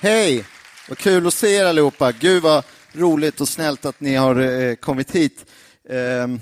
Hej! 0.00 0.44
Vad 0.88 0.98
kul 0.98 1.26
att 1.26 1.34
se 1.34 1.54
er 1.54 1.64
allihopa. 1.64 2.12
Gud 2.12 2.42
vad 2.42 2.64
roligt 2.92 3.40
och 3.40 3.48
snällt 3.48 3.84
att 3.84 4.00
ni 4.00 4.14
har 4.14 4.40
eh, 4.40 4.74
kommit 4.74 5.10
hit. 5.10 5.46
Ehm, 5.88 6.40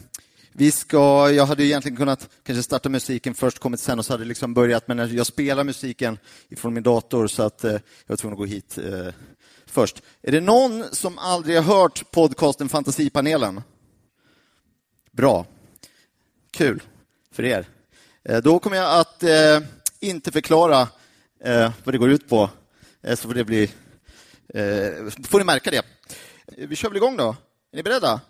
vi 0.53 0.71
ska, 0.71 1.31
jag 1.31 1.47
hade 1.47 1.65
egentligen 1.65 1.97
kunnat 1.97 2.29
kanske 2.43 2.63
starta 2.63 2.89
musiken 2.89 3.35
först, 3.35 3.59
kommit 3.59 3.81
sen 3.81 3.99
och 3.99 4.07
så 4.07 4.13
hade 4.13 4.25
det 4.25 4.29
liksom 4.29 4.55
börjat, 4.55 4.89
men 4.89 5.17
jag 5.17 5.27
spelar 5.27 5.65
musiken 5.65 6.19
ifrån 6.49 6.75
min 6.75 6.83
dator 6.83 7.27
så 7.27 7.43
att 7.43 7.65
eh, 7.65 7.73
jag 7.73 7.81
var 8.07 8.17
tvungen 8.17 8.33
att 8.33 8.39
gå 8.39 8.45
hit 8.45 8.79
eh, 8.79 9.15
först. 9.67 10.03
Är 10.23 10.33
det 10.33 10.41
någon 10.41 10.85
som 10.93 11.19
aldrig 11.19 11.57
har 11.57 11.63
hört 11.63 12.11
podcasten 12.11 12.69
Fantasipanelen? 12.69 13.63
Bra. 15.13 15.47
Kul 16.51 16.83
för 17.33 17.45
er. 17.45 17.67
Då 18.43 18.59
kommer 18.59 18.77
jag 18.77 19.01
att 19.01 19.25
inte 20.01 20.33
förklara 20.33 20.89
vad 21.85 21.95
det 21.95 21.99
går 21.99 22.11
ut 22.11 22.29
på, 22.29 22.51
Eh, 23.07 23.17
så 23.17 23.29
får 23.29 23.35
det 23.35 23.45
bli... 23.45 23.63
Eh, 24.55 25.11
får 25.29 25.39
ni 25.39 25.45
märka 25.45 25.71
det. 25.71 25.77
Eh, 25.77 26.69
vi 26.69 26.77
kör 26.77 26.89
väl 26.89 26.97
igång 26.97 27.17
då. 27.17 27.37
Är 27.73 27.77
ni 27.77 27.83
beredda? 27.83 28.21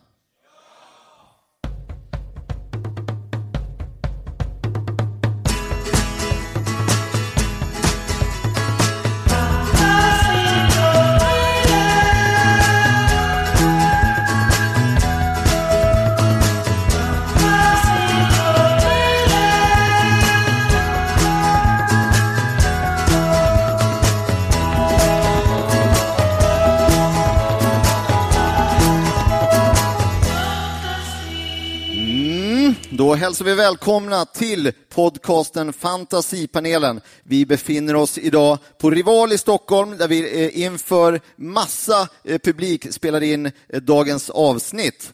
Hälsar 33.17 33.45
vi 33.45 33.55
välkomna 33.55 34.25
till 34.25 34.73
podcasten 34.95 35.73
Fantasipanelen. 35.73 37.01
Vi 37.23 37.47
befinner 37.47 37.97
oss 37.97 38.19
idag 38.19 38.59
på 38.79 38.91
Rival 38.91 39.33
i 39.33 39.39
Stockholm 39.39 39.97
där 39.97 40.09
vi 40.09 40.45
eh, 40.45 40.63
inför 40.63 41.21
massa 41.37 42.09
eh, 42.25 42.39
publik 42.39 42.93
spelar 42.93 43.23
in 43.23 43.47
eh, 43.47 43.53
dagens 43.81 44.31
avsnitt. 44.31 45.13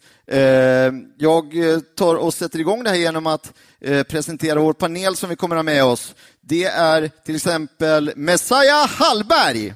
Jag 1.18 1.52
tar 1.96 2.14
och 2.14 2.34
sätter 2.34 2.58
igång 2.58 2.84
det 2.84 2.90
här 2.90 2.96
genom 2.96 3.26
att 3.26 3.52
presentera 4.08 4.60
vår 4.60 4.72
panel 4.72 5.16
som 5.16 5.30
vi 5.30 5.36
kommer 5.36 5.56
att 5.56 5.58
ha 5.58 5.62
med 5.62 5.84
oss. 5.84 6.14
Det 6.40 6.64
är 6.64 7.10
till 7.24 7.36
exempel 7.36 8.12
Messiah 8.16 8.88
Hallberg. 8.88 9.74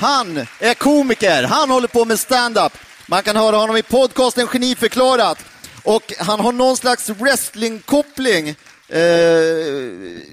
Han 0.00 0.46
är 0.58 0.74
komiker, 0.74 1.42
han 1.42 1.70
håller 1.70 1.88
på 1.88 2.04
med 2.04 2.18
stand-up. 2.18 2.72
Man 3.06 3.22
kan 3.22 3.36
höra 3.36 3.56
honom 3.56 3.76
i 3.76 3.82
podcasten 3.82 4.46
Geniförklarat. 4.46 5.49
Och 5.84 6.12
han 6.18 6.40
har 6.40 6.52
någon 6.52 6.76
slags 6.76 7.10
wrestlingkoppling. 7.10 8.48
Eh, 8.48 8.56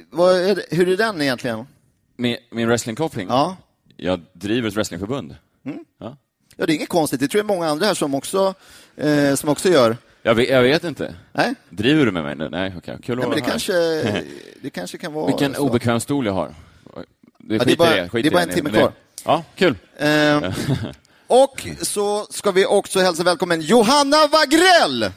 vad 0.10 0.36
är 0.36 0.56
det, 0.56 0.66
hur 0.70 0.90
är 0.90 0.98
den 0.98 1.22
egentligen? 1.22 1.68
Min, 2.18 2.38
min 2.52 2.68
wrestlingkoppling? 2.68 3.28
Ja. 3.30 3.58
Jag 3.98 4.22
driver 4.34 4.68
ett 4.68 4.76
wrestlingförbund. 4.76 5.36
Mm. 5.66 5.78
Ja. 6.00 6.18
ja, 6.58 6.66
det 6.66 6.72
är 6.74 6.76
inget 6.76 6.90
konstigt. 6.90 7.20
Det 7.20 7.28
tror 7.28 7.40
jag 7.40 7.46
många 7.46 7.68
andra 7.68 7.86
här 7.86 7.94
som 7.94 8.16
också, 8.16 8.54
eh, 8.98 9.36
som 9.36 9.50
också 9.50 9.70
gör. 9.70 9.98
Jag 10.24 10.36
vet, 10.36 10.50
jag 10.50 10.62
vet 10.62 10.84
inte. 10.84 11.16
Nej? 11.32 11.54
Driver 11.70 12.06
du 12.06 12.12
med 12.12 12.24
mig 12.24 12.36
nu? 12.36 12.50
Nej, 12.50 12.74
okej. 12.78 12.98
Kul 13.04 13.20
att 13.20 13.24
Ja, 13.24 13.30
men 13.30 13.38
det, 13.38 13.44
här. 13.44 13.50
kanske, 13.52 13.74
det 14.62 14.70
kanske 14.70 14.98
kan 14.98 15.14
vara 15.14 15.28
Vilken 15.28 15.54
så. 15.56 15.62
obekväm 15.62 16.00
stol 16.00 16.26
jag 16.26 16.34
har. 16.34 16.48
Det, 17.40 17.56
Ja, 17.56 17.64
det 17.66 17.72
är 17.72 17.76
bara- 17.78 17.90
det, 17.96 18.10
det 18.22 18.28
är 18.28 18.32
bara 18.32 18.42
en 18.44 18.50
timme 18.50 18.70
kvar. 18.70 18.92
Ja, 19.26 19.44
kul. 19.56 19.76
Eh, 19.98 20.54
och 21.28 21.68
så 21.82 22.26
ska 22.30 22.52
vi 22.52 22.66
också 22.66 23.00
hälsa 23.00 23.24
välkommen 23.24 23.62
Johanna 23.62 24.18
Wagrell. 24.28 25.12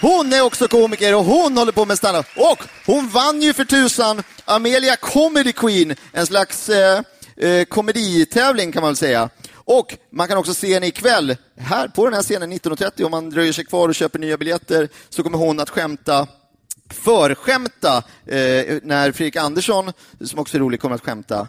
Hon 0.00 0.32
är 0.32 0.40
också 0.42 0.68
komiker 0.68 1.14
och 1.14 1.24
hon 1.24 1.56
håller 1.56 1.72
på 1.72 1.84
med 1.84 1.98
standup. 1.98 2.26
Och 2.36 2.58
hon 2.86 3.08
vann 3.08 3.42
ju 3.42 3.52
för 3.52 3.64
tusan 3.64 4.22
Amelia 4.44 4.96
Comedy 4.96 5.52
Queen, 5.52 5.94
en 6.12 6.26
slags 6.26 6.68
eh, 6.68 7.02
eh, 7.36 7.64
komeditävling 7.64 8.72
kan 8.72 8.82
man 8.82 8.88
väl 8.88 8.96
säga. 8.96 9.30
Och 9.54 9.96
man 10.10 10.28
kan 10.28 10.38
också 10.38 10.54
se 10.54 10.74
henne 10.74 10.86
ikväll, 10.86 11.36
här 11.56 11.88
på 11.88 12.04
den 12.04 12.14
här 12.14 12.22
scenen 12.22 12.52
19.30, 12.52 13.04
om 13.04 13.10
man 13.10 13.30
dröjer 13.30 13.52
sig 13.52 13.64
kvar 13.64 13.88
och 13.88 13.94
köper 13.94 14.18
nya 14.18 14.36
biljetter, 14.36 14.88
så 15.08 15.22
kommer 15.22 15.38
hon 15.38 15.60
att 15.60 15.70
skämta 15.70 16.28
förskämta 16.90 17.96
eh, 18.26 18.78
när 18.82 19.12
Fredrik 19.12 19.36
Andersson, 19.36 19.92
som 20.20 20.38
också 20.38 20.56
är 20.56 20.60
rolig, 20.60 20.80
kommer 20.80 20.94
att 20.94 21.04
skämta. 21.04 21.48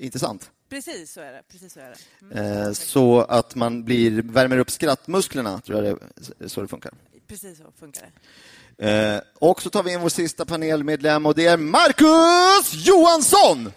Inte 0.00 0.18
sant? 0.18 0.50
Precis 0.70 1.12
så 1.12 1.20
är 1.20 1.32
det. 1.32 1.42
Precis 1.52 1.72
så, 1.72 1.80
är 1.80 1.90
det. 1.90 2.36
Mm. 2.36 2.62
Eh, 2.62 2.72
så 2.72 3.20
att 3.20 3.54
man 3.54 3.84
blir, 3.84 4.22
värmer 4.22 4.58
upp 4.58 4.70
skrattmusklerna, 4.70 5.60
tror 5.60 5.84
jag 5.84 5.98
det 6.38 6.44
är 6.44 6.48
så 6.48 6.60
det 6.60 6.68
funkar. 6.68 6.92
Precis 7.28 7.58
så 7.58 7.64
funkar 7.80 8.02
det. 8.76 9.14
Eh, 9.14 9.20
och 9.38 9.62
så 9.62 9.70
tar 9.70 9.82
vi 9.82 9.92
in 9.92 10.00
vår 10.00 10.08
sista 10.08 10.44
panelmedlem 10.44 11.26
och 11.26 11.34
det 11.34 11.46
är 11.46 11.56
Marcus 11.56 12.86
Johansson! 12.86 13.72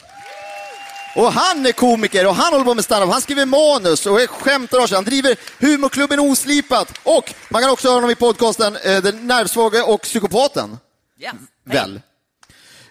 Och 1.15 1.33
han 1.33 1.65
är 1.65 1.71
komiker 1.71 2.27
och 2.27 2.35
han 2.35 2.53
håller 2.53 2.65
på 2.65 2.73
med 2.73 2.83
standup. 2.83 3.11
Han 3.11 3.21
skriver 3.21 3.45
manus 3.45 4.05
och 4.05 4.21
är 4.21 4.27
skämtar. 4.27 4.95
Han 4.95 5.03
driver 5.03 5.35
humorklubben 5.59 6.19
Oslipat 6.19 6.99
och 7.03 7.33
man 7.49 7.61
kan 7.61 7.71
också 7.71 7.87
höra 7.87 7.95
honom 7.95 8.09
i 8.09 8.15
podcasten 8.15 8.75
eh, 8.75 9.01
Den 9.01 9.27
nervsvaga 9.27 9.85
och 9.85 10.01
psykopaten. 10.01 10.77
Ja. 11.17 11.31
Väl? 11.63 12.01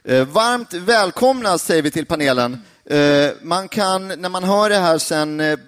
Eh, 0.04 0.24
varmt 0.24 0.74
välkomna 0.74 1.58
säger 1.58 1.82
vi 1.82 1.90
till 1.90 2.06
panelen. 2.06 2.62
Eh, 2.84 3.30
man 3.42 3.68
kan, 3.68 4.08
när 4.08 4.28
man 4.28 4.44
hör 4.44 4.70
det 4.70 4.78
här 4.78 4.98
sen, 4.98 5.40
eh, 5.40 5.58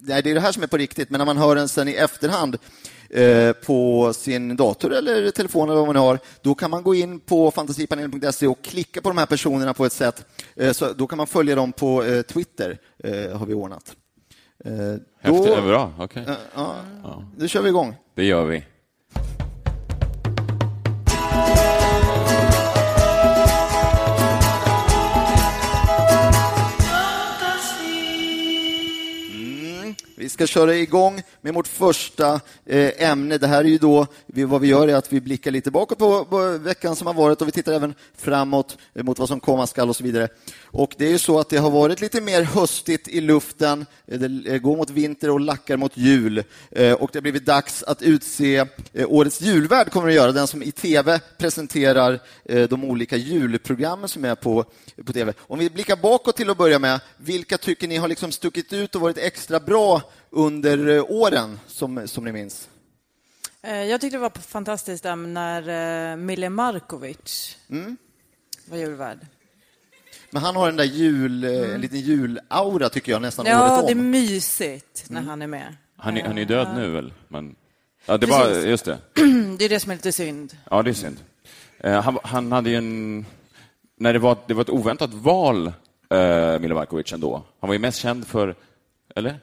nej 0.00 0.22
det 0.22 0.30
är 0.30 0.34
det 0.34 0.40
här 0.40 0.52
som 0.52 0.62
är 0.62 0.66
på 0.66 0.76
riktigt, 0.76 1.10
men 1.10 1.18
när 1.18 1.24
man 1.24 1.36
hör 1.36 1.56
den 1.56 1.68
sen 1.68 1.88
i 1.88 1.92
efterhand 1.92 2.58
på 3.66 4.12
sin 4.12 4.56
dator 4.56 4.92
eller 4.92 5.30
telefon 5.30 5.68
eller 5.68 5.78
vad 5.78 5.86
man 5.86 5.96
har, 5.96 6.18
då 6.42 6.54
kan 6.54 6.70
man 6.70 6.82
gå 6.82 6.94
in 6.94 7.20
på 7.20 7.50
fantasipanelen.se 7.50 8.46
och 8.46 8.62
klicka 8.64 9.00
på 9.00 9.08
de 9.08 9.18
här 9.18 9.26
personerna 9.26 9.74
på 9.74 9.84
ett 9.84 9.92
sätt, 9.92 10.26
eh, 10.56 10.72
så 10.72 10.92
då 10.92 11.06
kan 11.06 11.16
man 11.16 11.26
följa 11.26 11.54
dem 11.54 11.72
på 11.72 12.04
eh, 12.04 12.22
Twitter, 12.22 12.78
eh, 13.04 13.38
har 13.38 13.46
vi 13.46 13.54
ordnat. 13.54 13.96
Eh, 14.64 14.72
Häftigt, 15.20 15.56
då, 15.56 15.62
bra. 15.62 15.92
Okej. 15.98 16.24
eh, 16.28 16.34
ja, 16.54 16.74
då 17.36 17.46
kör 17.46 17.62
vi 17.62 17.68
igång. 17.68 17.94
Det 18.14 18.24
gör 18.24 18.44
vi. 18.44 18.64
Vi 30.22 30.28
ska 30.28 30.46
köra 30.46 30.74
igång 30.74 31.22
med 31.40 31.54
vårt 31.54 31.68
första 31.68 32.40
eh, 32.66 33.10
ämne. 33.10 33.38
Det 33.38 33.46
här 33.46 33.64
är 33.64 33.68
ju 33.68 33.78
då, 33.78 34.06
vi, 34.26 34.44
vad 34.44 34.60
vi 34.60 34.68
gör 34.68 34.88
är 34.88 34.94
att 34.94 35.12
vi 35.12 35.20
blickar 35.20 35.50
lite 35.50 35.70
bakåt 35.70 35.98
på, 35.98 36.58
veckan 36.60 36.96
som 36.96 37.06
har 37.06 37.14
varit 37.14 37.40
och 37.40 37.48
vi 37.48 37.52
tittar 37.52 37.72
även 37.72 37.94
framåt 38.16 38.78
eh, 38.94 39.02
mot 39.02 39.18
vad 39.18 39.28
som 39.28 39.40
komma 39.40 39.66
skall 39.66 39.88
och 39.88 39.96
så 39.96 40.04
vidare. 40.04 40.28
Och 40.64 40.94
det 40.98 41.06
är 41.06 41.10
ju 41.10 41.18
så 41.18 41.38
att 41.38 41.48
det 41.48 41.56
har 41.56 41.70
varit 41.70 42.00
lite 42.00 42.20
mer 42.20 42.42
höstigt 42.42 43.08
i 43.08 43.20
luften. 43.20 43.86
Eh, 44.06 44.20
det 44.20 44.58
går 44.58 44.76
mot 44.76 44.90
vinter 44.90 45.30
och 45.30 45.40
lackar 45.40 45.76
mot 45.76 45.96
jul. 45.96 46.38
Och 46.98 47.10
det 47.12 47.18
har 47.18 47.20
blivit 47.20 47.46
dags 47.46 47.82
att 47.82 48.02
utse 48.02 48.66
årets 49.06 49.40
julvärd, 49.40 49.90
kommer 49.90 50.08
att 50.08 50.14
göra, 50.14 50.32
den 50.32 50.46
som 50.46 50.62
i 50.62 50.72
tv 50.72 51.20
presenterar 51.38 52.20
de 52.66 52.84
olika 52.84 53.16
julprogrammen 53.16 54.08
som 54.08 54.24
är 54.24 54.34
på, 54.34 54.64
på 55.06 55.12
tv. 55.12 55.32
Om 55.38 55.58
vi 55.58 55.70
blickar 55.70 55.96
bakåt 55.96 56.36
till 56.36 56.50
att 56.50 56.58
börja 56.58 56.78
med, 56.78 57.00
vilka 57.16 57.58
tycker 57.58 57.88
ni 57.88 57.96
har 57.96 58.08
liksom 58.08 58.32
stuckit 58.32 58.72
ut 58.72 58.94
och 58.94 59.00
varit 59.00 59.18
extra 59.18 59.60
bra 59.60 60.02
under 60.32 60.88
eh, 60.96 61.04
åren, 61.08 61.58
som, 61.66 62.08
som 62.08 62.24
ni 62.24 62.32
minns? 62.32 62.68
Eh, 63.62 63.82
Jag 63.84 64.00
tyckte 64.00 64.16
det 64.16 64.20
var 64.20 64.30
fantastiskt 64.40 65.04
när 65.04 65.68
eh, 66.12 66.16
Mille 66.16 66.50
Markovic 66.50 67.56
Mm. 67.70 67.96
var 68.70 68.76
julvärd. 68.78 69.18
Men 70.30 70.42
han 70.42 70.56
har 70.56 70.66
den 70.66 70.76
där 70.76 70.84
jul, 70.84 71.44
eh, 71.44 71.74
en 71.74 71.80
liten 71.80 72.00
julaura, 72.00 72.88
tycker 72.88 73.12
jag, 73.12 73.22
nästan 73.22 73.46
Ja, 73.46 73.74
året 73.76 73.86
det 73.86 73.92
är 73.92 73.96
om. 73.98 74.10
mysigt 74.10 75.04
när 75.10 75.20
han 75.22 75.42
är 75.42 75.46
med. 75.46 75.76
Han 75.96 76.16
är, 76.16 76.24
han 76.24 76.38
är 76.38 76.44
död 76.44 76.68
nu 76.76 76.90
väl? 76.90 77.12
Men, 77.28 77.54
ja, 78.06 78.18
det 78.18 78.26
var, 78.26 78.48
just 78.50 78.84
det. 78.84 78.98
Det 79.58 79.64
är 79.64 79.68
det 79.68 79.80
som 79.80 79.90
är 79.90 79.94
lite 79.96 80.12
synd. 80.12 80.56
Ja, 80.70 80.82
det 80.82 80.90
är 80.90 80.94
synd. 80.94 81.16
Han, 81.84 82.18
han 82.24 82.52
hade 82.52 82.70
ju 82.70 82.76
en... 82.76 83.26
När 83.96 84.12
det 84.12 84.18
var, 84.18 84.36
det 84.46 84.54
var 84.54 84.62
ett 84.62 84.70
oväntat 84.70 85.14
val, 85.14 85.66
eh, 86.10 86.58
Milo 86.58 86.74
Markovic 86.74 87.12
ändå. 87.12 87.42
Han 87.60 87.68
var 87.68 87.74
ju 87.74 87.78
mest 87.78 87.98
känd 87.98 88.26
för... 88.26 88.54
Eller? 89.16 89.40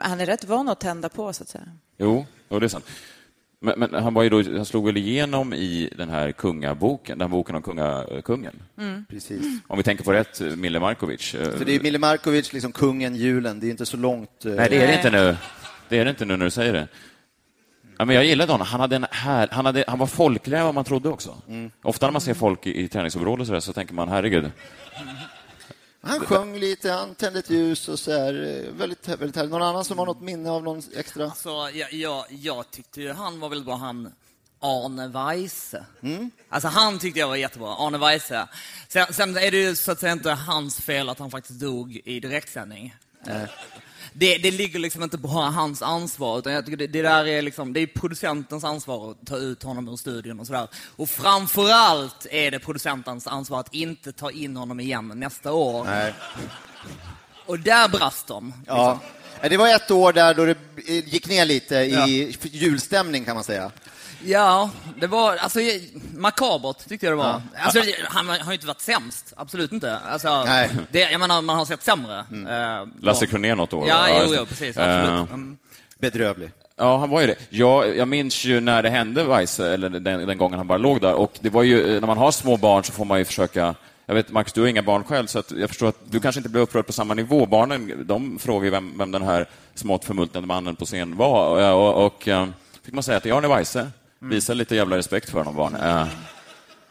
Han 0.00 0.20
är 0.20 0.26
rätt 0.26 0.44
van 0.44 0.68
att 0.68 0.80
tända 0.80 1.08
på, 1.08 1.32
så 1.32 1.42
att 1.42 1.48
säga. 1.48 1.64
Jo, 1.98 2.26
jo 2.48 2.58
det 2.58 2.66
är 2.66 2.68
sant. 2.68 2.86
Men, 3.62 3.78
men 3.78 3.94
han, 3.94 4.14
var 4.14 4.22
ju 4.22 4.28
då, 4.28 4.42
han 4.56 4.64
slog 4.64 4.86
väl 4.86 4.96
igenom 4.96 5.54
i 5.54 5.90
den 5.98 6.10
här 6.10 6.32
kungaboken, 6.32 7.18
den 7.18 7.30
här 7.30 7.36
boken 7.36 7.54
om 7.56 7.62
kunga, 7.62 8.06
kungen. 8.24 8.62
Precis. 9.08 9.46
Om 9.66 9.76
vi 9.76 9.82
tänker 9.82 10.04
på 10.04 10.12
rätt, 10.12 10.40
eh, 10.40 10.46
Mille 10.56 10.80
Markovic. 10.80 11.34
eh, 11.34 11.50
För 11.58 11.64
det 11.64 11.74
är 11.74 11.80
Mille 11.80 11.98
Markovic, 11.98 12.52
liksom 12.52 12.72
kungen, 12.72 13.14
julen. 13.16 13.60
Det 13.60 13.66
är 13.66 13.70
inte 13.70 13.86
så 13.86 13.96
långt... 13.96 14.44
eh, 14.44 14.52
Nej, 14.52 14.68
det 14.70 14.82
är 14.82 14.86
det 14.86 14.94
inte 14.96 15.10
nu. 15.10 15.36
Det 15.88 15.98
är 15.98 16.04
det 16.04 16.10
inte 16.10 16.24
nu 16.24 16.36
när 16.36 16.44
du 16.44 16.50
säger 16.50 16.72
det. 16.72 16.88
Ja, 17.98 18.04
men 18.04 18.16
jag 18.16 18.24
gillade 18.24 18.52
honom. 18.52 18.66
Han, 18.66 18.80
hade 18.80 18.96
en 18.96 19.06
här, 19.10 19.48
han, 19.52 19.66
hade, 19.66 19.84
han 19.88 19.98
var 19.98 20.06
folkligare 20.06 20.60
än 20.60 20.66
vad 20.66 20.74
man 20.74 20.84
trodde 20.84 21.08
också. 21.08 21.34
Ofta 21.82 22.06
när 22.06 22.12
man 22.12 22.20
ser 22.20 22.34
folk 22.34 22.66
i, 22.66 22.80
i 22.82 22.88
träningsoverall 22.88 23.40
och 23.40 23.46
så, 23.46 23.52
där, 23.52 23.60
så 23.60 23.72
tänker 23.72 23.94
man, 23.94 24.08
herregud. 24.08 24.50
Han 26.02 26.20
sjöng 26.20 26.58
lite, 26.58 26.90
han 26.90 27.14
tände 27.14 27.38
ett 27.38 27.50
ljus 27.50 27.88
och 27.88 27.98
så 27.98 28.12
här. 28.12 28.34
eh, 28.66 28.72
Väldigt, 28.72 29.08
väldigt 29.08 29.36
härligt. 29.36 29.52
Någon 29.52 29.62
annan 29.62 29.84
som 29.84 29.98
har 29.98 30.06
något 30.06 30.20
minne 30.20 30.50
av 30.50 30.62
någon 30.62 30.82
extra? 30.96 31.24
Alltså, 31.24 31.50
jag, 31.50 31.92
jag, 31.92 32.24
jag 32.28 32.70
tyckte 32.70 33.00
ju 33.00 33.12
han 33.12 33.40
var 33.40 33.48
väldigt 33.48 33.66
bra, 33.66 33.76
han 33.76 34.12
Arne 34.60 35.08
Weise. 35.08 35.84
Alltså 36.48 36.68
han 36.68 36.98
tyckte 36.98 37.20
jag 37.20 37.28
var 37.28 37.36
jättebra, 37.36 37.74
Arne 37.86 37.98
Weise. 37.98 38.48
Sen, 38.88 39.12
sen 39.14 39.36
är 39.36 39.50
det 39.50 39.56
ju 39.56 39.76
så 39.76 39.92
att 39.92 40.00
säga 40.00 40.12
inte 40.12 40.30
hans 40.30 40.80
fel 40.80 41.08
att 41.08 41.18
han 41.18 41.30
faktiskt 41.30 41.60
dog 41.60 42.00
i 42.04 42.20
direktsändning. 42.20 42.94
Eh, 43.26 43.42
Det, 44.12 44.38
det 44.38 44.50
ligger 44.50 44.78
liksom 44.78 45.02
inte 45.02 45.18
bara 45.18 45.50
hans 45.50 45.82
ansvar, 45.82 46.38
utan 46.38 46.52
jag 46.52 46.64
tycker 46.64 46.76
det, 46.76 46.86
det 46.86 47.02
där 47.02 47.26
är 47.26 47.42
liksom, 47.42 47.72
det 47.72 47.80
är 47.80 47.86
producentens 47.86 48.64
ansvar 48.64 49.10
att 49.10 49.26
ta 49.26 49.36
ut 49.36 49.62
honom 49.62 49.88
ur 49.88 49.96
studion 49.96 50.40
och 50.40 50.46
sådär. 50.46 50.68
Och 50.96 51.10
framförallt 51.10 52.26
är 52.30 52.50
det 52.50 52.58
producentens 52.58 53.26
ansvar 53.26 53.60
att 53.60 53.74
inte 53.74 54.12
ta 54.12 54.30
in 54.30 54.56
honom 54.56 54.80
igen 54.80 55.12
nästa 55.14 55.52
år. 55.52 55.84
Nej. 55.84 56.14
Och 57.46 57.58
där 57.58 57.88
brast 57.88 58.26
de. 58.26 58.54
Ja. 58.66 59.00
Det 59.42 59.56
var 59.56 59.68
ett 59.68 59.90
år 59.90 60.12
där 60.12 60.34
då 60.34 60.44
det 60.44 60.56
gick 60.86 61.28
ner 61.28 61.44
lite 61.44 61.76
i 61.76 62.36
julstämning, 62.42 63.24
kan 63.24 63.34
man 63.34 63.44
säga. 63.44 63.70
Ja, 64.24 64.70
det 65.00 65.06
var 65.06 65.36
alltså 65.36 65.60
makabert 66.16 66.88
tyckte 66.88 67.06
jag 67.06 67.12
det 67.12 67.16
var. 67.16 67.42
Alltså, 67.56 67.82
han 68.08 68.28
har 68.28 68.46
ju 68.46 68.52
inte 68.52 68.66
varit 68.66 68.80
sämst, 68.80 69.32
absolut 69.36 69.72
inte. 69.72 69.98
Alltså, 69.98 70.44
Nej. 70.44 70.70
Det, 70.90 71.10
jag 71.10 71.20
menar, 71.20 71.42
man 71.42 71.56
har 71.56 71.64
sett 71.64 71.82
sämre. 71.82 72.18
Eh, 72.18 72.88
Lasse 73.00 73.24
ja. 73.24 73.30
Kronér 73.30 73.54
något 73.54 73.72
år. 73.72 73.88
Ja, 73.88 74.06
jo, 74.08 74.34
jo, 74.36 74.46
precis. 74.46 74.76
Eh, 74.76 75.00
Absolut. 75.00 75.30
Mm. 75.30 75.58
Bedrövlig. 75.98 76.50
Ja, 76.76 76.98
han 76.98 77.10
var 77.10 77.20
ju 77.20 77.26
det. 77.26 77.36
Jag, 77.50 77.96
jag 77.96 78.08
minns 78.08 78.44
ju 78.44 78.60
när 78.60 78.82
det 78.82 78.90
hände 78.90 79.24
Weise, 79.24 79.74
eller 79.74 79.88
den, 79.88 80.02
den 80.02 80.38
gången 80.38 80.58
han 80.58 80.66
bara 80.66 80.78
låg 80.78 81.00
där. 81.00 81.14
Och 81.14 81.32
det 81.40 81.50
var 81.50 81.62
ju, 81.62 82.00
när 82.00 82.06
man 82.06 82.18
har 82.18 82.30
små 82.30 82.56
barn 82.56 82.84
så 82.84 82.92
får 82.92 83.04
man 83.04 83.18
ju 83.18 83.24
försöka 83.24 83.74
jag 84.10 84.14
vet, 84.14 84.30
Max, 84.30 84.52
du 84.52 84.60
har 84.60 84.68
inga 84.68 84.82
barn 84.82 85.04
själv, 85.04 85.26
så 85.26 85.38
att 85.38 85.52
jag 85.52 85.68
förstår 85.68 85.88
att 85.88 85.98
du 86.10 86.20
kanske 86.20 86.38
inte 86.38 86.48
blev 86.48 86.62
upprörd 86.62 86.86
på 86.86 86.92
samma 86.92 87.14
nivå. 87.14 87.46
Barnen 87.46 88.06
de 88.06 88.38
frågar 88.38 88.64
ju 88.64 88.70
vem, 88.70 88.98
vem 88.98 89.10
den 89.10 89.22
här 89.22 89.46
smått 89.74 90.04
förmultnade 90.04 90.46
mannen 90.46 90.76
på 90.76 90.84
scen 90.84 91.16
var. 91.16 91.72
Och, 91.72 91.88
och, 91.88 92.06
och 92.06 92.28
eh, 92.28 92.46
fick 92.84 92.94
man 92.94 93.02
säga 93.02 93.16
att 93.16 93.22
det 93.22 93.30
är 93.30 93.34
Arne 93.34 93.48
Weise. 93.48 93.90
Visa 94.22 94.54
lite 94.54 94.76
jävla 94.76 94.96
respekt 94.96 95.30
för 95.30 95.38
honom, 95.38 95.56
barn. 95.56 95.74
Eh, 95.74 96.06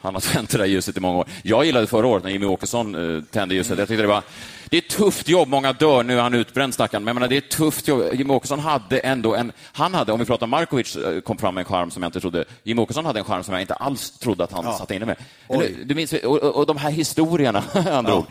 han 0.01 0.13
har 0.13 0.21
tänt 0.21 0.49
det 0.49 0.57
där 0.57 0.65
ljuset 0.65 0.97
i 0.97 0.99
många 0.99 1.17
år. 1.17 1.27
Jag 1.43 1.65
gillade 1.65 1.87
förra 1.87 2.07
året 2.07 2.23
när 2.23 2.31
Jimmy 2.31 2.45
Åkesson 2.45 3.15
eh, 3.17 3.23
tände 3.23 3.55
ljuset. 3.55 3.79
Jag 3.79 3.87
tyckte 3.87 4.01
det 4.01 4.07
var 4.07 4.23
det 4.69 4.77
är 4.77 4.81
ett 4.81 4.89
tufft 4.89 5.29
jobb, 5.29 5.49
många 5.49 5.73
dör, 5.73 6.03
nu 6.03 6.17
är 6.17 6.21
han 6.21 6.33
utbränd 6.33 6.73
stackaren, 6.73 7.03
men 7.03 7.07
jag 7.07 7.15
menar, 7.15 7.27
det 7.27 7.35
är 7.35 7.37
ett 7.37 7.49
tufft 7.49 7.87
jobb. 7.87 8.03
Jimmy 8.13 8.33
Åkesson 8.33 8.59
hade 8.59 8.99
ändå 8.99 9.35
en, 9.35 9.51
han 9.73 9.93
hade, 9.93 10.11
om 10.11 10.19
vi 10.19 10.25
pratar 10.25 10.47
Markovic, 10.47 10.95
eh, 10.95 11.21
kom 11.21 11.37
fram 11.37 11.55
med 11.55 11.61
en 11.61 11.65
charm 11.65 11.91
som 11.91 12.03
jag 12.03 12.07
inte 12.07 12.19
trodde, 12.19 12.45
Jimmy 12.63 12.81
Åkesson 12.81 13.05
hade 13.05 13.19
en 13.19 13.25
charm 13.25 13.43
som 13.43 13.53
jag 13.53 13.61
inte 13.61 13.73
alls 13.73 14.11
trodde 14.11 14.43
att 14.43 14.51
han 14.51 14.77
satt 14.77 14.91
inne 14.91 15.05
med. 15.05 15.15
Eller, 15.47 15.69
du 15.85 15.95
minns, 15.95 16.13
och, 16.13 16.37
och, 16.37 16.55
och 16.55 16.65
de 16.65 16.77
här 16.77 16.91
historierna 16.91 17.63
han 17.73 18.05
drog. 18.05 18.25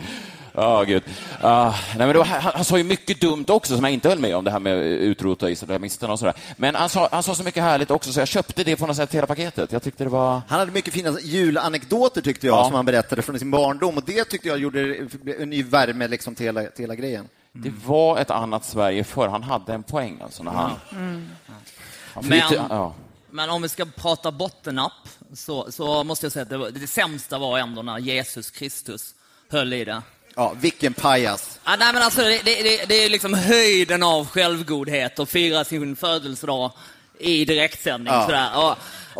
Ja, 0.60 0.82
gud. 0.84 1.02
Ah, 1.40 1.70
nej, 1.70 1.78
men 1.98 2.08
det 2.08 2.18
var, 2.18 2.24
han, 2.24 2.52
han 2.54 2.64
sa 2.64 2.78
ju 2.78 2.84
mycket 2.84 3.20
dumt 3.20 3.44
också 3.48 3.74
som 3.74 3.84
jag 3.84 3.92
inte 3.92 4.08
höll 4.08 4.18
med 4.18 4.36
om, 4.36 4.44
det 4.44 4.50
här 4.50 4.58
med 4.58 4.76
utrota 4.78 5.50
islamisterna 5.50 6.12
och 6.12 6.18
sådär. 6.18 6.34
Men 6.56 6.74
han 6.74 6.88
sa, 6.88 7.08
han 7.12 7.22
sa 7.22 7.34
så 7.34 7.42
mycket 7.42 7.62
härligt 7.62 7.90
också, 7.90 8.12
så 8.12 8.20
jag 8.20 8.28
köpte 8.28 8.64
det 8.64 8.76
på 8.76 8.86
något 8.86 8.96
sätt, 8.96 9.14
hela 9.14 9.26
paketet. 9.26 9.72
Jag 9.72 9.82
tyckte 9.82 10.04
det 10.04 10.10
var... 10.10 10.40
Han 10.48 10.58
hade 10.58 10.72
mycket 10.72 10.94
fina 10.94 11.20
julanekdoter, 11.20 12.20
tyckte 12.20 12.46
jag, 12.46 12.56
Ja. 12.58 12.64
som 12.64 12.74
han 12.74 12.84
berättade 12.86 13.22
från 13.22 13.38
sin 13.38 13.50
barndom. 13.50 13.96
Och 13.96 14.02
det 14.06 14.24
tyckte 14.24 14.48
jag 14.48 14.58
gjorde 14.58 15.08
en 15.38 15.50
ny 15.50 15.62
värme 15.62 16.08
liksom, 16.08 16.34
till, 16.34 16.46
hela, 16.46 16.62
till 16.62 16.82
hela 16.82 16.94
grejen. 16.94 17.28
Det 17.52 17.72
var 17.86 18.18
ett 18.18 18.30
annat 18.30 18.64
Sverige 18.64 19.04
förr. 19.04 19.28
Han 19.28 19.42
hade 19.42 19.72
en 19.74 19.82
poäng 19.82 20.18
alltså 20.22 20.42
när 20.42 20.50
han... 20.52 20.70
Han 22.14 22.24
Men- 22.28 22.40
ja. 22.52 22.94
Men 23.30 23.50
om 23.50 23.62
vi 23.62 23.68
ska 23.68 23.84
prata 23.96 24.32
bottennapp 24.32 24.92
så, 25.34 25.72
så 25.72 26.04
måste 26.04 26.26
jag 26.26 26.32
säga 26.32 26.42
att 26.42 26.48
det, 26.48 26.56
var, 26.58 26.70
det 26.70 26.86
sämsta 26.86 27.38
var 27.38 27.58
ändå 27.58 27.82
när 27.82 27.98
Jesus 27.98 28.50
Kristus 28.50 29.14
höll 29.50 29.72
i 29.72 29.84
det. 29.84 30.02
Ja, 30.38 30.52
vilken 30.60 30.94
pajas. 30.94 31.58
Ah, 31.64 31.76
nej, 31.76 31.92
men 31.92 32.02
alltså, 32.02 32.20
det, 32.22 32.40
det, 32.44 32.84
det, 32.88 33.04
är 33.04 33.08
liksom 33.08 33.34
höjden 33.34 34.02
av 34.02 34.26
självgodhet 34.28 35.18
att 35.18 35.28
fira 35.30 35.64
sin 35.64 35.96
födelsedag 35.96 36.72
i 37.18 37.44
direktsändning. 37.44 38.12
Ja. 38.12 38.22
Sådär. 38.26 38.50
Och, 38.56 38.74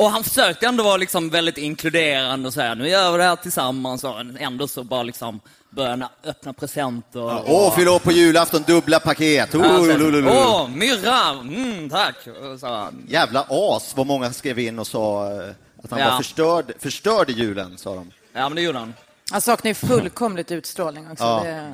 och 0.05 0.11
han 0.11 0.25
försökte 0.25 0.67
ändå 0.67 0.85
vara 0.85 0.97
liksom 0.97 1.31
väldigt 1.31 1.59
inkluderande 1.59 2.47
och 2.49 2.55
säga 2.55 2.75
nu 2.75 2.88
gör 2.88 3.12
vi 3.12 3.19
det 3.19 3.25
här 3.25 3.37
tillsammans. 3.37 4.05
Och 4.05 4.20
ändå 4.38 4.69
så 4.69 4.85
bara 4.85 5.03
liksom 5.03 5.41
börja 5.70 5.97
na- 5.97 6.09
öppna 6.25 6.53
presenter. 6.53 7.21
och- 7.23 7.44
Åh, 7.47 7.75
fyll 7.76 7.88
upp 7.88 8.03
på 8.03 8.12
julafton, 8.12 8.62
dubbla 8.67 9.00
paket. 9.00 9.55
Oh, 9.55 9.88
Ja. 10.26 10.61
Åh, 10.62 10.69
myrra! 10.69 11.31
Mm, 11.31 11.91
tack! 11.91 12.17
Och 12.26 12.61
så, 12.61 12.88
Jävla 13.09 13.47
as, 13.49 13.97
vad 13.97 14.06
många 14.06 14.32
skrev 14.32 14.59
in 14.59 14.79
och 14.79 14.87
sa 14.87 15.26
eh, 15.33 15.50
att 15.85 15.90
han 15.90 16.00
Ja. 16.00 16.11
var 16.11 16.16
förstörd, 16.16 16.73
förstörd 16.78 17.31
i 17.31 17.33
julen, 17.33 17.78
sa 17.78 17.95
de. 17.95 18.11
ja, 18.33 18.49
men 18.49 18.57
det 18.57 18.62
gjorde 18.62 18.78
han. 18.78 18.95
Han 19.30 19.40
saknar 19.40 19.68
ju 19.70 19.75
fullkomligt 19.75 20.50
utstrålning 20.50 21.11
också. 21.11 21.25
Ja. 21.25 21.42
Det, 21.44 21.73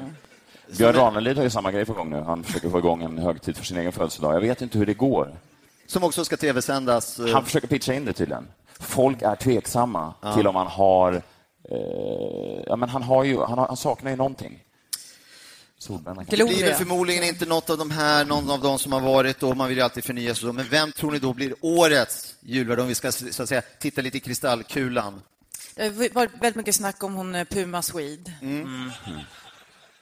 Björn 0.77 0.95
Ranelid 0.95 1.37
har 1.37 1.45
ju 1.45 1.51
samma 1.51 1.73
grej 1.73 1.85
på 1.85 1.93
gång 1.93 2.11
nu. 2.11 2.21
Han 2.21 2.45
försöker 2.45 2.71
få 2.71 2.79
igång 2.79 3.03
en 3.03 3.19
högtid 3.19 3.57
för 3.57 3.65
sin 3.65 3.77
egen 3.77 3.93
födelsedag. 3.93 4.35
Jag 4.35 4.41
vet 4.41 4.63
inte 4.63 4.79
hur 4.79 4.87
det 4.87 4.95
går. 4.95 5.39
Som 5.87 6.05
också 6.05 6.25
ska 6.25 6.37
tv-sändas. 6.37 7.19
eh, 7.19 7.33
Han 7.35 7.45
försöker 7.45 7.67
pitcha 7.69 7.95
in 7.95 8.05
det 8.05 8.13
tydligen. 8.13 8.49
Folk 8.81 9.23
är 9.23 9.37
tveksamma 9.37 10.15
till 10.37 10.47
om 10.47 10.57
han 10.57 10.67
har... 10.67 11.13
Eh, 11.71 12.63
ja, 12.67 12.77
men 12.77 12.89
han, 12.89 13.03
har 13.03 13.25
ju, 13.25 13.39
han, 13.41 13.59
har, 13.59 13.67
han 13.67 13.77
saknar 13.77 14.11
ju 14.11 14.17
någonting. 14.17 14.61
Solbränna. 15.79 16.21
Det 16.23 16.37
blir 16.37 16.47
Gloria. 16.47 16.75
förmodligen 16.75 17.25
inte 17.25 17.47
något 17.47 17.71
av 17.71 17.79
de 17.79 17.91
här, 17.91 18.25
någon 18.25 18.51
av 18.51 18.61
de 18.61 18.79
som 18.79 18.93
har 18.93 19.01
varit 19.01 19.43
och 19.43 19.57
man 19.57 19.69
vill 19.69 19.77
ju 19.79 19.83
alltid 19.85 20.05
förnya 20.05 20.35
sig. 20.35 20.53
Men 20.53 20.69
vem 20.71 20.93
tror 20.93 21.13
ni 21.13 21.19
då 21.19 21.33
blir 21.33 21.55
årets 21.61 22.35
julvärd 22.41 22.81
om 22.81 22.87
vi 22.87 22.95
ska 22.95 23.13
så 23.13 23.43
att 23.43 23.49
säga, 23.49 23.63
titta 23.79 24.03
lite 24.03 24.17
i 24.17 24.21
kristallkulan? 24.21 25.23
Det 25.75 25.83
har 25.83 26.15
varit 26.15 26.33
väldigt 26.35 26.55
mycket 26.57 26.75
snack 26.75 27.03
om 27.03 27.15
hon 27.15 27.35
eh, 27.35 27.45
Puma 27.45 27.83
Swede. 27.83 28.33
Mm. 28.43 28.91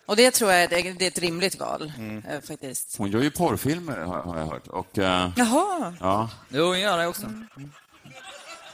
Och 0.06 0.16
det 0.16 0.30
tror 0.30 0.50
jag 0.52 0.62
är, 0.62 0.68
det 0.68 1.04
är 1.04 1.08
ett 1.08 1.18
rimligt 1.18 1.60
val, 1.60 1.92
Mm. 1.98 2.24
eh, 2.26 2.40
faktiskt. 2.40 2.96
Hon 2.98 3.10
gör 3.10 3.22
ju 3.22 3.30
porrfilmer, 3.30 3.96
har, 3.98 4.38
jag 4.38 4.46
hört. 4.46 4.66
Och, 4.68 4.98
eh, 4.98 5.30
Jaha. 5.36 5.94
ja, 6.00 6.30
Jo, 6.48 6.64
hon 6.66 6.80
gör 6.80 6.98
det 6.98 7.06
också. 7.06 7.26
Hon 7.26 7.46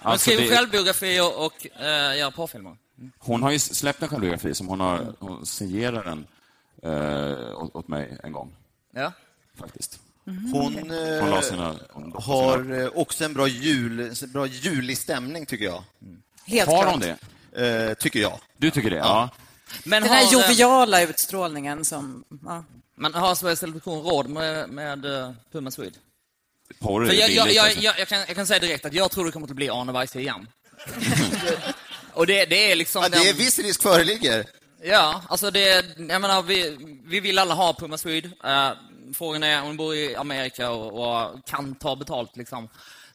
alltså 0.03 0.31
skriver 0.31 0.43
det- 0.51 0.57
självbiografier 0.57 1.39
och 1.41 1.67
uh, 1.81 2.19
gör 2.19 2.31
porrfilmer. 2.31 2.77
Hon 3.19 3.43
har 3.43 3.51
ju 3.51 3.59
släppt 3.59 4.03
en 4.03 4.09
självbiografi 4.09 4.55
som 4.55 4.69
hon 4.69 4.81
har 4.81 5.15
hon 5.19 5.47
signerar 5.47 6.05
den 6.05 6.27
eh, 6.83 7.77
åt, 7.77 7.89
mig 7.89 8.19
en 8.23 8.33
gång, 8.33 8.57
Ja. 8.95 9.13
faktiskt. 9.59 10.01
Hon, 10.53 10.75
eh, 10.91 11.21
Hon 11.21 11.31
la 11.31 11.43
sina... 11.43 11.75
Hon 11.91 12.13
har 12.17 12.81
eh, 12.81 12.89
också 12.95 13.25
en 13.25 13.35
bra, 13.35 13.49
jul, 13.49 14.13
bra 14.33 14.47
julig 14.47 14.99
stämning, 14.99 15.47
tycker 15.47 15.65
jag. 15.65 15.85
Helt 16.49 16.71
har 16.71 16.83
klart. 16.83 16.93
hon 16.93 17.01
det? 17.53 17.89
Eh, 17.89 17.95
tycker 17.95 18.21
jag. 18.21 18.41
Du 18.57 18.71
tycker 18.71 18.91
det? 18.91 18.97
Ja. 18.97 19.31
Men 19.85 20.03
Den 20.03 20.13
här 20.13 20.25
har, 20.25 20.33
eh, 20.33 20.33
joviala 20.33 21.03
utstrålningen 21.03 21.85
som... 21.85 22.25
Ja. 22.45 22.65
Men 22.95 23.15
har 23.15 23.35
Sveriges 23.35 23.61
Television 23.61 24.03
råd 24.03 24.29
med, 24.29 24.69
med 24.69 25.05
uh, 25.07 25.31
Puma 25.53 25.71
Swede? 25.71 25.97
Porr 26.79 27.11
är 27.11 27.13
jag, 27.13 27.31
jag, 27.31 27.53
jag, 27.53 27.77
jag, 27.77 27.99
jag, 27.99 28.09
kan, 28.09 28.19
jag 28.19 28.37
kan 28.37 28.47
säga 28.47 28.61
direkt 28.61 28.85
att 28.85 28.93
jag 28.93 29.11
tror 29.11 29.25
det 29.25 29.33
kommer 29.33 29.47
att 29.47 29.53
bli 29.53 29.69
Arne 29.69 29.93
Weise 29.93 30.21
igen. 30.21 30.47
Och 32.13 32.27
det, 32.27 32.45
det 32.45 32.73
är 32.73 32.77
liksom... 32.77 33.03
Ja, 33.03 33.09
det 33.09 33.29
är 33.29 33.35
viss 33.35 33.59
risk 33.59 33.83
föreligger. 33.83 34.47
Ja, 34.83 35.23
alltså 35.29 35.51
det, 35.51 35.85
jag 35.97 36.21
menar, 36.21 36.43
vi, 36.43 36.77
vi 37.05 37.21
vill 37.21 37.39
alla 37.39 37.55
ha 37.55 37.75
Puma 37.75 37.99
Swede. 37.99 38.31
Eh, 38.45 38.71
frågan 39.15 39.43
är 39.43 39.61
om 39.61 39.67
man 39.67 39.77
bor 39.77 39.95
i 39.95 40.17
Amerika 40.17 40.71
och, 40.71 41.25
och 41.25 41.47
kan 41.47 41.75
ta 41.75 41.97
betalt 41.97 42.37
liksom. 42.37 42.69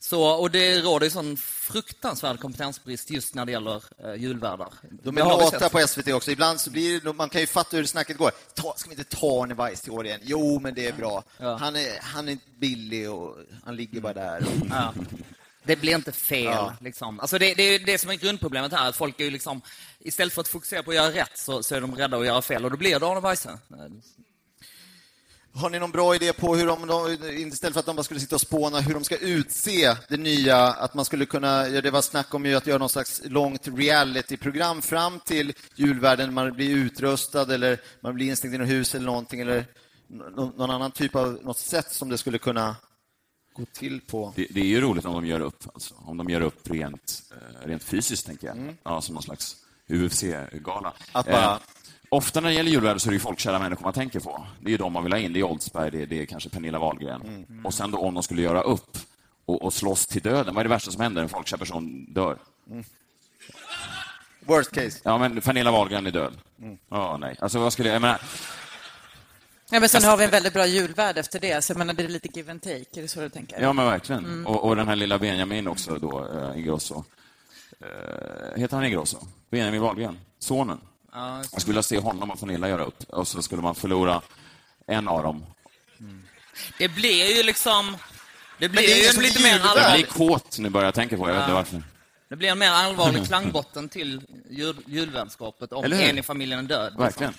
Så, 0.03 0.23
och 0.23 0.51
det 0.51 0.81
råder 0.81 1.05
ju 1.05 1.09
sån 1.09 1.37
fruktansvärd 1.37 2.39
kompetensbrist 2.39 3.09
just 3.09 3.35
när 3.35 3.45
det 3.45 3.51
gäller 3.51 3.83
uh, 4.05 4.15
julvärdar. 4.15 4.73
De 5.03 5.17
är 5.17 5.21
lata 5.21 5.69
på 5.69 5.87
SVT 5.87 6.07
också. 6.07 6.31
Ibland 6.31 6.59
så 6.59 6.71
blir 6.71 7.01
det, 7.01 7.13
man 7.13 7.29
kan 7.29 7.41
ju 7.41 7.47
fatta 7.47 7.77
hur 7.77 7.85
snacket 7.85 8.17
går. 8.17 8.31
Ta, 8.53 8.73
ska 8.77 8.89
vi 8.89 8.95
inte 8.95 9.17
ta 9.17 9.43
Arne 9.43 9.53
Weise 9.53 9.83
till 9.83 9.91
år 9.91 10.05
igen? 10.05 10.19
Jo, 10.23 10.59
men 10.59 10.73
det 10.73 10.87
är 10.87 10.93
bra. 10.93 11.23
Ja. 11.37 11.55
Han, 11.55 11.75
är, 11.75 11.99
han 12.01 12.29
är 12.29 12.37
billig 12.59 13.11
och 13.11 13.37
han 13.65 13.75
ligger 13.75 14.01
bara 14.01 14.13
där. 14.13 14.45
Ja. 14.69 14.93
Det 15.63 15.75
blir 15.75 15.95
inte 15.95 16.11
fel. 16.11 16.43
Ja. 16.43 16.73
Liksom. 16.81 17.19
Alltså 17.19 17.37
det, 17.37 17.53
det 17.53 17.63
är 17.63 17.79
det 17.79 17.97
som 17.97 18.09
är 18.09 18.15
grundproblemet 18.15 18.71
här. 18.71 18.89
Att 18.89 18.95
folk 18.95 19.19
är 19.19 19.23
ju 19.23 19.31
liksom, 19.31 19.61
istället 19.99 20.33
för 20.33 20.41
att 20.41 20.47
fokusera 20.47 20.83
på 20.83 20.91
att 20.91 20.95
göra 20.95 21.11
rätt 21.11 21.37
så, 21.37 21.63
så 21.63 21.75
är 21.75 21.81
de 21.81 21.95
rädda 21.95 22.17
att 22.17 22.25
göra 22.25 22.41
fel. 22.41 22.65
Och 22.65 22.71
då 22.71 22.77
blir 22.77 22.99
det 22.99 23.07
Arne 23.07 23.21
Weise. 23.21 23.59
Har 25.55 25.69
ni 25.69 25.79
någon 25.79 25.91
bra 25.91 26.15
idé 26.15 26.33
på 26.33 26.55
hur 26.55 26.67
de, 26.67 26.87
de, 26.87 27.27
istället 27.37 27.73
för 27.73 27.79
att 27.79 27.85
de 27.85 27.95
bara 27.95 28.03
skulle 28.03 28.19
sitta 28.19 28.35
och 28.35 28.41
spåna, 28.41 28.79
hur 28.79 28.93
de 28.93 29.03
ska 29.03 29.17
utse 29.17 29.95
det 30.09 30.17
nya, 30.17 30.57
att 30.57 30.93
man 30.93 31.05
skulle 31.05 31.25
kunna, 31.25 31.67
ja, 31.67 31.81
det 31.81 31.91
var 31.91 32.01
snack 32.01 32.33
om 32.33 32.45
ju 32.45 32.55
att 32.55 32.67
göra 32.67 32.77
någon 32.77 32.89
slags 32.89 33.21
långt 33.25 33.67
reality-program 33.67 34.81
fram 34.81 35.19
till 35.19 35.53
julvärden, 35.75 36.33
man 36.33 36.53
blir 36.53 36.69
utrustad 36.75 37.53
eller 37.53 37.79
man 38.01 38.15
blir 38.15 38.27
instängd 38.29 38.55
i 38.55 38.57
något 38.57 38.69
hus 38.69 38.95
eller 38.95 39.05
någonting, 39.05 39.39
eller 39.39 39.65
nå- 40.07 40.53
någon 40.57 40.69
annan 40.71 40.91
typ 40.91 41.15
av, 41.15 41.39
något 41.43 41.57
sätt 41.59 41.91
som 41.91 42.09
det 42.09 42.17
skulle 42.17 42.37
kunna 42.37 42.75
gå 43.55 43.65
till 43.73 44.01
på. 44.01 44.33
Det, 44.35 44.47
det 44.49 44.61
är 44.61 44.65
ju 44.65 44.81
roligt 44.81 45.05
om 45.05 45.13
de 45.13 45.25
gör 45.25 45.39
upp, 45.39 45.63
alltså, 45.73 45.93
om 45.97 46.17
de 46.17 46.29
gör 46.29 46.41
upp 46.41 46.69
rent, 46.69 47.23
eh, 47.31 47.67
rent 47.67 47.83
fysiskt, 47.83 48.25
tänker 48.25 48.47
jag. 48.47 48.75
Ja, 48.83 49.01
som 49.01 49.13
någon 49.13 49.23
slags 49.23 49.55
UFC-gala. 49.89 50.87
Mm. 50.89 50.93
Att 51.11 51.25
bara- 51.25 51.59
ofta 52.13 52.41
när 52.41 52.49
det 52.49 52.55
gäller 52.55 52.71
julvärden 52.71 52.99
så 52.99 53.09
är 53.09 53.11
det 53.11 53.15
ju 53.15 53.19
folkkära 53.19 53.59
människor 53.59 53.83
man 53.83 53.93
tänker 53.93 54.19
på. 54.19 54.45
Det 54.59 54.67
är 54.67 54.71
ju 54.71 54.77
de 54.77 54.93
man 54.93 55.03
vill 55.03 55.13
ha 55.13 55.19
in. 55.19 55.33
Det 55.33 55.39
är 55.39 55.43
Oldsberg, 55.43 55.91
det 55.91 56.01
är, 56.01 56.05
det 56.05 56.21
är 56.21 56.25
kanske 56.25 56.49
Pernilla 56.49 56.79
Wahlgren. 56.79 57.21
Mm. 57.21 57.65
Och 57.65 57.73
sen 57.73 57.91
då 57.91 57.97
om 57.97 58.13
de 58.13 58.23
skulle 58.23 58.41
göra 58.41 58.61
upp 58.61 58.97
och, 59.45 59.61
och 59.61 59.73
slåss 59.73 60.07
till 60.07 60.21
döden, 60.21 60.55
vad 60.55 60.61
är 60.61 60.63
det 60.63 60.69
värsta 60.69 60.91
som 60.91 61.01
händer? 61.01 61.21
En 61.21 61.29
folkkär 61.29 61.57
person 61.57 62.05
dör. 62.13 62.37
Worst 64.39 64.71
case. 64.71 64.99
Ja, 65.03 65.17
men 65.17 65.41
Pernilla 65.41 65.71
Wahlgren 65.71 66.07
är 66.07 66.11
död. 66.11 66.33
Mm. 66.61 66.77
Ja, 66.89 67.17
nej. 67.17 67.35
Alltså, 67.39 67.59
vad 67.59 67.73
skulle 67.73 67.89
jag... 67.89 67.95
jag 67.95 68.01
menar, 68.01 68.21
Ja, 69.71 69.79
men 69.79 69.89
sen 69.89 70.03
har 70.03 70.17
vi 70.17 70.23
en 70.23 70.29
väldigt 70.29 70.53
bra 70.53 70.65
julvärd 70.65 71.17
efter 71.17 71.39
det, 71.39 71.63
så 71.63 71.71
jag 71.71 71.77
menar, 71.77 71.93
det 71.93 72.03
är 72.03 72.07
lite 72.07 72.29
give 72.33 72.51
and 72.51 72.61
take. 72.61 72.85
Är 72.93 73.01
det 73.01 73.07
så 73.07 73.19
du 73.19 73.29
tänker? 73.29 73.61
Ja, 73.61 73.73
men 73.73 73.85
verkligen. 73.85 74.25
Mm. 74.25 74.47
Och, 74.47 74.63
och 74.63 74.75
den 74.75 74.87
här 74.87 74.95
lilla 74.95 75.19
Benjamin 75.19 75.67
också, 75.67 75.95
då, 75.95 76.27
eh, 76.33 76.59
Ingrosso. 76.59 77.03
Eh, 77.79 78.59
heter 78.61 78.75
han 78.75 78.85
Ingrosso? 78.85 79.17
Benjamin 79.49 79.81
Wahlgren, 79.81 80.17
sonen. 80.39 80.79
Ja, 81.13 81.37
Jag 81.37 81.45
skulle 81.61 81.65
vilja 81.65 81.83
se 81.83 81.99
honom 81.99 82.31
och 82.31 82.39
Pernilla 82.39 82.69
göra 82.69 82.83
upp, 82.83 83.03
och 83.09 83.27
så 83.27 83.41
skulle 83.41 83.61
man 83.61 83.75
förlora 83.75 84.21
en 84.87 85.07
av 85.07 85.23
dem. 85.23 85.45
Det 86.77 86.87
blir 86.87 87.37
ju 87.37 87.43
liksom... 87.43 87.97
Det 88.59 88.69
blir 88.69 88.81
det 88.81 88.97
ju 88.97 89.09
som 89.09 89.17
en 89.17 89.23
lite 89.23 89.41
mer 89.43 89.49
julvärd. 89.53 89.77
Jag 89.77 89.93
blir 89.93 90.05
kåt 90.05 90.57
nu 90.59 90.69
börjar 90.69 90.85
jag 90.85 90.93
tänka 90.93 91.17
på, 91.17 91.29
jag 91.29 91.33
vet 91.33 91.43
inte 91.43 91.53
varför. 91.53 91.83
det 92.29 92.35
blir 92.35 92.49
en 92.49 92.59
mer 92.59 92.71
allvarlig 92.71 93.27
klangbotten 93.27 93.89
till 93.89 94.21
jul, 94.49 94.75
julvärdskapet 94.85 95.73
om 95.73 95.83
en 95.93 96.17
i 96.17 96.23
familjen 96.23 96.59
är 96.59 96.63
död. 96.63 96.83
liksom. 96.85 97.03
Verkligen. 97.03 97.33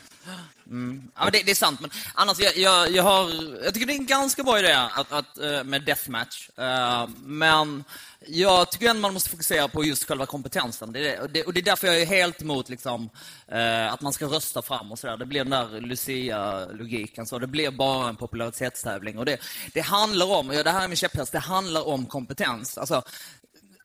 Ja, 1.15 1.25
men 1.25 1.33
det, 1.33 1.43
det 1.45 1.51
är 1.51 1.55
sant, 1.55 1.81
men 1.81 1.91
annars, 2.15 2.39
jag, 2.41 2.57
jag, 2.57 2.91
jag, 2.91 3.03
har, 3.03 3.31
jag 3.65 3.75
tycker 3.75 3.87
det 3.87 3.93
är 3.93 3.99
en 3.99 4.07
ganska 4.07 4.43
bra 4.43 4.59
idé 4.59 4.73
att, 4.73 5.13
att, 5.13 5.39
eh, 5.39 5.65
med 5.65 5.83
deathmatch. 5.83 6.49
Eh, 6.59 7.09
Men 7.25 7.85
jag 8.27 8.71
tycker 8.71 8.91
ändå 8.91 9.01
man 9.03 9.15
måste 9.15 9.31
fokusera 9.31 9.69
på 9.69 9.85
just 9.85 10.05
själva 10.09 10.27
kompetensen. 10.27 10.93
Det 10.93 10.99
är, 10.99 11.03
det- 11.03 11.21
och 11.23 11.31
det, 11.31 11.45
och 11.45 11.53
det 11.53 11.61
är 11.61 11.65
därför 11.65 11.87
jag 11.87 12.01
är 12.03 12.07
helt 12.07 12.43
emot 12.43 12.69
liksom, 12.69 13.11
eh, 13.49 13.93
att 13.93 14.01
man 14.01 14.13
ska 14.13 14.27
rösta 14.27 14.63
fram 14.63 14.93
och 14.93 14.99
sådär. 14.99 15.17
Det 15.17 15.27
blir 15.27 15.45
den 15.45 15.51
där 15.51 15.81
Lucia-logiken. 15.81 17.27
Så 17.27 17.39
det 17.39 17.47
blir 17.47 17.71
bara 17.71 18.09
en 18.09 18.17
popularitetstävling. 18.17 19.19
Och 19.19 19.25
det, 19.25 19.39
det 19.73 19.81
handlar 19.81 20.27
om, 20.27 20.51
ja, 20.53 20.63
det 20.63 20.71
här 20.71 20.85
är 20.85 20.89
min 20.89 20.97
käpphäst, 20.97 21.33
det 21.33 21.39
handlar 21.39 21.89
om 21.89 22.07
kompetens. 22.07 22.79
Alltså, 22.79 23.03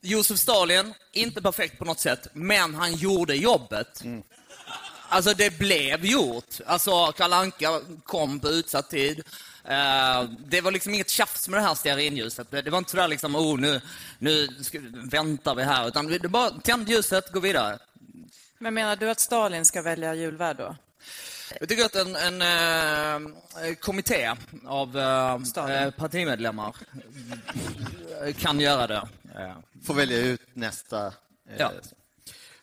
Josef 0.02 0.40
Stalin, 0.40 0.94
inte 1.12 1.42
perfekt 1.42 1.78
på 1.80 1.86
något 1.86 2.00
sätt, 2.00 2.28
men 2.34 2.76
han 2.76 2.96
gjorde 2.96 3.36
jobbet. 3.36 4.02
Alltså 5.12 5.34
det 5.34 5.58
blev 5.60 6.06
gjort. 6.06 6.56
Alltså 6.66 7.12
Kalle 7.12 7.36
Anka 7.36 7.82
kom 8.04 8.40
på 8.40 8.50
utsatt 8.50 8.90
tid. 8.90 9.24
Eh, 9.70 10.24
det 10.46 10.62
var 10.62 10.72
liksom 10.72 10.94
inget 10.94 11.10
tjafs 11.10 11.48
med 11.48 11.60
det 11.60 11.64
här 11.64 11.76
stearinljuset. 11.76 12.52
Det 12.52 12.62
det 12.62 12.72
var 12.72 12.78
inte 12.78 12.92
sådär 12.92 13.08
liksom, 13.08 13.36
oh 13.36 13.60
nu, 13.60 13.82
nu 14.20 14.48
ska, 14.62 14.80
väntar 15.12 15.56
vi 15.56 15.64
här. 15.64 15.88
Utan 15.88 16.08
det 16.08 16.30
bara 16.30 16.50
tänd 16.52 16.90
ljuset, 16.90 17.32
gå 17.32 17.40
vidare. 17.40 17.80
Men 18.60 18.74
menar 18.74 18.96
du 18.96 19.10
att 19.10 19.20
Stalin 19.20 19.66
ska 19.66 19.82
välja 19.82 20.16
julvärd 20.16 20.58
då? 20.58 20.76
Jag 21.60 21.70
tycker 21.70 21.86
att 21.86 21.96
en, 21.96 22.16
en 22.16 22.42
eh, 22.42 23.76
kommitté 23.76 24.32
av 24.66 24.98
eh, 25.00 25.40
Stalin. 25.44 25.76
eh, 25.76 25.92
partimedlemmar 25.92 26.76
kan 28.38 28.60
göra 28.60 28.88
det. 28.88 29.08
Eh, 29.36 29.56
Får 29.86 29.94
välja 29.94 30.18
ut 30.18 30.42
nästa. 30.54 31.08
eh, 31.08 31.14
Ja. 31.58 31.72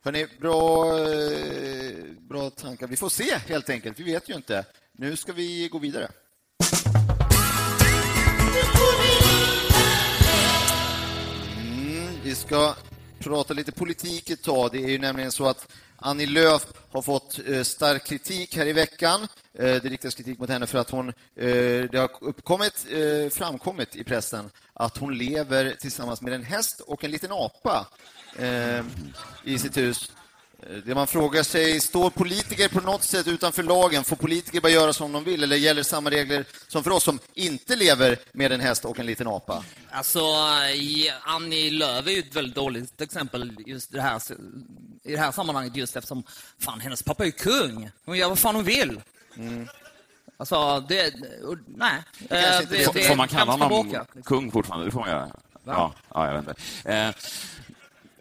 Hörrni, 0.03 0.27
bra, 0.41 0.85
bra 2.21 2.51
tankar. 2.51 2.87
Vi 2.87 2.97
får 2.97 3.09
se 3.09 3.39
helt 3.47 3.71
enkelt. 3.71 4.01
Vi 4.01 4.05
vet 4.13 4.29
ju 4.29 4.35
inte. 4.35 4.65
Nu 4.93 5.17
ska 5.17 5.33
vi 5.33 5.69
gå 5.69 5.79
vidare. 5.79 6.09
Mm, 11.59 12.09
vi 12.23 12.35
ska 12.35 12.75
prata 13.19 13.55
lite 13.55 13.73
politik 13.73 14.31
ett 14.31 14.43
tag. 14.43 14.71
Det 14.73 14.85
är 14.85 14.89
ju 14.89 14.99
nämligen 14.99 15.33
så 15.33 15.47
att 15.47 15.69
Annie 15.97 16.27
Lööf 16.27 16.67
har 16.91 17.03
fått 17.03 17.41
eh, 17.47 17.63
stark 17.63 18.07
kritik 18.07 18.57
här 18.57 18.67
i 18.67 18.73
veckan. 18.73 19.23
Eh, 19.59 19.65
det 19.65 19.89
riktas 19.89 20.15
kritik 20.15 20.39
mot 20.39 20.49
henne 20.49 20.67
för 20.67 20.79
att 20.79 20.91
hon, 20.91 21.09
eh, 21.09 21.15
det 21.91 21.99
har 21.99 22.11
uppkommit, 22.21 22.87
framkommit 23.31 23.97
i 23.97 24.05
pressen 24.05 24.51
att 24.73 24.97
hon 24.97 25.19
lever 25.19 25.77
tillsammans 25.81 26.23
med 26.23 26.33
en 26.33 26.43
häst 26.43 26.81
och 26.81 27.05
en 27.05 27.11
liten 27.11 27.33
apa 27.33 27.87
i 29.45 29.59
sitt 29.59 29.77
hus. 29.77 30.13
Eh, 30.71 30.77
Det 30.85 30.95
man 30.95 31.07
frågar 31.07 31.43
sig, 31.43 31.81
står 31.81 32.11
politiker 32.11 32.69
på 32.69 32.81
något 32.81 33.03
sätt 33.03 33.27
utanför 33.29 33.63
lagen? 33.63 34.05
Får 34.05 34.17
politiker 34.17 34.61
bara 34.61 34.73
göra 34.73 34.93
som 34.93 35.13
de 35.13 35.25
vill 35.25 35.43
eller 35.43 35.57
gäller 35.57 35.83
samma 35.83 36.11
regler 36.11 36.45
som 36.69 36.85
för 36.85 36.91
oss 36.91 37.05
som 37.05 37.19
inte 37.35 37.77
lever 37.77 38.19
med 38.33 38.53
en 38.53 38.61
häst 38.61 38.85
och 38.85 38.99
en 38.99 39.07
liten 39.07 39.27
apa? 39.27 39.65
Alltså, 39.91 40.21
Annie 41.23 41.71
Lööf 41.71 42.07
är 42.07 42.11
ju 42.11 42.19
ett 42.19 42.35
väldigt 42.37 42.55
dåligt 42.55 43.01
exempel 43.01 43.53
just 43.67 43.93
det 43.93 44.01
här, 44.03 44.21
i 45.05 45.13
det 45.13 45.19
här 45.19 45.33
sammanhanget 45.33 45.77
just 45.77 45.97
eftersom 45.97 46.23
fan, 46.59 46.81
hennes 46.81 47.03
pappa 47.03 47.23
är 47.23 47.27
ju 47.27 47.33
kung. 47.33 47.91
Hon 48.05 48.19
gör 48.19 48.29
vad 48.29 48.39
fan 48.39 48.55
hon 48.55 48.65
vill. 48.65 49.01
Alltså, 50.39 50.81
det... 50.89 51.15
Nej. 51.67 52.03
kanske 52.29 52.49
Eh, 52.49 52.61
inte 52.63 52.93
det. 52.99 53.05
Får, 53.09 53.17
man 53.17 53.29
kalla 53.29 53.53
honom 53.53 53.87
liksom? 53.87 54.23
kung 54.23 54.53
fortfarande? 54.53 54.87
Det 54.87 54.91
får 54.93 55.01
man 55.01 55.09
göra. 55.11 55.29
Ja, 55.65 55.95
ja, 56.15 56.27
jag 56.27 56.43
vet 56.43 56.49
inte. 56.49 56.93
Eh, 56.93 57.11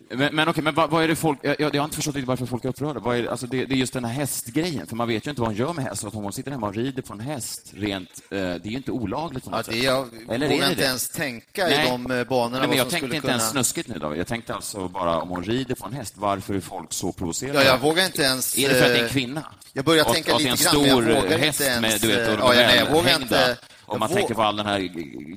men, 0.09 0.35
men 0.35 0.47
okej, 0.49 0.63
men 0.63 0.75
vad, 0.75 0.89
vad 0.89 1.03
är 1.03 1.07
det 1.07 1.15
folk... 1.15 1.39
Jag, 1.41 1.55
jag 1.59 1.73
har 1.75 1.83
inte 1.83 1.95
förstått 1.95 2.15
riktigt 2.15 2.27
varför 2.27 2.45
folk 2.45 2.65
är 2.65 2.69
upprörda. 2.69 2.99
Vad 2.99 3.17
är, 3.17 3.23
det- 3.23 3.31
alltså 3.31 3.47
det, 3.47 3.65
det 3.65 3.73
är 3.75 3.77
just 3.77 3.93
den 3.93 4.05
här 4.05 4.13
hästgrejen, 4.13 4.87
för 4.87 4.95
man 4.95 5.07
vet 5.07 5.25
ju 5.27 5.29
inte 5.29 5.41
vad 5.41 5.49
hon 5.49 5.57
gör 5.57 5.73
med 5.73 5.85
häst. 5.85 6.03
Att 6.03 6.13
hon 6.13 6.33
sitter 6.33 6.51
hemma 6.51 6.67
och 6.67 6.75
rider 6.75 7.01
på 7.01 7.13
en 7.13 7.19
häst, 7.19 7.71
rent... 7.75 8.09
Eh, 8.31 8.37
det 8.37 8.41
är 8.43 8.59
ju 8.65 8.77
inte 8.77 8.91
olagligt 8.91 9.43
på 9.45 9.51
Ja, 9.51 9.57
något 9.57 9.65
det 9.65 9.71
sätt. 9.71 9.83
jag 9.83 10.07
Eller 10.29 10.47
vågar 10.49 10.65
det 10.65 10.69
inte 10.71 10.81
det? 10.81 10.87
ens 10.87 11.09
tänka 11.09 11.67
i 11.69 11.71
Nej. 11.77 11.85
de 11.89 12.11
eh, 12.11 12.23
banorna. 12.27 12.59
Nej, 12.59 12.67
men 12.67 12.77
jag 12.77 12.89
tänkte 12.89 13.05
inte 13.05 13.19
kunna... 13.19 13.33
ens 13.33 13.49
snuskigt 13.49 13.87
nu 13.89 13.99
då. 13.99 14.15
Jag 14.15 14.27
tänkte 14.27 14.55
alltså 14.55 14.87
bara 14.87 15.21
om 15.21 15.29
hon 15.29 15.43
rider 15.43 15.75
på 15.75 15.85
en 15.85 15.93
häst, 15.93 16.13
varför 16.17 16.53
är 16.53 16.59
folk 16.59 16.93
så 16.93 17.11
provocerade? 17.11 17.59
Ja, 17.63 17.65
jag 17.69 17.77
vågar 17.79 18.05
inte 18.05 18.21
ens... 18.21 18.57
Är 18.57 18.69
det 18.69 18.75
för 18.75 18.81
att 18.85 18.87
det 18.91 18.95
är 18.95 18.99
en 18.99 19.05
eh, 19.05 19.11
kvinna? 19.11 19.43
Jag 19.73 19.85
börjar 19.85 20.05
Och- 20.05 20.13
tänka 20.13 20.33
och 20.35 20.41
det 20.41 20.51
lite 20.51 20.63
grann, 20.63 20.81
men 20.81 20.89
jag 20.89 21.21
vågar 21.21 21.37
häst 21.37 21.59
inte 21.61 21.71
ens... 21.71 21.81
med, 21.81 22.01
du 22.01 22.07
vet, 22.07 22.39
ja, 22.39 22.51
nej, 22.55 22.77
jag 22.77 22.91
vågar 22.95 23.21
inte... 23.21 23.57
Om 23.87 23.99
man 23.99 24.09
tänker 24.09 24.33
på 24.33 24.41
all 24.43 24.55
den 24.55 24.65
här 24.65 24.79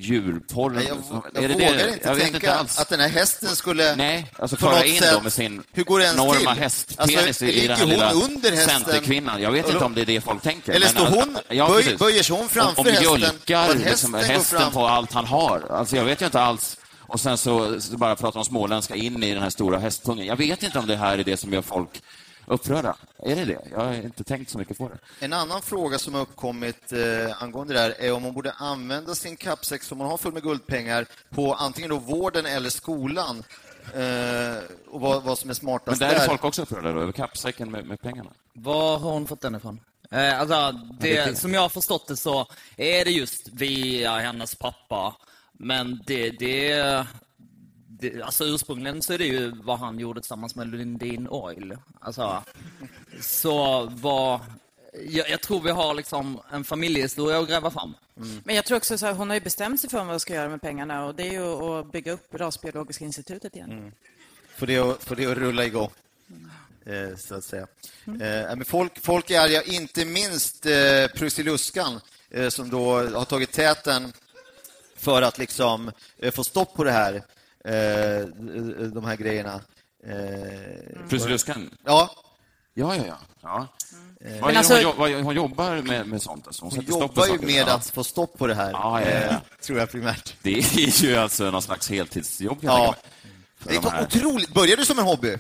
djurporren. 0.01 0.83
Jag, 0.89 1.23
jag 1.35 1.45
är 1.45 1.49
det 1.49 1.55
vågar 1.55 1.77
det? 1.77 1.93
inte 1.93 2.09
jag 2.09 2.19
tänka 2.21 2.37
inte 2.37 2.55
alls. 2.55 2.79
att 2.79 2.89
den 2.89 3.01
här 3.01 3.09
hästen 3.09 3.57
skulle... 3.57 3.97
Nej, 3.97 4.27
alltså 4.39 4.57
föra 4.57 4.85
in 4.85 4.99
sätt- 5.01 5.13
då 5.15 5.21
med 5.21 5.33
sin 5.33 5.63
Hur 5.73 5.85
går 5.85 5.99
det 5.99 6.05
ens 6.05 6.19
enorma 6.21 6.53
till? 6.55 6.63
hästpenis 6.63 7.17
Alltså, 7.27 7.45
i 7.45 7.67
den 7.67 7.79
här 7.79 7.87
lilla 7.87 8.11
under 8.13 8.51
hästen? 8.51 8.81
centerkvinnan. 8.81 9.43
Jag 9.43 9.51
vet 9.53 9.67
inte 9.73 9.85
om 9.85 9.95
det 9.95 10.01
är 10.01 10.07
det 10.07 10.21
folk 10.21 10.43
tänker. 10.43 10.73
Eller 10.73 10.87
står 10.87 11.07
att- 11.07 11.15
hon- 11.15 11.39
ja, 11.49 11.69
böj- 11.69 11.99
böjer 11.99 12.23
sig 12.23 12.37
hon 12.37 12.49
framför 12.49 12.81
om, 12.83 12.87
om 12.87 12.93
hästen, 12.93 13.21
mjölkar 13.21 13.75
liksom, 13.75 14.15
hästen 14.15 14.37
hästen 14.37 14.73
på 14.73 14.87
allt 14.87 15.13
han 15.13 15.25
har. 15.27 15.67
Alltså, 15.71 15.97
jag 15.97 16.05
vet 16.05 16.21
ju 16.23 16.27
inte 16.27 16.41
alls. 16.41 16.77
Och 17.01 17.21
sen 17.21 17.39
så, 17.39 17.81
så 17.81 17.97
bara 17.97 18.17
pratar 18.17 18.39
de 18.41 18.45
småländska 18.45 18.95
in 18.95 19.23
i 19.23 19.35
den 19.35 19.43
här 19.43 19.51
stora 19.51 19.79
hästpungen. 19.79 20.27
Jag 20.27 20.37
vet 20.37 20.63
inte 20.63 20.79
om 20.79 20.87
det 20.87 20.97
här 20.97 21.19
är 21.19 21.25
det 21.25 21.37
som 21.37 21.53
gör 21.53 21.63
folk 21.63 22.03
upprörda. 22.49 22.97
Är 23.19 23.37
det 23.37 23.45
det? 23.45 23.61
Jag 23.71 23.79
har 23.81 23.95
inte 23.95 24.25
tänkt 24.25 24.51
så 24.51 24.59
mycket 24.59 24.79
på 24.79 24.89
det. 24.89 25.25
En 25.25 25.33
annan 25.33 25.63
fråga 25.63 25.99
som 25.99 26.15
har 26.15 26.21
uppkommit 26.21 26.93
eh, 26.93 27.43
angående 27.43 27.75
det 27.75 27.81
här 27.81 27.95
är 27.99 28.13
om 28.13 28.23
hon 28.23 28.35
borde 28.35 28.53
använda 28.53 29.15
sin 29.15 29.37
kappsäck 29.37 29.83
som 29.83 29.99
hon 29.99 30.09
har 30.11 30.17
full 30.17 30.33
med 30.33 30.43
guldpengar 30.43 31.07
på 31.31 31.55
antingen 31.55 31.91
då 31.91 31.97
vården 31.99 32.47
eller 32.47 32.71
skolan. 32.71 33.45
Eh, 33.95 34.63
och 34.91 35.01
vad, 35.01 35.23
vad 35.23 35.39
som 35.39 35.47
är 35.47 35.51
Men 35.51 35.55
smartast 35.55 36.01
där 36.01 36.15
är 36.15 36.27
folk 36.27 36.45
också 36.45 36.63
upprörda 36.63 36.93
då, 36.93 37.01
över 37.01 37.13
kappsäcken 37.13 37.71
med, 37.71 37.85
med 37.87 38.01
pengarna. 38.01 38.31
Var 38.53 38.99
har 38.99 39.11
hon 39.13 39.27
fått 39.27 39.41
den 39.41 39.55
ifrån? 39.55 39.81
Eh, 40.11 40.41
alltså, 40.41 40.73
det- 41.01 41.39
som 41.39 41.55
jag 41.55 41.61
har 41.61 41.69
förstått 41.69 42.07
det 42.09 42.17
så 42.17 42.47
är 42.77 43.05
det 43.05 43.11
just 43.11 43.49
via 43.49 44.19
hennes 44.19 44.55
pappa. 44.55 45.15
Men 45.53 46.03
det, 46.07 46.31
det, 46.31 47.07
det 48.01 48.23
alltså 48.23 48.45
ursprungligen 48.45 49.03
så 49.03 49.13
är 49.13 49.19
det 49.19 49.27
ju 49.27 49.53
vad 49.63 49.79
han 49.79 49.99
gjorde 49.99 50.21
tillsammans 50.21 50.55
med 50.55 50.69
Lundin 50.69 51.29
Oil. 51.29 51.77
Alltså, 52.01 52.43
så 53.21 53.85
vad... 53.95 54.41
Jag, 55.07 55.31
jag 55.31 55.41
tror 55.41 55.61
vi 55.61 55.71
har 55.71 55.95
liksom 55.95 56.41
en 56.51 56.65
familjehistoria 56.65 57.39
att 57.39 57.49
gräva 57.49 57.71
fram. 57.71 57.95
Men 58.45 58.57
jag 58.57 58.65
tror 58.65 58.77
också 58.77 58.99
så 58.99 59.07
här, 59.07 59.13
hon 59.15 59.29
har 59.29 59.35
ju 59.35 59.41
bestämt 59.41 59.81
sig 59.81 59.91
för 59.91 59.99
vad 59.99 60.07
hon 60.07 60.21
ska 60.21 60.35
göra 60.35 60.49
med 60.49 60.61
pengarna 60.61 61.05
och 61.05 61.15
det 61.15 61.29
är 61.29 61.33
ju 61.33 61.45
att 61.45 61.93
bygga 61.93 62.13
upp 62.13 62.35
Rasbiologiska 62.35 63.05
institutet 63.05 63.57
igen. 63.57 63.93
Får 64.57 64.67
det 64.67 64.79
att, 64.79 65.05
får 65.05 65.17
det 65.17 65.27
att 65.27 65.39
rulla 65.39 65.65
igång. 65.65 65.91
Eh, 66.87 67.17
så 67.17 67.35
att 67.35 67.45
säga. 67.45 67.67
Eh, 68.07 68.57
men 68.57 68.65
folk, 68.65 68.99
folk 69.05 69.31
är 69.31 69.41
arga, 69.41 69.63
inte 69.63 70.05
minst 70.05 70.67
eh, 70.67 71.07
Prussiluskan 71.15 72.01
eh, 72.31 72.49
som 72.49 72.71
då 72.71 72.93
har 72.93 73.25
tagit 73.25 73.53
täten 73.53 74.13
för 74.97 75.23
att 75.23 75.39
liksom 75.39 75.91
eh, 76.19 76.33
få 76.33 76.45
stopp 76.45 76.75
på 76.75 76.85
det 76.85 76.93
här, 76.93 77.23
de 78.93 79.05
här 79.05 79.17
grejerna. 79.17 79.61
Eh, 80.07 81.09
Prussiluskan? 81.09 81.71
ja, 81.85 82.11
Ja, 82.75 82.97
ja, 82.97 83.03
ja. 83.07 83.19
ja. 83.43 83.69
Eh, 84.21 84.41
Vad, 84.41 84.57
alltså- 84.57 84.75
hon, 84.75 84.83
jo- 84.83 84.95
vad, 84.97 85.11
hon 85.13 85.35
jobbar 85.37 85.83
med, 85.83 86.07
med 86.07 86.23
sånt? 86.23 86.47
Alltså. 86.47 86.65
Hon, 86.65 86.73
hon 86.77 86.85
jobbar 87.01 87.27
ju 87.27 87.39
med 87.39 87.69
ja. 87.69 87.75
att 87.75 87.91
få 87.91 88.05
stopp 88.05 88.39
på 88.39 88.47
det 88.47 88.55
här, 88.55 88.71
Ja, 88.71 89.01
ja, 89.01 89.11
ja. 89.11 89.17
eh, 89.17 89.37
tror 89.63 89.79
jag 89.79 89.91
primärt. 89.91 90.35
Det 90.43 90.59
är 90.59 91.05
ju 91.05 91.17
alltså 91.17 91.51
någon 91.51 91.63
slags 91.63 91.91
heltidsjobb. 91.91 92.59
Ja. 92.61 92.95
Det 93.65 93.77
är 93.77 93.81
de 93.83 94.05
otroligt. 94.05 94.55
Började 94.55 94.83
du 94.83 94.87
som 94.87 94.99
en 94.99 95.05
hobby? 95.05 95.37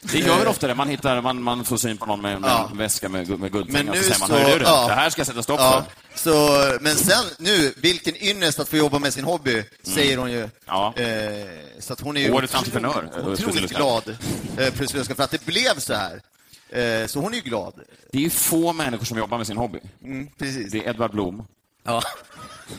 Det 0.00 0.18
gör 0.18 0.38
väl 0.38 0.46
ofta 0.48 0.66
det. 0.66 0.74
Man, 0.74 0.88
hittar, 0.88 1.20
man, 1.22 1.42
man 1.42 1.64
får 1.64 1.76
syn 1.76 1.96
på 1.98 2.06
någon 2.06 2.20
med, 2.20 2.40
med 2.40 2.50
Ja. 2.50 2.68
en 2.72 2.78
väska 2.78 3.08
med, 3.08 3.28
med 3.40 3.52
guldpengar 3.52 3.84
Men 3.84 3.88
och 3.88 3.94
nu 3.96 4.02
så 4.02 4.06
säger 4.08 4.18
man, 4.20 4.28
så- 4.28 4.34
hörru 4.50 4.62
ja. 4.64 4.86
det 4.88 4.94
här 4.94 5.10
ska 5.10 5.20
jag 5.20 5.26
sätta 5.26 5.42
stopp 5.42 5.60
Ja, 5.60 5.84
för. 6.14 6.18
så, 6.30 6.78
men 6.80 6.96
sen 6.96 7.24
nu, 7.38 7.74
vilken 7.76 8.16
ynnest 8.22 8.60
att 8.60 8.68
få 8.68 8.76
jobba 8.76 8.98
med 8.98 9.12
sin 9.14 9.24
hobby, 9.24 9.64
säger 9.82 10.16
hon 10.16 10.30
ju. 10.32 10.38
Mm. 10.38 10.50
Ja. 10.66 10.94
Eh, 10.96 11.46
så 11.78 11.92
att 11.92 12.00
hon 12.00 12.16
är 12.16 12.20
ju 12.20 12.32
Årets 12.32 12.54
entreprenör, 12.54 13.10
eh, 13.12 13.18
Otroligt 13.18 13.44
Prussiluskan. 13.44 13.80
glad, 13.80 14.16
eh, 14.58 14.74
Prussiluskan, 14.74 15.16
för 15.16 15.24
att 15.24 15.30
det 15.30 15.44
blev 15.44 15.78
så 15.78 15.94
här. 15.94 16.20
Eh, 16.70 17.06
så 17.06 17.20
hon 17.20 17.32
är 17.32 17.36
ju 17.36 17.42
glad. 17.42 17.74
Det 18.12 18.18
är 18.18 18.22
ju 18.22 18.30
få 18.30 18.72
människor 18.72 19.04
som 19.04 19.18
jobbar 19.18 19.38
med 19.38 19.46
sin 19.46 19.56
hobby. 19.56 19.78
Mm, 20.04 20.28
precis. 20.38 20.72
Det 20.72 20.78
är 20.84 20.90
Edvard 20.90 21.10
Blom, 21.10 21.44
Ja. 21.84 22.02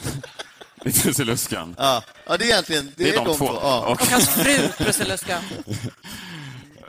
det 0.83 0.89
är 0.89 1.01
Prussiluskan. 1.03 1.75
Ja. 1.77 2.03
ja, 2.27 2.37
det 2.37 2.43
är 2.45 2.49
egentligen 2.49 2.91
det 2.97 3.03
Det 3.03 3.15
är 3.15 3.25
de 3.25 3.37
två. 3.37 3.45
Ja. 3.61 3.85
Och, 3.87 4.01
hans 4.07 4.29
fru, 4.29 4.67
Prussiluska. 4.77 5.39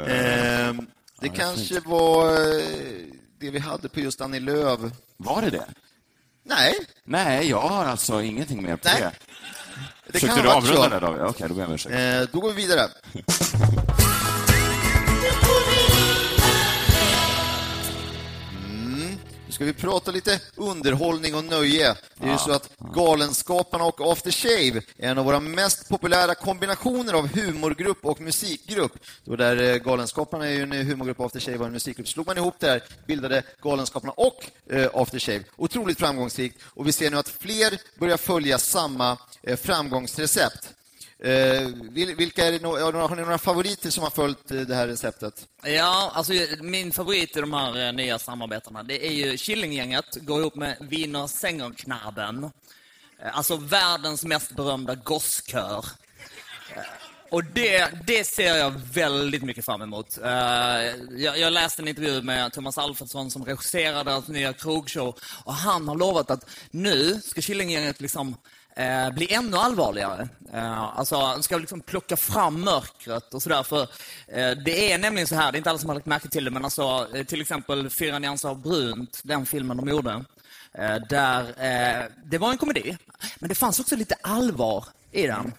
Ehm, 0.06 0.86
det 1.20 1.28
kanske 1.28 1.80
var 1.80 2.32
eh, 2.32 2.66
det 3.40 3.50
vi 3.50 3.58
hade 3.58 3.88
på 3.88 4.00
just 4.00 4.20
Annie 4.20 4.40
Lööf. 4.40 4.80
var 5.16 5.42
det 5.42 5.50
det? 5.50 5.64
Nej, 6.44 6.74
Nej, 7.04 7.50
jag 7.50 7.60
har 7.60 7.84
alltså 7.84 8.22
ingenting 8.22 8.62
mer 8.62 8.76
på 8.76 8.88
Nej. 8.88 9.00
det. 9.00 9.12
det 10.06 10.12
Försökte 10.12 10.42
du 10.42 10.48
avrunda 10.50 10.88
det, 10.88 11.00
David? 11.00 11.22
Okej, 11.22 11.48
då 11.48 11.54
ber 11.54 11.60
jag 11.60 11.68
om 11.68 11.74
ursäkt. 11.74 11.94
Eh, 11.94 12.32
då 12.32 12.40
går 12.40 12.52
vi 12.52 12.62
vidare. 12.62 12.82
ska 19.58 19.64
vi 19.64 19.72
prata 19.72 20.10
lite 20.10 20.40
underhållning 20.54 21.34
och 21.34 21.44
nöje. 21.44 21.94
Det 22.14 22.26
är 22.26 22.32
ju 22.32 22.38
så 22.38 22.52
att 22.52 22.70
Galenskaparna 22.94 23.84
och 23.84 24.12
After 24.12 24.30
Shave 24.30 24.82
är 24.96 25.10
en 25.10 25.18
av 25.18 25.24
våra 25.24 25.40
mest 25.40 25.88
populära 25.88 26.34
kombinationer 26.34 27.12
av 27.12 27.28
humorgrupp 27.28 28.04
och 28.04 28.20
musikgrupp. 28.20 28.92
Då 29.24 29.36
där 29.36 29.62
eh, 29.62 29.76
Galenskaparna 29.76 30.46
är 30.46 30.50
ju 30.50 30.62
en 30.62 30.72
humorgrupp 30.72 31.20
och 31.20 31.26
After 31.26 31.40
Shave 31.40 31.56
var 31.56 31.66
en 31.66 31.72
musikgrupp. 31.72 32.08
Slog 32.08 32.26
man 32.26 32.38
ihop 32.38 32.54
det 32.58 32.66
här, 32.66 32.82
bildade 33.06 33.42
Galenskaparna 33.62 34.12
och 34.12 34.50
eh, 34.70 34.90
After 34.94 35.18
Shave. 35.18 35.44
Otroligt 35.56 35.98
framgångsrikt 35.98 36.62
och 36.64 36.86
vi 36.86 36.92
ser 36.92 37.10
nu 37.10 37.16
att 37.16 37.28
fler 37.28 37.98
börjar 37.98 38.16
följa 38.16 38.58
samma 38.58 39.16
eh, 39.42 39.56
framgångsrecept. 39.56 40.74
Eh, 41.22 41.68
vilka 42.16 42.46
är 42.46 42.52
det, 42.52 42.66
har 42.66 43.16
ni 43.16 43.22
några 43.22 43.38
favoriter 43.38 43.90
som 43.90 44.02
har 44.02 44.10
följt 44.10 44.50
eh, 44.50 44.60
det 44.60 44.74
här 44.74 44.86
receptet? 44.86 45.48
Ja, 45.62 46.12
alltså 46.14 46.32
min 46.60 46.92
favorit 46.92 47.36
i 47.36 47.40
de 47.40 47.52
här 47.52 47.86
eh, 47.86 47.92
nya 47.92 48.18
samarbetena, 48.18 48.82
det 48.82 49.06
är 49.06 49.12
ju 49.12 49.36
Killinggänget, 49.36 50.16
går 50.20 50.40
ihop 50.40 50.54
med 50.54 50.76
Wiener 50.80 51.26
Sängerknaben. 51.26 52.44
Eh, 52.44 53.36
alltså 53.36 53.56
världens 53.56 54.24
mest 54.24 54.56
berömda 54.56 54.94
gosskör. 54.94 55.84
Och 57.30 57.44
det, 57.44 57.88
det 58.06 58.24
ser 58.24 58.56
jag 58.56 58.70
väldigt 58.92 59.42
mycket 59.42 59.64
fram 59.64 59.82
emot. 59.82 60.18
Jag, 61.16 61.38
jag 61.38 61.52
läste 61.52 61.82
en 61.82 61.88
intervju 61.88 62.22
med 62.22 62.52
Thomas 62.52 62.78
Alfredsson 62.78 63.30
som 63.30 63.44
regisserade 63.44 64.10
deras 64.10 64.28
nya 64.28 64.52
krogshow 64.52 65.18
och 65.44 65.54
han 65.54 65.88
har 65.88 65.96
lovat 65.96 66.30
att 66.30 66.50
nu 66.70 67.20
ska 67.24 67.40
Killinggänget 67.40 68.00
liksom 68.00 68.36
eh, 68.78 69.10
bli 69.10 69.32
ännu 69.32 69.56
allvarligare. 69.56 70.28
Eh, 70.52 70.98
alltså, 70.98 71.16
de 71.16 71.42
ska 71.42 71.58
liksom 71.58 71.80
plocka 71.80 72.16
fram 72.16 72.60
mörkret 72.60 73.34
och 73.34 73.42
sådär. 73.42 73.62
För 73.62 73.82
eh, 74.26 74.50
det 74.50 74.92
är 74.92 74.98
nämligen 74.98 75.26
så 75.26 75.34
här, 75.34 75.52
det 75.52 75.56
är 75.56 75.58
inte 75.58 75.70
alla 75.70 75.78
som 75.78 75.88
har 75.88 75.94
lagt 75.94 76.06
märke 76.06 76.28
till 76.28 76.44
det, 76.44 76.50
men 76.50 76.64
alltså, 76.64 77.08
eh, 77.14 77.24
till 77.24 77.40
exempel 77.40 77.90
Fyra 77.90 78.18
nyanser 78.18 78.48
av 78.48 78.62
brunt, 78.62 79.20
den 79.24 79.46
filmen 79.46 79.76
de 79.76 79.88
gjorde. 79.88 80.24
Eh, 80.72 80.96
där, 81.08 81.40
eh, 81.40 82.04
det 82.24 82.38
var 82.38 82.50
en 82.50 82.58
komedi, 82.58 82.96
men 83.38 83.48
det 83.48 83.54
fanns 83.54 83.80
också 83.80 83.96
lite 83.96 84.14
allvar 84.22 84.84
i 85.12 85.26
den. 85.26 85.52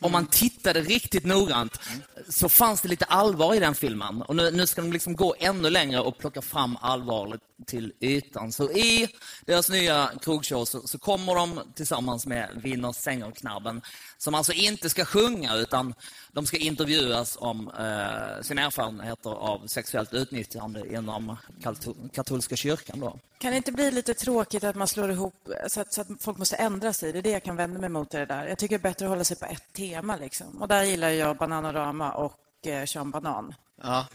Om 0.00 0.12
man 0.12 0.26
tittade 0.26 0.80
riktigt 0.80 1.24
noggrant 1.24 1.80
så 2.28 2.48
fanns 2.48 2.80
det 2.80 2.88
lite 2.88 3.04
allvar 3.04 3.54
i 3.54 3.58
den 3.58 3.74
filmen. 3.74 4.22
Och 4.22 4.36
nu, 4.36 4.50
nu 4.50 4.66
ska 4.66 4.82
de 4.82 4.92
liksom 4.92 5.16
gå 5.16 5.34
ännu 5.38 5.70
längre 5.70 6.00
och 6.00 6.18
plocka 6.18 6.42
fram 6.42 6.78
allvaret 6.80 7.40
till 7.66 7.92
ytan. 8.00 8.52
Så 8.52 8.70
i 8.70 9.08
deras 9.46 9.68
nya 9.68 10.10
krogshow 10.22 10.64
så, 10.64 10.80
så 10.86 10.98
kommer 10.98 11.34
de 11.34 11.60
tillsammans 11.74 12.26
med 12.26 12.50
Wiener 12.62 12.92
Sängerknabben 12.92 13.82
som 14.22 14.34
alltså 14.34 14.52
inte 14.52 14.90
ska 14.90 15.04
sjunga 15.04 15.54
utan 15.56 15.94
de 16.32 16.46
ska 16.46 16.56
intervjuas 16.56 17.36
om 17.40 17.68
eh, 17.68 18.42
sina 18.42 18.62
erfarenheter 18.62 19.30
av 19.30 19.66
sexuellt 19.66 20.12
utnyttjande 20.14 20.94
inom 20.94 21.36
katol- 21.62 22.10
katolska 22.14 22.56
kyrkan. 22.56 23.00
Då. 23.00 23.18
Kan 23.38 23.50
det 23.50 23.56
inte 23.56 23.72
bli 23.72 23.90
lite 23.90 24.14
tråkigt 24.14 24.64
att 24.64 24.76
man 24.76 24.88
slår 24.88 25.10
ihop 25.10 25.48
så 25.68 25.80
att, 25.80 25.92
så 25.94 26.00
att 26.00 26.08
folk 26.20 26.38
måste 26.38 26.56
ändra 26.56 26.92
sig? 26.92 27.12
Det 27.12 27.18
är 27.18 27.22
det 27.22 27.30
jag 27.30 27.42
kan 27.44 27.56
vända 27.56 27.80
mig 27.80 27.88
mot 27.88 28.10
det 28.10 28.26
där. 28.26 28.46
Jag 28.46 28.58
tycker 28.58 28.78
det 28.78 28.80
är 28.80 28.90
bättre 28.90 29.04
att 29.06 29.10
hålla 29.10 29.24
sig 29.24 29.36
på 29.36 29.46
ett 29.46 29.72
tema. 29.72 30.16
Liksom. 30.16 30.62
Och 30.62 30.68
där 30.68 30.82
gillar 30.84 31.08
jag 31.08 31.36
Bananarama 31.36 32.12
och 32.12 32.66
eh, 32.66 32.84
Sean 32.84 33.10
Banan. 33.10 33.54
Ja. 33.82 34.06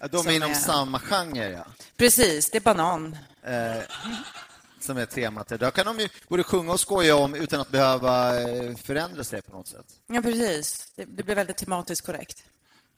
Ja, 0.00 0.08
De 0.08 0.26
är 0.26 0.30
inom 0.32 0.50
är- 0.50 0.54
samma 0.54 0.98
genre, 0.98 1.50
ja. 1.50 1.64
Precis, 1.96 2.50
det 2.50 2.58
är 2.58 2.60
banan. 2.62 3.16
Som 4.80 4.96
är 4.96 5.06
temat. 5.06 5.48
Där 5.48 5.70
kan 5.70 5.86
de 5.86 5.98
ju 5.98 6.08
både 6.28 6.42
sjunga 6.44 6.72
och 6.72 6.80
skoja 6.80 7.16
om 7.16 7.34
utan 7.34 7.60
att 7.60 7.70
behöva 7.70 8.40
eh, 8.40 8.76
förändra 8.76 9.24
sig 9.24 9.42
på 9.42 9.56
något 9.56 9.68
sätt. 9.68 9.86
Ja, 10.06 10.22
precis. 10.22 10.92
Det, 10.96 11.04
det 11.04 11.22
blir 11.22 11.34
väldigt 11.34 11.56
tematiskt 11.56 12.06
korrekt. 12.06 12.44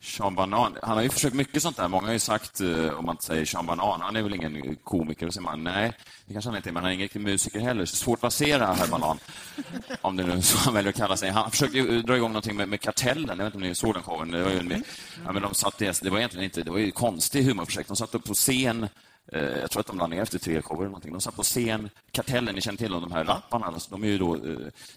Sean 0.01 0.35
Banan, 0.35 0.77
han 0.83 0.97
har 0.97 1.03
ju 1.03 1.09
försökt 1.09 1.35
mycket 1.35 1.63
sånt 1.63 1.77
där. 1.77 1.89
Många 1.89 2.07
har 2.07 2.13
ju 2.13 2.19
sagt, 2.19 2.61
eh, 2.61 2.99
om 2.99 3.05
man 3.05 3.17
säger 3.21 3.45
Sean 3.45 3.67
Banan, 3.67 4.01
han 4.01 4.17
är 4.17 4.23
väl 4.23 4.35
ingen 4.35 4.77
komiker? 4.77 5.27
Och 5.27 5.35
säger 5.35 5.45
man, 5.45 5.65
nej, 5.65 5.93
det 6.27 6.33
kanske 6.33 6.51
han 6.51 6.57
inte 6.57 6.69
är, 6.69 6.73
men 6.73 6.83
han 6.83 6.91
är 6.91 6.95
ingen 6.95 7.05
riktig 7.05 7.21
musiker 7.21 7.61
heller. 7.61 7.85
Så 7.85 7.97
svårt 7.97 8.17
att 8.17 8.21
placera 8.21 8.67
herr 8.67 8.87
Banan, 8.87 9.19
om 10.01 10.17
det 10.17 10.27
nu 10.27 10.33
är 10.33 10.41
så 10.41 10.59
han 10.59 10.75
väljer 10.75 10.91
att 10.91 10.97
kalla 10.97 11.17
sig. 11.17 11.31
Han 11.31 11.51
försökte 11.51 11.79
ju 11.79 12.03
dra 12.03 12.17
igång 12.17 12.31
någonting 12.31 12.57
med, 12.57 12.69
med 12.69 12.81
Kartellen, 12.81 13.29
jag 13.29 13.37
vet 13.37 13.47
inte 13.47 13.57
om 13.57 13.63
ni 13.63 13.75
såg 13.75 13.95
den 13.95 14.03
showen. 14.03 14.31
Det 14.31 14.43
var, 14.43 14.51
ju 14.51 14.59
en, 14.59 14.85
ja, 15.25 15.33
men 15.33 15.43
de 15.43 15.55
satt, 15.55 15.79
det, 15.79 16.03
var 16.03 16.19
egentligen 16.19 16.45
inte, 16.45 16.63
det 16.63 16.71
var 16.71 16.79
ju 16.79 16.91
konstig 16.91 17.45
humorprojekt. 17.45 17.89
De 17.89 17.97
satt 17.97 18.15
upp 18.15 18.25
på 18.25 18.35
scen, 18.35 18.89
jag 19.33 19.71
tror 19.71 19.81
att 19.81 19.87
de 19.87 19.99
la 19.99 20.07
ner 20.07 20.23
efter 20.23 20.39
tre 20.39 20.63
shower 20.63 20.79
eller 20.81 20.87
någonting. 20.89 21.13
De 21.13 21.21
satt 21.21 21.37
på 21.37 21.43
scen, 21.43 21.91
Kartellen, 22.13 22.55
ni 22.55 22.61
känner 22.61 22.79
till 22.79 22.91
dem, 22.93 23.01
de 23.01 23.13
här 23.13 23.25
rapparna, 23.25 23.67
alltså, 23.67 23.91
de 23.91 24.03
är 24.05 24.09
ju 24.09 24.19
då... 24.19 24.35
eh, 24.35 24.41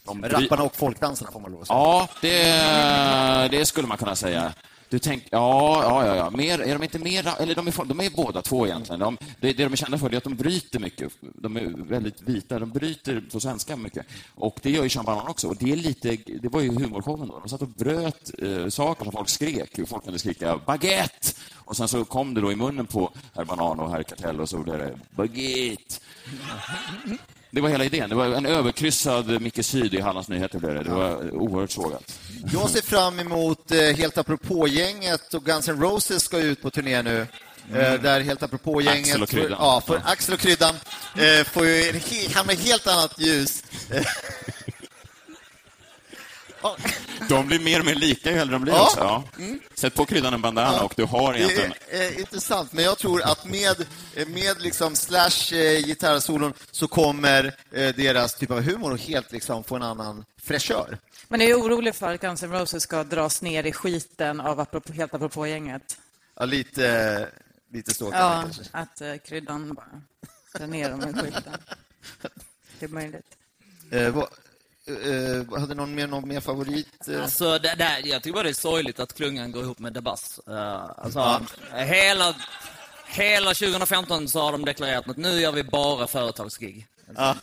De 0.05 0.23
Rapparna 0.23 0.63
och 0.63 0.75
folkdansarna 0.75 1.31
får 1.31 1.39
man 1.39 1.51
lov 1.51 1.61
att 1.61 1.67
säga. 1.67 1.79
Ja, 1.79 2.07
det, 2.21 3.57
det 3.57 3.65
skulle 3.65 3.87
man 3.87 3.97
kunna 3.97 4.15
säga. 4.15 4.53
Du 4.91 4.99
tänker, 4.99 5.27
ja, 5.31 5.83
ja, 5.83 6.05
ja, 6.05 6.15
ja. 6.15 6.29
Mer, 6.29 6.59
är 6.59 6.73
de 6.73 6.83
inte 6.83 6.99
mer, 6.99 7.27
eller 7.39 7.55
de 7.55 7.67
är, 7.67 7.85
de 7.85 7.99
är 7.99 8.09
båda 8.09 8.41
två 8.41 8.67
egentligen. 8.67 8.99
De, 8.99 9.17
det, 9.39 9.53
det 9.53 9.63
de 9.63 9.73
är 9.73 9.75
kända 9.75 9.97
för 9.97 10.13
är 10.13 10.17
att 10.17 10.23
de 10.23 10.35
bryter 10.35 10.79
mycket. 10.79 11.11
De 11.21 11.57
är 11.57 11.61
väldigt 11.83 12.21
vita, 12.21 12.59
de 12.59 12.69
bryter 12.69 13.23
på 13.31 13.39
svenska 13.39 13.75
mycket. 13.75 14.05
Och 14.35 14.59
det 14.61 14.71
gör 14.71 14.83
ju 14.83 14.89
Sean 14.89 15.05
Banan 15.05 15.27
också. 15.27 15.47
Och 15.47 15.55
det, 15.59 15.71
är 15.71 15.75
lite, 15.75 16.17
det 16.41 16.49
var 16.49 16.61
ju 16.61 16.69
humorshowen 16.69 17.27
då. 17.27 17.39
De 17.39 17.49
satt 17.49 17.61
och 17.61 17.67
bröt 17.67 18.31
eh, 18.39 18.67
saker 18.67 19.03
som 19.03 19.13
folk 19.13 19.29
skrek. 19.29 19.87
Folk 19.87 20.03
kunde 20.03 20.19
skrika 20.19 20.57
baguette! 20.57 21.27
Och 21.55 21.77
sen 21.77 21.87
så 21.87 22.05
kom 22.05 22.33
det 22.33 22.41
då 22.41 22.51
i 22.51 22.55
munnen 22.55 22.85
på 22.85 23.11
herr 23.35 23.45
Banan 23.45 23.79
och 23.79 23.91
herr 23.91 24.03
Kartell 24.03 24.39
och 24.39 24.49
så 24.49 24.57
blev 24.57 24.77
det 24.77 24.99
baguette. 25.15 25.95
Det 27.51 27.61
var 27.61 27.69
hela 27.69 27.85
idén. 27.85 28.09
Det 28.09 28.15
var 28.15 28.25
en 28.25 28.45
överkryssad 28.45 29.41
Micke 29.41 29.65
Syd 29.65 29.93
i 29.93 30.01
Hallands 30.01 30.29
Nyheter. 30.29 30.59
Blev 30.59 30.73
det. 30.73 30.83
det 30.83 30.89
var 30.89 31.31
oerhört 31.35 31.71
sågat. 31.71 32.19
Jag 32.53 32.69
ser 32.69 32.81
fram 32.81 33.19
emot 33.19 33.71
eh, 33.71 33.77
Helt 33.79 34.17
apropå-gänget 34.17 35.33
och 35.33 35.43
Guns 35.45 35.69
N' 35.69 35.81
Roses 35.81 36.23
ska 36.23 36.37
ut 36.37 36.61
på 36.61 36.69
turné 36.69 37.01
nu. 37.01 37.27
Eh, 37.73 37.93
där 38.01 38.21
Helt 38.21 38.43
apropå-gänget... 38.43 39.05
Axel 39.07 39.23
och 39.23 39.29
Kryddan. 39.29 39.57
Får, 39.57 39.65
ja, 39.65 39.81
för 39.87 40.11
Axel 40.11 40.33
och 40.33 40.39
Kryddan 40.39 40.75
eh, 41.15 41.43
får 41.45 41.65
ju 41.65 41.89
en 41.89 41.95
he- 41.95 42.33
hamna 42.35 42.53
i 42.53 42.55
helt 42.55 42.87
annat 42.87 43.19
ljus. 43.19 43.63
De 47.29 47.47
blir 47.47 47.59
mer 47.59 47.79
och 47.79 47.85
mer 47.85 47.95
lika 47.95 48.31
ju 48.31 48.37
äldre 48.37 48.55
de 48.55 48.61
blir 48.61 48.73
Ja. 48.73 48.83
också. 48.83 48.99
Ja. 48.99 49.23
Sätt 49.73 49.95
på 49.95 50.05
kryddan 50.05 50.33
en 50.33 50.41
bandana 50.41 50.83
och 50.83 50.93
du 50.97 51.03
har 51.03 51.33
Det 51.33 51.39
egentligen... 51.39 51.73
är 51.89 52.01
eh, 52.11 52.19
intressant, 52.19 52.73
men 52.73 52.83
jag 52.83 52.97
tror 52.97 53.21
att 53.23 53.45
med, 53.45 53.85
eh, 54.15 54.27
med 54.27 54.61
liksom 54.61 54.95
slash 54.95 55.53
eh, 55.55 55.83
gitarrsolon 55.85 56.53
så 56.71 56.87
kommer 56.87 57.55
eh, 57.71 57.95
deras 57.95 58.35
typ 58.35 58.51
av 58.51 58.61
humor 58.61 58.93
att 58.93 59.01
helt 59.01 59.31
liksom 59.31 59.63
få 59.63 59.75
en 59.75 59.83
annan 59.83 60.25
fräschör. 60.41 60.97
Men 61.27 61.41
är 61.41 61.47
du 61.47 61.55
orolig 61.55 61.95
för 61.95 62.13
att 62.13 62.21
Guns 62.21 62.43
N' 62.43 62.51
Roses 62.51 62.83
ska 62.83 63.03
dras 63.03 63.41
ner 63.41 63.63
i 63.63 63.71
skiten 63.71 64.41
av 64.41 64.59
apropå, 64.59 64.93
helt 64.93 65.13
apropå-gänget? 65.13 65.97
Ja, 66.39 66.45
lite, 66.45 67.27
lite 67.73 67.93
så 67.93 68.09
Ja, 68.13 68.29
man 68.29 68.43
kanske. 68.43 68.63
att 68.71 69.01
eh, 69.01 69.15
kryddan 69.27 69.73
bara 69.73 70.01
drar 70.57 70.67
ner 70.67 70.89
dem 70.89 71.01
i 71.01 71.13
skiten. 71.13 71.43
Det 72.79 72.85
är 72.85 72.89
möjligt. 72.89 73.25
Eh, 73.91 74.09
vad, 74.09 74.27
eh, 74.87 75.59
hade 75.59 75.75
någon 75.75 75.95
mer, 75.95 76.07
någon 76.07 76.27
mer 76.27 76.39
favorit? 76.39 77.07
Eh? 77.07 77.21
Alltså, 77.23 77.59
det, 77.59 77.75
det, 77.77 77.99
jag 78.03 78.23
tycker 78.23 78.33
bara 78.33 78.43
det 78.43 78.49
är 78.49 78.53
sorgligt 78.53 78.99
att 78.99 79.13
klungan 79.13 79.51
går 79.51 79.63
ihop 79.63 79.79
med 79.79 80.03
Buzz. 80.03 80.39
Uh, 80.47 80.55
alltså, 80.97 81.41
hela, 81.73 82.35
hela 83.07 83.53
2015 83.53 84.27
så 84.27 84.41
har 84.41 84.51
de 84.51 84.65
deklarerat 84.65 85.09
att 85.09 85.17
nu 85.17 85.29
gör 85.41 85.51
vi 85.51 85.63
bara 85.63 86.07
företagsgig. 86.07 86.87
Ja. 87.15 87.35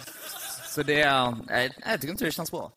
Så 0.68 0.83
det 0.83 1.03
är... 1.03 1.37
Nej, 1.46 1.70
jag 1.87 2.01
tycker 2.01 2.11
inte 2.12 2.24
det 2.24 2.33
känns 2.33 2.51
bra. 2.51 2.72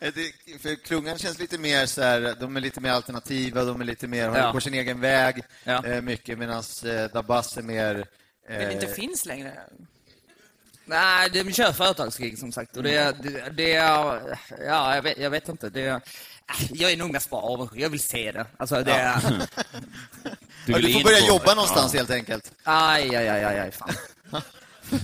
Eh, 0.00 0.12
Det, 0.14 0.58
för 0.58 0.74
klungan 0.74 1.18
känns 1.18 1.38
lite 1.38 1.58
mer 1.58 1.86
så 1.86 2.02
här, 2.02 2.34
de 2.40 2.56
är 2.56 2.60
lite 2.60 2.80
mer 2.80 2.90
alternativa, 2.90 3.64
de 3.64 3.80
är 3.80 3.84
lite 3.84 4.06
mer, 4.06 4.36
Ja. 4.36 4.52
på 4.52 4.60
sin 4.60 4.74
egen 4.74 5.00
väg 5.00 5.42
Ja. 5.64 5.84
eh, 5.86 6.00
mycket, 6.02 6.38
medan 6.38 6.62
eh, 6.84 7.04
Dabas 7.12 7.56
är 7.56 7.62
mer... 7.62 8.06
Eh, 8.48 8.58
Det 8.58 8.72
inte 8.72 8.86
finns 8.86 9.26
längre. 9.26 9.52
Nej, 10.88 11.30
de 11.30 11.52
kör 11.52 11.72
företagsgig 11.72 12.38
som 12.38 12.52
sagt. 12.52 12.76
Och 12.76 12.82
det, 12.82 13.16
det, 13.22 13.50
det 13.56 13.74
är... 13.74 14.20
Ja, 14.66 14.94
jag 14.94 15.02
vet, 15.02 15.18
jag 15.18 15.30
vet 15.30 15.48
inte. 15.48 15.70
Det, 15.70 15.80
är- 15.86 16.00
jag 16.72 16.92
är 16.92 16.96
nog 16.96 17.12
mest 17.12 17.30
bara 17.30 17.42
avundsjuk. 17.42 17.80
Jag 17.80 17.90
vill 17.90 18.00
se 18.00 18.32
det. 18.32 18.46
Alltså, 18.56 18.82
det 18.82 18.92
är... 18.92 19.20
Du, 20.66 20.72
ja, 20.72 20.78
vill 20.78 20.86
du 20.86 20.92
får 20.92 21.04
börja 21.04 21.26
jobba 21.26 21.54
någonstans 21.54 21.94
helt 21.94 22.10
enkelt. 22.10 22.52
Aj, 22.64 23.16
aj, 23.16 23.28
aj, 23.28 23.44
aj, 23.44 23.58
aj 23.58 23.70
fan. 23.72 23.92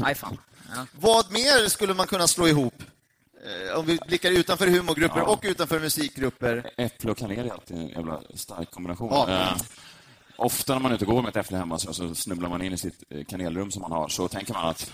Aj, 0.05 0.15
fan. 0.15 0.39
Ja. 0.75 0.87
Vad 0.93 1.31
mer 1.33 1.69
skulle 1.69 1.95
man 1.95 2.07
kunna 2.07 2.27
slå 2.29 2.49
ihop? 2.49 2.75
Eh, 3.71 3.79
Om 3.79 3.87
vi 3.87 3.99
blickar 4.07 4.31
utanför 4.31 4.67
humorgrupper 4.67 5.19
Ja. 5.19 5.25
och 5.25 5.41
utanför 5.43 5.81
musikgrupper. 5.81 6.71
Äpple 6.77 7.11
och 7.11 7.19
kanel 7.19 7.47
är 7.47 7.53
alltid 7.53 7.77
en 7.77 7.89
jävla 7.89 8.21
stark 8.35 8.71
kombination. 8.71 9.27
Ofta 10.37 10.75
när 10.75 10.81
man 10.81 10.91
är 10.91 10.97
ute 10.97 11.05
och 11.05 11.11
går 11.11 11.23
med 11.23 11.29
ett 11.29 11.37
äpple 11.37 11.57
hemma 11.57 11.79
så, 11.79 11.95
så 11.95 12.15
snubblar 12.15 12.49
man 12.49 12.63
in 12.63 12.73
i 12.73 12.79
sitt 12.79 13.05
eh, 13.11 13.25
kanelrum 13.25 13.71
som 13.71 13.83
man 13.83 13.93
har, 13.93 14.09
så 14.09 14.29
tänker 14.29 14.53
man 14.53 14.69
att 14.69 14.93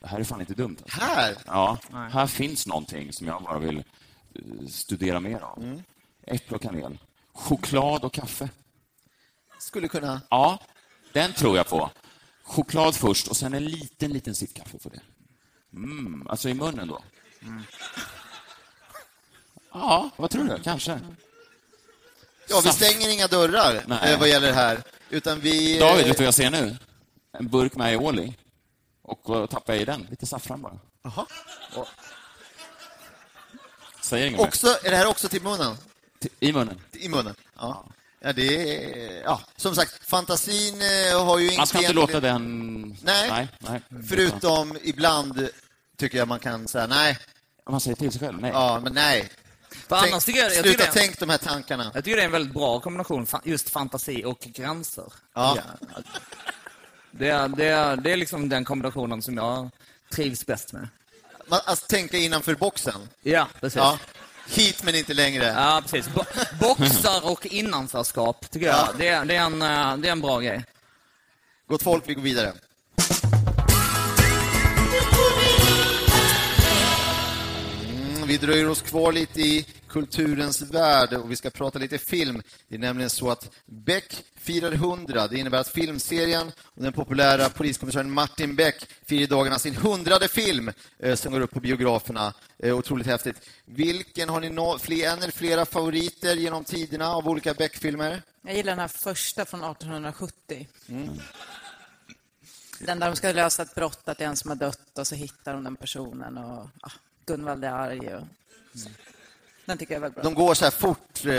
det 0.00 0.06
här 0.06 0.20
är 0.20 0.24
fan 0.24 0.40
inte 0.40 0.54
dumt. 0.54 0.76
Alltså. 0.82 1.00
Här! 1.00 1.36
Ja, 1.46 1.78
här 1.92 2.26
finns 2.26 2.66
någonting 2.66 3.12
som 3.12 3.26
jag 3.26 3.42
bara 3.42 3.58
vill 3.58 3.78
eh, 3.78 4.66
studera 4.68 5.20
mer 5.20 5.40
av. 5.40 5.62
Mm. 5.62 5.82
Äpple 6.26 6.56
och 6.56 6.62
kanel. 6.62 6.98
Choklad 7.32 8.04
och 8.04 8.12
kaffe. 8.12 8.48
Skulle 9.58 9.88
kunna... 9.88 10.20
Ja, 10.30 10.58
den 11.12 11.32
tror 11.32 11.56
jag 11.56 11.68
på. 11.68 11.90
Choklad 12.42 12.94
först 12.96 13.28
och 13.28 13.36
sen 13.36 13.54
en 13.54 13.64
liten, 13.64 14.12
liten 14.12 14.34
sipp 14.34 14.54
kaffe 14.54 14.78
på 14.78 14.88
det. 14.88 15.00
Mm, 15.74 16.26
alltså 16.28 16.48
i 16.48 16.54
munnen 16.54 16.88
då. 16.88 17.02
Ja, 19.72 20.10
vad 20.16 20.30
tror 20.30 20.44
du? 20.44 20.62
Kanske. 20.62 21.00
Ja, 22.50 22.60
vi 22.64 22.70
stänger 22.72 23.08
inga 23.08 23.26
dörrar 23.26 23.84
Nej. 23.86 24.12
eh, 24.12 24.18
vad 24.18 24.28
gäller 24.28 24.46
det 24.46 24.54
här. 24.54 24.82
Utan 25.10 25.40
vi... 25.40 25.74
eh, 25.74 25.80
David, 25.80 26.06
vet 26.06 26.16
du 26.16 26.22
vad 26.22 26.26
jag 26.26 26.34
ser 26.34 26.50
nu? 26.50 26.76
En 27.38 27.48
burk 27.48 27.74
med 27.76 27.86
aioli. 27.86 28.36
Och 29.02 29.20
vad 29.24 29.50
tappar 29.50 29.72
jag 29.72 29.82
i 29.82 29.84
den? 29.84 30.06
Lite 30.10 30.26
saffran 30.26 30.62
bara. 30.62 30.78
Jaha. 31.04 31.26
Säger 34.00 34.26
inget 34.26 34.40
mer. 34.40 34.46
Också, 34.46 34.66
är 34.84 34.90
det 34.90 34.96
här 34.96 35.06
också 35.06 35.28
till 35.28 35.42
munnen? 35.42 35.76
I 36.40 36.52
munnen. 36.52 36.80
I 36.92 37.08
munnen? 37.08 37.34
Ja. 37.58 37.84
Ja, 38.22 38.32
det 38.32 38.74
är... 38.74 39.22
Ja, 39.22 39.40
som 39.56 39.74
sagt, 39.74 40.04
fantasin 40.06 40.82
eh, 40.82 41.24
har 41.24 41.38
ju 41.38 41.56
Man 41.56 41.66
ska 41.66 41.78
inte 41.78 41.92
låta 41.92 42.20
den... 42.20 42.80
Nej. 43.02 43.30
nej, 43.30 43.48
nej. 43.58 44.02
Förutom 44.08 44.78
ibland 44.82 45.48
tycker 45.96 46.18
jag 46.18 46.28
man 46.28 46.38
kan 46.38 46.68
säga 46.68 46.86
nej. 46.86 47.18
Man 47.70 47.80
säger 47.80 47.96
till 47.96 48.12
sig 48.12 48.20
själv, 48.20 48.40
nej. 48.40 48.50
Ja, 48.54 48.80
men 48.84 48.92
nej. 48.94 49.28
För 49.70 50.00
Tänk, 50.00 50.12
annars 50.12 50.24
tycker 50.24 50.40
jag, 50.40 50.54
jag, 50.54 50.64
sluta 50.64 50.84
tycker 50.84 51.00
tänk 51.00 51.18
de 51.18 51.30
här 51.30 51.38
tankarna. 51.38 51.90
jag 51.94 52.04
tycker 52.04 52.16
det 52.16 52.22
är 52.22 52.26
en 52.26 52.32
väldigt 52.32 52.54
bra 52.54 52.80
kombination, 52.80 53.26
just 53.44 53.70
fantasi 53.70 54.24
och 54.24 54.38
gränser. 54.40 55.12
Ja. 55.34 55.58
Det, 57.10 57.28
är, 57.28 57.48
det, 57.48 57.66
är, 57.66 57.96
det 57.96 58.12
är 58.12 58.16
liksom 58.16 58.48
den 58.48 58.64
kombinationen 58.64 59.22
som 59.22 59.36
jag 59.36 59.70
trivs 60.12 60.46
bäst 60.46 60.72
med. 60.72 60.88
Man, 61.46 61.60
alltså, 61.64 61.86
tänka 61.86 62.16
innanför 62.16 62.54
boxen. 62.54 63.08
Ja, 63.22 63.48
precis. 63.60 63.76
Ja. 63.76 63.98
Hit 64.48 64.82
men 64.82 64.94
inte 64.94 65.14
längre. 65.14 65.44
Ja, 65.44 65.82
precis. 65.86 66.14
Bo 66.14 66.22
boxar 66.60 67.30
och 67.30 67.46
innanförskap, 67.46 68.50
tycker 68.50 68.66
jag. 68.66 68.76
Ja. 68.76 68.88
Det, 68.98 69.08
är, 69.08 69.24
det, 69.24 69.36
är 69.36 69.40
en, 69.40 69.62
eh, 69.62 69.96
det 69.96 70.08
är 70.08 70.12
en 70.12 70.20
bra 70.20 70.40
grej. 70.40 70.64
Gott 71.68 71.82
folk, 71.82 72.04
vi 72.06 72.14
går 72.14 72.22
vidare. 72.22 72.52
Vi 78.30 78.36
dröjer 78.36 78.68
oss 78.68 78.82
kvar 78.82 79.12
lite 79.12 79.40
i 79.40 79.66
kulturens 79.88 80.62
värld 80.62 81.12
och 81.12 81.30
vi 81.30 81.36
ska 81.36 81.50
prata 81.50 81.78
lite 81.78 81.98
film. 81.98 82.42
Det 82.68 82.74
är 82.74 82.78
nämligen 82.78 83.10
så 83.10 83.30
att 83.30 83.50
Beck 83.66 84.24
firar 84.36 84.72
100. 84.72 85.26
Det 85.28 85.38
innebär 85.38 85.58
att 85.58 85.68
filmserien 85.68 86.52
och 86.64 86.82
den 86.82 86.92
populära 86.92 87.48
poliskommissarien 87.48 88.10
Martin 88.10 88.56
Beck 88.56 88.86
firar 89.06 89.22
i 89.22 89.26
dagarna 89.26 89.58
sin 89.58 89.74
hundrade 89.74 90.28
film 90.28 90.70
eh, 90.98 91.14
som 91.14 91.32
går 91.32 91.40
upp 91.40 91.50
på 91.50 91.60
biograferna. 91.60 92.34
Eh, 92.58 92.78
otroligt 92.78 93.06
häftigt. 93.06 93.36
Vilken 93.64 94.28
har 94.28 94.40
ni 94.40 94.50
no 94.50 94.78
fler, 94.78 95.10
en 95.12 95.18
eller 95.18 95.32
flera 95.32 95.66
favoriter 95.66 96.36
genom 96.36 96.64
tiderna 96.64 97.08
av 97.08 97.28
olika 97.28 97.54
Beck-filmer? 97.54 98.22
Jag 98.42 98.56
gillar 98.56 98.72
den 98.72 98.78
här 98.80 98.88
första 98.88 99.44
från 99.44 99.60
1870. 99.64 100.68
Den 102.78 103.00
där 103.00 103.06
de 103.06 103.16
ska 103.16 103.32
lösa 103.32 103.62
ett 103.62 103.74
brott, 103.74 104.08
att 104.08 104.18
det 104.18 104.24
är 104.24 104.28
en 104.28 104.36
som 104.36 104.50
har 104.50 104.56
dött 104.56 104.98
och 104.98 105.06
så 105.06 105.14
hittar 105.14 105.52
de 105.52 105.64
den 105.64 105.76
personen 105.76 106.38
och 106.38 106.68
ah, 106.80 106.90
Gunvald 107.26 107.64
är 107.64 107.70
arg. 107.70 108.14
Och... 108.14 108.22
Den 109.66 109.78
tycker 109.78 109.94
jag 109.94 109.96
är 109.96 110.00
väldigt 110.00 110.14
bra. 110.22 110.24
De 110.24 110.34
går 110.34 110.54
så 110.54 110.64
här 110.64 110.70
fort. 110.72 111.24
eh. 111.24 111.30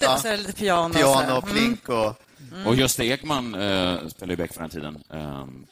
Ja. 0.00 0.18
Så 0.18 0.28
är 0.28 0.32
det 0.32 0.36
lite 0.36 0.52
piano. 0.52 0.88
och 0.88 0.94
Piano, 0.94 1.36
och 1.38 1.48
plink 1.48 1.88
och... 1.88 2.22
Och 2.66 2.76
Gösta 2.76 3.04
Ekman 3.04 3.54
eh, 3.54 4.08
spelade 4.08 4.32
ju 4.32 4.36
Beck 4.36 4.52
för 4.54 4.60
den 4.60 4.70
tiden. 4.70 5.02
Ehm, 5.10 5.66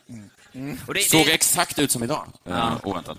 Och 0.86 0.94
det, 0.94 1.00
såg 1.00 1.26
det, 1.26 1.32
exakt 1.34 1.78
ut 1.78 1.90
som 1.90 2.02
idag, 2.02 2.28
eh, 2.44 2.86
oväntat. 2.86 3.18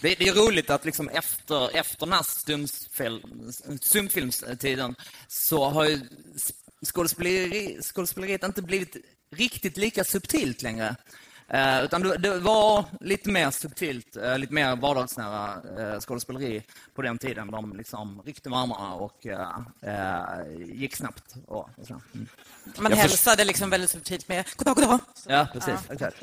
det, 0.00 0.14
det 0.14 0.28
är 0.28 0.34
roligt 0.34 0.70
att 0.70 0.84
liksom 0.84 1.08
efter, 1.08 1.76
efter 1.76 2.06
den 2.06 2.12
här 2.12 2.22
stumfil- 2.22 3.78
stumfilmstiden 3.82 4.94
så 5.28 5.64
har 5.70 5.84
ju 5.84 6.00
skådespeleri, 6.86 7.78
skådespeleriet 7.82 8.42
inte 8.42 8.62
blivit 8.62 8.96
riktigt 9.30 9.76
lika 9.76 10.04
subtilt 10.04 10.62
längre. 10.62 10.96
Eh, 11.52 11.84
utan 11.84 12.02
det, 12.02 12.16
det 12.16 12.38
var 12.38 12.84
lite 13.00 13.30
mer 13.30 13.50
subtilt, 13.50 14.16
eh, 14.16 14.38
lite 14.38 14.52
mer 14.54 14.76
vardagsnära 14.76 15.62
eh, 15.78 16.00
skådespeleri 16.00 16.62
på 16.94 17.02
den 17.02 17.18
tiden. 17.18 17.50
De 17.50 17.76
liksom 17.76 18.22
ryckte 18.22 18.50
med 18.50 18.58
armarna 18.58 18.94
och 18.94 19.26
gick 20.58 20.96
snabbt. 20.96 21.34
Och, 21.46 21.68
och 21.76 21.86
så. 21.86 22.00
Mm. 22.14 22.28
Man 22.78 22.92
Jag 22.92 22.98
hälsade 22.98 23.44
liksom 23.44 23.70
väldigt 23.70 23.90
subtilt 23.90 24.28
med 24.28 24.44
goddag, 24.56 24.74
goddag. 24.74 24.98
Ja, 25.26 25.48
precis. 25.52 25.90
Exakt. 25.90 26.16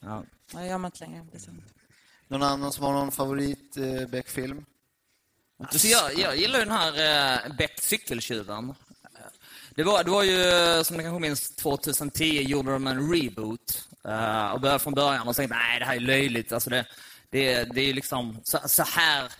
Ja. 0.00 0.22
Ja, 0.52 0.60
det 0.60 0.66
gör 0.66 0.78
man 0.78 0.88
inte 0.88 1.04
längre. 1.04 1.24
Någon 2.28 2.42
annan 2.42 2.72
som 2.72 2.84
har 2.84 2.92
någon 2.92 3.12
favorit 3.12 3.76
eh, 3.76 4.08
Beck-film? 4.08 4.64
Alltså 5.58 5.86
jag, 5.86 6.18
jag 6.18 6.36
gillar 6.36 6.58
ju 6.58 6.64
den 6.64 6.74
här 6.74 7.44
eh, 7.46 7.56
Beck 7.56 7.80
cykeltjuven. 7.80 8.74
Det 9.74 9.82
var, 9.82 10.04
det 10.04 10.10
var 10.10 10.22
ju, 10.22 10.84
som 10.84 10.96
ni 10.96 11.02
kanske 11.02 11.20
minns, 11.20 11.56
2010 11.56 12.24
gjorde 12.24 12.72
de 12.72 12.86
en 12.86 13.12
reboot. 13.12 13.88
Eh, 14.08 14.52
och 14.52 14.60
började 14.60 14.78
från 14.78 14.94
början 14.94 15.28
och 15.28 15.36
tänkte 15.36 15.56
nej, 15.56 15.78
det 15.78 15.84
här 15.84 15.96
är 15.96 16.00
löjligt. 16.00 16.52
Alltså 16.52 16.70
det, 16.70 16.86
det, 17.30 17.64
det 17.64 17.80
är 17.80 17.94
liksom 17.94 18.40
så, 18.44 18.58
så 18.64 18.82
här 18.82 19.32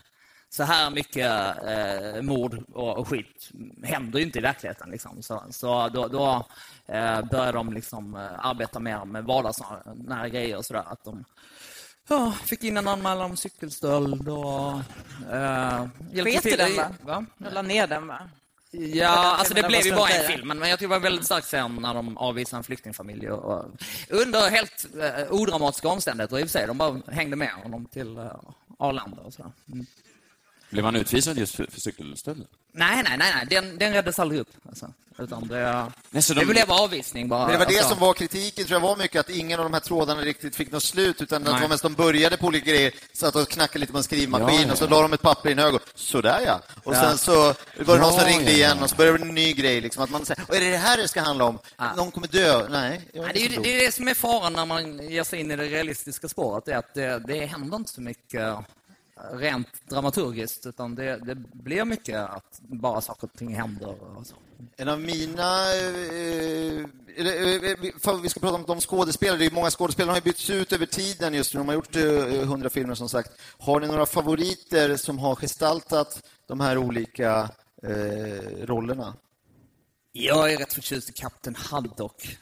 så 0.55 0.62
här 0.62 0.90
mycket 0.90 1.31
eh, 1.66 2.22
mord 2.22 2.64
och, 2.72 2.98
och 2.98 3.09
skit 3.09 3.50
händer 3.83 4.18
ju 4.18 4.24
inte 4.24 4.38
i 4.38 4.42
verkligheten. 4.42 4.90
Liksom. 4.90 5.22
Så, 5.22 5.42
så 5.50 5.88
då, 5.88 6.09
då 6.09 6.46
eh, 6.87 7.22
började 7.22 7.53
de 7.53 7.72
liksom, 7.72 8.14
eh, 8.14 8.46
arbeta 8.46 8.81
mer 8.81 9.05
med 9.05 9.24
vardagsnära 9.24 10.29
grejer 10.29 10.57
och 10.57 10.64
sådär. 10.64 10.85
Att 10.87 11.05
de 11.05 11.24
ja, 12.09 12.33
fick 12.33 12.64
in 12.64 12.77
en 12.77 12.88
anmälan 12.88 13.31
om 13.31 13.37
cykelstöld 13.37 14.29
och... 14.29 14.72
Eh, 15.33 15.87
hjälpte 16.12 16.33
Sket 16.33 16.46
i 16.46 16.50
till 16.50 16.59
den, 16.59 16.77
va? 16.77 16.90
va? 17.03 17.27
Jag 17.38 17.53
la 17.53 17.62
ner 17.62 17.87
den, 17.87 18.07
va? 18.07 18.31
Ja, 18.78 19.34
alltså 19.38 19.54
det 19.54 19.62
blev 19.62 19.87
ju 19.87 19.94
bara 19.94 20.08
en 20.08 20.32
film, 20.32 20.48
men 20.48 20.68
jag 20.68 20.78
tycker 20.78 20.88
det 20.88 20.94
var 20.94 21.00
väldigt 21.00 21.24
starkt 21.24 21.46
sen 21.46 21.74
när 21.74 21.94
de 21.94 22.18
avvisade 22.18 22.58
en 22.60 22.64
flyktingfamilj. 22.64 23.30
Och, 23.30 23.44
och, 23.44 23.64
under 24.08 24.50
helt 24.50 24.87
eh, 25.00 25.32
odramatiska 25.32 25.88
omständigheter 25.88 26.38
i 26.38 26.42
och 26.42 26.46
för 26.46 26.58
sig. 26.58 26.66
De 26.66 26.78
bara 26.78 27.00
hängde 27.08 27.37
med 27.37 27.50
honom 27.50 27.87
till 27.87 28.16
eh, 28.16 28.30
Arlanda 28.78 29.22
och 29.22 29.32
så. 29.32 29.52
Mm. 29.72 29.87
Blev 30.74 30.84
han 30.84 30.96
utvisad 30.96 31.38
just 31.38 31.54
för, 31.54 31.66
för 31.70 31.80
cykelstölden? 31.80 32.46
Nej, 32.72 33.02
nej, 33.04 33.18
nej, 33.18 33.32
nej. 33.34 33.46
Den, 33.50 33.78
den 33.78 33.92
räddades 33.92 34.18
aldrig 34.18 34.40
upp. 34.40 34.48
Alltså. 34.68 34.92
Utan 35.18 35.48
det, 35.48 35.87
Nej, 36.10 36.22
så 36.22 36.34
de- 36.34 36.40
det 36.40 36.46
blev 36.46 36.72
avvisning 36.72 37.28
bara. 37.28 37.42
Men 37.46 37.52
det 37.52 37.58
var 37.58 37.66
det 37.66 37.78
Alltså, 37.78 37.88
som 37.94 37.98
var 38.00 38.14
kritiken, 38.14 38.64
tror 38.66 38.80
jag, 38.80 38.88
var 38.88 38.96
mycket 38.96 39.20
att 39.20 39.30
ingen 39.30 39.58
av 39.58 39.64
de 39.64 39.72
här 39.72 39.80
trådarna 39.80 40.20
riktigt 40.22 40.56
fick 40.56 40.72
något 40.72 40.82
slut, 40.82 41.22
utan 41.22 41.46
att 41.46 41.54
det 41.56 41.60
var 41.62 41.68
mest 41.68 41.82
de 41.82 41.94
började 41.94 42.37
på 42.37 42.46
olika 42.46 42.70
grejer, 42.70 42.92
satt 43.12 43.37
och 43.37 43.48
knackade 43.48 43.78
lite 43.78 43.92
på 43.92 43.98
en 43.98 44.04
skrivmaskin 44.04 44.56
Ja, 44.60 44.64
ja, 44.66 44.72
och 44.72 44.78
så 44.78 44.87
la 44.88 45.02
de 45.02 45.12
ett 45.12 45.22
papper 45.22 45.48
i 45.48 45.52
en 45.52 45.58
hög 45.58 45.74
och 45.74 45.82
sådär 45.94 46.40
ja. 46.46 46.60
Och 46.84 46.94
Ja. 46.94 47.00
sen 47.02 47.18
så 47.18 47.32
var 47.84 47.94
det 47.96 48.00
någon 48.02 48.12
som 48.12 48.24
ringde 48.24 48.50
ja, 48.50 48.56
igen 48.56 48.82
och 48.82 48.90
så 48.90 48.96
började 48.96 49.18
det 49.18 49.24
en 49.24 49.34
ny 49.34 49.52
grej, 49.52 49.80
liksom, 49.80 50.04
att 50.04 50.10
man 50.10 50.26
säger, 50.26 50.42
"Och 50.48 50.56
är 50.56 50.60
det 50.60 50.70
det 50.70 50.76
här 50.76 50.96
det 50.96 51.08
ska 51.08 51.20
handla 51.20 51.44
om? 51.44 51.58
Ja. 51.76 51.94
Någon 51.96 52.10
kommer 52.10 52.28
dö? 52.28 52.68
Nej. 52.68 53.00
Nej, 53.14 53.30
det, 53.34 53.44
är 53.44 53.48
det, 53.48 53.56
det 53.62 53.76
är 53.80 53.87
det 53.87 53.92
som 53.92 54.08
är 54.08 54.14
faran 54.14 54.52
när 54.52 54.66
man 54.66 55.10
ger 55.10 55.24
sig 55.24 55.40
in 55.40 55.50
i 55.50 55.56
det 55.56 55.64
realistiska 55.64 56.28
spåret, 56.28 56.64
det 56.64 56.72
är 56.72 56.78
att 56.78 56.94
det, 56.94 57.18
det 57.26 57.46
händer 57.46 57.76
inte 57.76 57.90
så 57.92 58.00
mycket 58.00 58.40
eh, 58.40 58.60
rent 59.33 59.68
dramaturgiskt, 59.88 60.66
utan 60.66 60.94
det, 60.94 61.16
det 61.16 61.35
blir 61.35 61.85
mycket 61.85 62.16
att 62.31 62.61
bara 62.61 63.00
saker 63.00 63.27
och 63.27 63.33
ting 63.38 63.55
händer. 63.55 64.16
Och 64.18 64.27
så. 64.27 64.35
En 64.77 64.88
av 64.88 65.00
mina... 65.00 65.74
Eh, 65.74 66.81
eh, 67.16 67.77
vi- 67.81 67.94
för 67.98 68.16
vi 68.22 68.29
ska 68.29 68.40
prata 68.40 68.55
om 68.55 68.64
de 68.66 68.81
skådespelare. 68.81 69.38
Det 69.38 69.46
är 69.46 69.50
många 69.50 69.70
skådespelare 69.70 70.14
har 70.14 70.20
bytts 70.20 70.50
ut 70.50 70.72
över 70.72 70.87
tiden 70.87 71.35
just 71.35 71.55
nu. 71.55 71.59
De 71.61 71.68
har 71.68 71.74
gjort 71.74 71.96
eh, 71.96 72.48
hundra 72.48 72.70
filmer 72.70 72.94
som 72.94 73.09
sagt. 73.09 73.33
Har 73.59 73.81
ni 73.81 73.87
några 73.87 74.07
favoriter 74.07 74.96
som 74.96 75.18
har 75.18 75.35
gestaltat 75.37 76.22
de 76.46 76.61
här 76.61 76.79
olika 76.79 77.50
eh, 77.83 78.64
rollerna? 78.66 79.14
Jag 80.12 80.53
är 80.53 80.59
rätt 80.59 80.72
förtjust 80.72 81.11
i 81.11 81.12
Kapten 81.12 81.55
Haddock. 81.55 82.38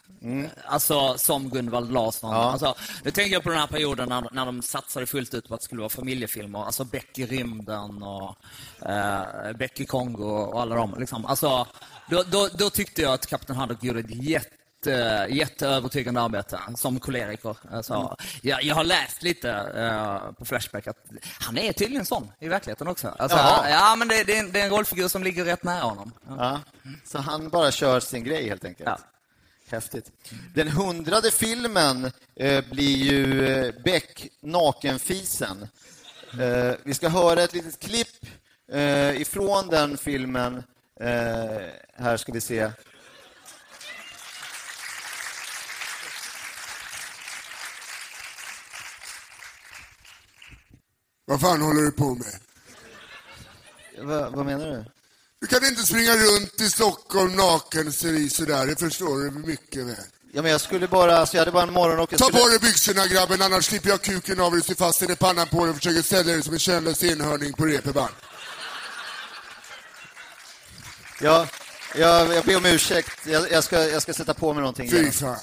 Alltså 0.64 1.18
som 1.18 1.50
Gunvald 1.50 1.92
Larsson. 1.92 2.30
Ja. 2.30 2.52
Alltså, 2.52 2.74
nu 3.04 3.10
tänker 3.10 3.32
jag 3.32 3.42
på 3.42 3.50
den 3.50 3.58
här 3.58 3.66
perioden 3.66 4.08
när, 4.08 4.28
när 4.32 4.46
de 4.46 4.62
satsade 4.62 5.06
fullt 5.06 5.34
ut 5.34 5.48
på 5.48 5.54
att 5.54 5.60
det 5.60 5.64
skulle 5.64 5.80
vara 5.80 5.88
familjefilmer. 5.90 6.64
Alltså 6.64 6.84
Beck 6.84 7.18
i 7.18 7.26
rymden 7.26 8.02
och 8.02 8.36
eh, 8.88 9.52
Beck 9.56 9.80
i 9.80 9.86
Kongo 9.86 10.24
och 10.24 10.60
alla 10.62 10.74
de. 10.74 10.94
Liksom. 10.98 11.26
Alltså, 11.26 11.66
då, 12.10 12.22
då, 12.22 12.48
då 12.54 12.70
tyckte 12.70 13.02
jag 13.02 13.12
att 13.12 13.26
Kapten 13.26 13.56
Haddock 13.56 13.84
gjorde 13.84 14.00
ett 14.00 14.24
jätte, 14.24 15.26
jätteövertygande 15.30 16.20
arbete 16.20 16.60
som 16.76 17.00
koleriker. 17.00 17.56
Alltså, 17.72 18.16
jag, 18.42 18.62
jag 18.64 18.74
har 18.74 18.84
läst 18.84 19.22
lite 19.22 19.50
eh, 19.50 20.32
på 20.38 20.44
Flashback 20.44 20.86
att 20.86 20.96
han 21.40 21.58
är 21.58 21.72
tydligen 21.72 22.06
sån 22.06 22.32
i 22.40 22.48
verkligheten 22.48 22.88
också. 22.88 23.14
Alltså, 23.18 23.38
ja, 23.68 23.94
men 23.98 24.08
det, 24.08 24.24
det, 24.24 24.36
är 24.36 24.40
en, 24.40 24.52
det 24.52 24.60
är 24.60 24.64
en 24.64 24.70
rollfigur 24.70 25.08
som 25.08 25.22
ligger 25.22 25.44
rätt 25.44 25.64
nära 25.64 25.82
honom. 25.82 26.12
Ja. 26.28 26.60
Så 27.04 27.18
han 27.18 27.48
bara 27.48 27.70
kör 27.70 28.00
sin 28.00 28.24
grej 28.24 28.48
helt 28.48 28.64
enkelt. 28.64 28.88
Ja. 28.88 28.98
Häftigt. 29.72 30.12
Den 30.54 30.68
hundrade 30.68 31.30
filmen 31.30 32.10
eh, 32.36 32.64
blir 32.70 32.96
ju 32.96 33.46
eh, 33.46 33.74
Beck, 33.84 34.28
Nakenfisen. 34.40 35.68
Eh, 36.40 36.74
vi 36.84 36.94
ska 36.94 37.08
höra 37.08 37.42
ett 37.42 37.52
litet 37.52 37.78
klipp 37.78 38.26
eh, 38.72 39.20
ifrån 39.20 39.68
den 39.68 39.98
filmen. 39.98 40.56
Eh, 41.00 41.60
här 41.94 42.16
ska 42.16 42.32
vi 42.32 42.40
se. 42.40 42.70
Vad 51.24 51.40
fan 51.40 51.62
håller 51.62 51.82
du 51.82 51.92
på 51.92 52.14
med? 52.14 52.40
Va, 54.08 54.30
vad 54.30 54.46
menar 54.46 54.66
du? 54.66 54.84
Du 55.42 55.48
kan 55.48 55.64
inte 55.64 55.82
springa 55.82 56.16
runt 56.16 56.60
i 56.60 56.70
Stockholm 56.70 57.36
naken 57.36 57.92
sådär, 57.92 58.66
det 58.66 58.76
förstår 58.76 59.18
du 59.18 59.30
mycket 59.30 59.86
väl. 59.86 59.94
Ja, 60.32 60.42
men 60.42 60.50
jag 60.50 60.60
skulle 60.60 60.88
bara, 60.88 61.16
alltså 61.18 61.36
jag 61.36 61.40
hade 61.40 61.50
bara 61.50 61.62
en 61.62 61.72
morgonrock. 61.72 62.12
Jag 62.12 62.18
Ta 62.18 62.24
skulle... 62.24 62.42
på 62.42 62.48
dig 62.48 62.58
byxorna 62.58 63.06
grabben, 63.06 63.42
annars 63.42 63.64
slipper 63.64 63.88
jag 63.88 64.02
kuken 64.02 64.40
av 64.40 64.52
dig, 64.52 64.62
ser 64.62 64.74
fast 64.74 65.00
den 65.00 65.10
i 65.10 65.16
pannan 65.16 65.46
på 65.48 65.60
dig 65.60 65.70
och 65.70 65.76
försöker 65.76 66.02
sälja 66.02 66.32
dig 66.34 66.42
som 66.42 66.52
en 66.52 66.58
könlös 66.58 67.04
enhörning 67.04 67.52
på 67.52 67.64
repeband. 67.64 68.14
Ja, 71.20 71.46
jag, 71.94 72.34
jag 72.34 72.44
ber 72.44 72.56
om 72.56 72.66
ursäkt. 72.66 73.26
Jag, 73.26 73.50
jag, 73.50 73.64
ska, 73.64 73.88
jag 73.88 74.02
ska 74.02 74.14
sätta 74.14 74.34
på 74.34 74.52
mig 74.52 74.60
någonting. 74.60 74.90
Fy 74.90 75.10
fan. 75.10 75.36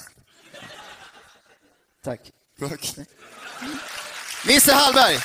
Tack. 2.04 2.20
Tack. 2.60 2.96
Nisse 4.46 4.72
Hallberg! 4.72 5.20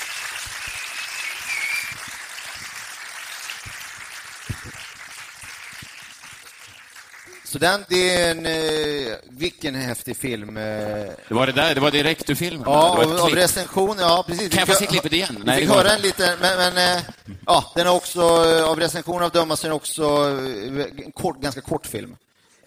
Så 7.55 7.59
den, 7.59 7.85
det 7.89 8.15
är 8.15 8.31
en... 8.31 8.45
Eh, 8.45 9.13
vilken 9.29 9.75
häftig 9.75 10.17
film. 10.17 10.57
Eh, 10.57 10.63
Det 10.63 11.33
var 11.33 11.45
det 11.47 11.51
där, 11.53 11.75
det 11.75 11.81
var 11.81 11.91
direkt 11.91 12.29
ur 12.29 12.35
filmen? 12.35 12.63
ja, 12.65 12.71
det 12.73 12.97
var 12.97 13.03
av, 13.05 13.15
ett 13.15 13.21
av 13.21 13.27
klipp. 13.27 13.39
recension, 13.39 13.95
ja 13.99 14.23
precis. 14.27 14.49
Kan 14.49 14.59
jag 14.59 14.65
Vi 14.67 14.73
få 14.73 14.79
fick- 14.79 14.89
se 14.89 14.91
klippet 14.93 15.13
igen? 15.13 15.35
Vi 15.39 15.43
Nej, 15.45 15.59
fick 15.59 15.67
det 15.69 15.73
går 15.75 15.81
höra 15.83 15.93
en 15.95 16.01
liten, 16.01 16.39
men, 16.41 16.57
men 16.73 16.97
eh, 16.97 17.03
ja, 17.45 17.71
den 17.75 17.87
är 17.87 17.91
också, 17.91 18.21
av 18.65 18.79
recensioner 18.79 19.25
av 19.25 19.55
så 19.55 19.67
är 19.67 19.71
också 19.71 20.03
en 20.05 21.11
kort, 21.13 21.41
ganska 21.41 21.61
kort 21.61 21.85
film. 21.87 22.15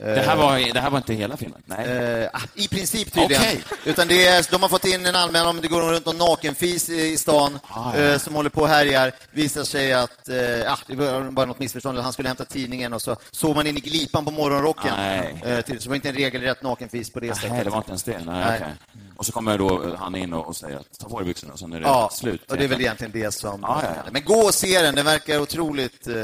Det 0.00 0.20
här, 0.20 0.37
var, 0.37 0.72
det 0.74 0.80
här 0.80 0.90
var 0.90 0.98
inte 0.98 1.14
hela 1.14 1.37
filmen? 1.37 1.62
Nej. 1.66 1.87
Eh, 1.88 2.28
ah, 2.32 2.40
I 2.54 2.68
princip 2.68 3.12
tydligen. 3.12 3.42
Okej. 3.42 3.62
Utan 3.84 4.08
det 4.08 4.26
är, 4.26 4.46
de 4.50 4.62
har 4.62 4.68
fått 4.68 4.84
in 4.84 5.06
en 5.06 5.16
anmälan 5.16 5.48
om 5.48 5.61
det 5.61 5.68
går 5.68 5.92
runt 5.92 6.06
någon 6.06 6.16
nakenfis 6.18 6.88
i 6.88 7.16
stan 7.16 7.58
Ah, 7.68 7.92
ja. 7.96 8.02
eh, 8.02 8.18
som 8.18 8.34
håller 8.34 8.50
på 8.50 8.61
och 8.61 8.68
härjar. 8.68 9.12
Visar 9.30 9.64
sig 9.64 9.92
att 9.92 10.28
eh, 10.28 10.72
ah, 10.72 10.78
det 10.87 10.94
var 10.96 11.30
bara 11.30 11.46
något 11.46 11.58
missförstånd. 11.58 11.98
Han 11.98 12.12
skulle 12.12 12.28
hämta 12.28 12.44
tidningen 12.44 12.92
och 12.92 13.02
så 13.02 13.16
såg 13.30 13.56
man 13.56 13.66
in 13.66 13.76
i 13.76 13.80
glipan 13.80 14.24
på 14.24 14.30
morgonrocken. 14.30 14.92
Nej. 14.96 15.42
Eh, 15.44 15.56
så 15.66 15.72
det 15.72 15.87
var 15.87 15.94
inte 15.94 16.08
en 16.08 16.14
regelrätt 16.14 16.62
nakenfis 16.62 17.11
på 17.12 17.20
det 17.20 17.34
sättet. 17.34 17.50
Nej, 17.52 17.64
det 17.64 17.70
var 17.70 17.78
inte 17.78 17.90
ens 17.90 18.02
det. 18.02 18.12
Nej, 18.12 18.24
Nej. 18.26 18.58
okej. 18.62 18.74
Och 19.16 19.26
så 19.26 19.32
kommer 19.32 19.58
då 19.58 19.96
han 19.98 20.14
in 20.16 20.32
och 20.32 20.56
säger 20.56 20.76
att 20.76 20.98
ta 20.98 21.08
på 21.08 21.18
dig 21.18 21.26
byxorna, 21.26 21.52
och 21.52 21.58
sen 21.58 21.72
är 21.72 21.80
det 21.80 21.87
Ja, 21.87 22.11
slut. 22.12 22.50
och 22.50 22.56
det 22.56 22.64
är 22.64 22.68
väl 22.68 22.80
egentligen 22.80 23.12
det 23.12 23.32
som... 23.34 23.61
Ja, 23.62 23.80
ja, 23.82 23.88
ja. 23.96 24.11
Men 24.11 24.24
gå 24.24 24.34
och 24.38 24.54
se 24.54 24.82
den, 24.82 24.94
den 24.94 25.04
verkar 25.04 25.38
otroligt... 25.40 26.06
Eh, 26.08 26.14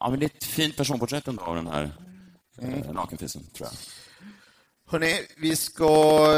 Ja, 0.00 0.10
men 0.10 0.18
det 0.20 0.24
är 0.26 0.30
ett 0.38 0.44
fint 0.44 0.76
personporträtt 0.76 1.28
ändå 1.28 1.42
av 1.42 1.54
den 1.56 1.66
här 1.66 1.90
Mm. 2.58 2.82
eh, 2.82 2.92
nakenfisen, 2.92 3.42
tror 3.56 3.68
jag. 3.68 3.76
hörni, 4.92 5.26
vi 5.36 5.56
ska, 5.56 5.84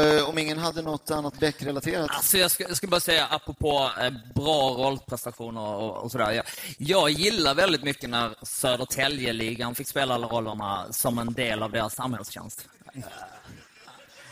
eh, 0.01 0.29
om 0.29 0.37
ingen 0.37 0.57
hade 0.57 0.81
något 0.81 1.11
annat 1.11 1.39
Beck-relaterat. 1.39 2.09
Alltså 2.11 2.37
jag, 2.37 2.51
ska, 2.51 2.63
jag 2.67 2.77
ska 2.77 2.87
bara 2.87 2.99
säga, 2.99 3.27
apropå 3.27 3.91
eh, 4.01 4.13
bra 4.35 4.69
rollprestationer 4.69 5.61
och, 5.61 6.03
och 6.03 6.11
sådär. 6.11 6.31
Jag, 6.31 6.45
jag 6.77 7.09
gillar 7.09 7.55
väldigt 7.55 7.83
mycket 7.83 8.09
när 8.09 8.35
Södertälje-ligan 8.45 9.75
fick 9.75 9.87
spela 9.87 10.13
alla 10.13 10.27
rollerna 10.27 10.85
som 10.91 11.19
en 11.19 11.33
del 11.33 11.63
av 11.63 11.71
deras 11.71 11.95
samhällstjänst. 11.95 12.67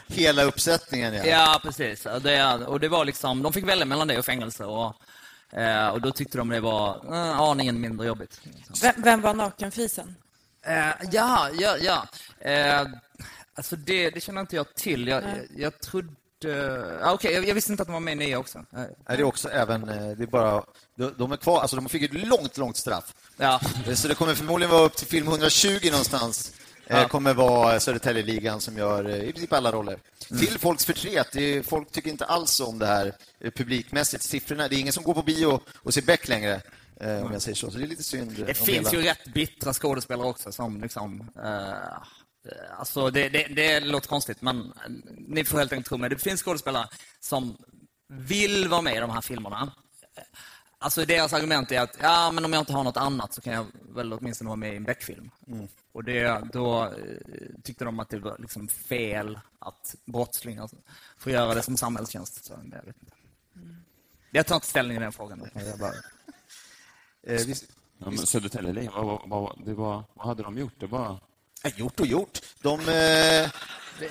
Hela 0.08 0.44
uppsättningen, 0.44 1.14
ja. 1.14 1.26
Ja, 1.26 1.60
precis. 1.64 2.06
Och 2.06 2.22
Det, 2.22 2.54
och 2.54 2.80
det 2.80 2.90
var 2.90 3.06
liksom, 3.06 3.44
de 3.44 3.54
fick 3.54 3.68
välja 3.68 3.86
mellan 3.86 4.08
det 4.08 4.18
och 4.18 4.26
fängelse. 4.26 4.66
Och, 4.66 4.96
och 5.94 6.02
då 6.02 6.12
tyckte 6.12 6.38
de 6.38 6.50
det 6.50 6.60
var 6.60 7.02
eh, 7.14 7.40
aningen 7.40 7.82
mindre 7.82 8.08
jobbigt. 8.08 8.42
Vem, 8.82 8.94
vem 8.98 9.22
var 9.22 9.34
nakenfisen? 9.34 10.16
Eh, 10.66 10.90
ja, 11.12 11.50
ja, 11.60 11.78
ja. 11.78 12.08
Eh, 12.50 12.86
alltså 13.56 13.76
det, 13.76 14.10
det 14.10 14.22
känner 14.22 14.42
inte 14.42 14.56
jag 14.56 14.74
till. 14.76 15.08
Jag, 15.08 15.24
jag, 15.24 15.38
jag 15.58 15.80
trodde... 15.82 17.00
Ah, 17.04 17.12
Okej, 17.14 17.34
jag, 17.34 17.48
jag 17.48 17.56
visste 17.56 17.72
inte 17.72 17.82
att 17.84 17.88
de 17.88 17.94
var 17.94 18.00
med 18.00 18.12
i 18.12 18.16
nya 18.16 18.40
också. 18.40 18.58
Eh, 18.58 18.64
Nej, 18.74 18.88
det 19.08 19.14
är 19.14 19.24
också 19.24 19.50
även, 19.50 19.90
eh, 19.90 20.12
det 20.18 20.24
är 20.24 20.28
bara, 20.28 20.64
de, 20.98 21.14
de 21.18 21.32
är 21.32 21.38
kvar, 21.38 21.62
alltså 21.62 21.76
de 21.76 21.90
fick 21.90 22.02
ett 22.04 22.14
långt, 22.28 22.58
långt 22.58 22.78
straff. 22.78 23.14
ja. 23.38 23.62
Eh, 23.88 23.94
Så 23.94 24.08
det 24.08 24.16
kommer 24.16 24.36
förmodligen 24.36 24.72
vara 24.72 24.82
upp 24.86 24.96
till 24.96 25.08
film 25.08 25.28
120 25.28 25.80
någonstans. 25.92 26.54
Eh, 26.88 26.98
Ja. 27.02 27.08
kommer 27.08 27.34
vara 27.34 27.80
Södertäljeligan 27.80 28.62
som 28.62 28.78
gör 28.78 29.10
i 29.10 29.32
princip 29.32 29.54
alla 29.54 29.72
roller. 29.72 29.98
Till 30.28 30.60
folks 30.60 30.86
förtret. 30.86 31.28
Det 31.32 31.42
är, 31.58 31.64
folk 31.64 31.92
tycker 31.92 32.10
inte 32.10 32.26
alls 32.26 32.60
om 32.60 32.80
det 32.80 32.86
här 32.88 33.14
publikmässigt. 33.56 34.24
Siffrorna, 34.24 34.68
det 34.68 34.76
är 34.76 34.80
ingen 34.80 34.94
som 34.94 35.04
går 35.04 35.14
på 35.14 35.22
bio 35.22 35.60
och 35.76 35.94
ser 35.94 36.02
Beck 36.02 36.28
längre, 36.28 36.62
om 37.00 37.32
jag 37.32 37.42
säger 37.42 37.56
så. 37.56 37.72
Så 37.72 37.78
det 37.78 37.84
är 37.84 37.88
lite 37.88 38.04
synd. 38.04 38.40
eh, 38.40 38.46
Det 38.46 38.54
finns 38.54 38.88
hela. 38.94 39.04
ju 39.04 39.10
rätt 39.10 39.34
bittra 39.34 39.74
skådespelare 39.74 40.28
också 40.28 40.52
som 40.52 40.82
liksom... 40.82 41.30
Eh, 41.44 41.98
alltså 42.80 43.10
det, 43.10 43.30
det, 43.30 43.44
det 43.48 43.80
låter 43.80 44.08
konstigt, 44.10 44.42
men 44.42 44.58
eh, 44.62 44.72
ni 45.28 45.46
får 45.46 45.58
helt 45.58 45.72
enkelt 45.72 45.88
tro 45.88 45.98
mig. 45.98 46.10
Det 46.10 46.18
finns 46.18 46.42
skådespelare 46.42 46.88
som 47.20 47.58
vill 48.08 48.68
vara 48.68 48.82
med 48.82 48.96
i 48.96 49.00
de 49.00 49.10
här 49.10 49.22
filmerna. 49.22 49.72
Alltså 50.78 51.06
deras 51.06 51.34
argument 51.34 51.72
är 51.72 51.82
att 51.82 51.98
ja, 52.02 52.32
men 52.32 52.46
om 52.46 52.54
jag 52.54 52.62
inte 52.62 52.74
har 52.74 52.84
något 52.84 52.98
annat 52.98 53.34
så 53.34 53.42
kan 53.42 53.54
jag 53.54 53.66
väl 53.96 54.14
åtminstone 54.14 54.48
vara 54.48 54.56
med 54.56 54.74
i 54.74 54.78
en 54.78 54.84
Beck-film. 54.84 55.30
Och 55.92 56.04
det, 56.04 56.42
då 56.54 56.84
eh, 56.84 56.92
tyckte 57.64 57.86
de 57.86 58.00
att 58.00 58.10
det 58.10 58.20
var 58.20 58.36
liksom 58.40 58.68
fel 58.68 59.40
att 59.60 59.96
brottslingar 60.06 60.70
får 61.18 61.32
göra 61.32 61.54
det 61.54 61.62
som 61.64 61.78
samhällstjänst. 61.78 62.46
Så, 62.46 62.54
jag, 62.54 62.86
vet 62.86 62.96
inte. 63.02 63.16
jag 64.32 64.46
tar 64.46 64.56
inte 64.56 64.68
ställning 64.68 64.98
i 64.98 65.00
den 65.00 65.12
frågan. 65.12 65.50
Jag 65.54 65.80
bara... 65.80 65.94
Eh, 67.28 67.34
vi, 67.46 67.56
Ja, 68.00 68.10
men 68.10 68.18
Södertäljeligan, 68.18 68.94
vad, 68.96 69.06
vad, 69.06 69.42
vad, 69.42 69.66
det 69.66 69.74
var, 69.74 70.04
vad 70.14 70.28
hade 70.28 70.44
de 70.44 70.58
gjort? 70.58 70.74
Det 70.80 70.88
var... 70.88 71.18
Gjort 71.76 72.00
och 72.00 72.08
gjort. 72.08 72.40
De, 72.62 72.80
eh, 72.80 73.50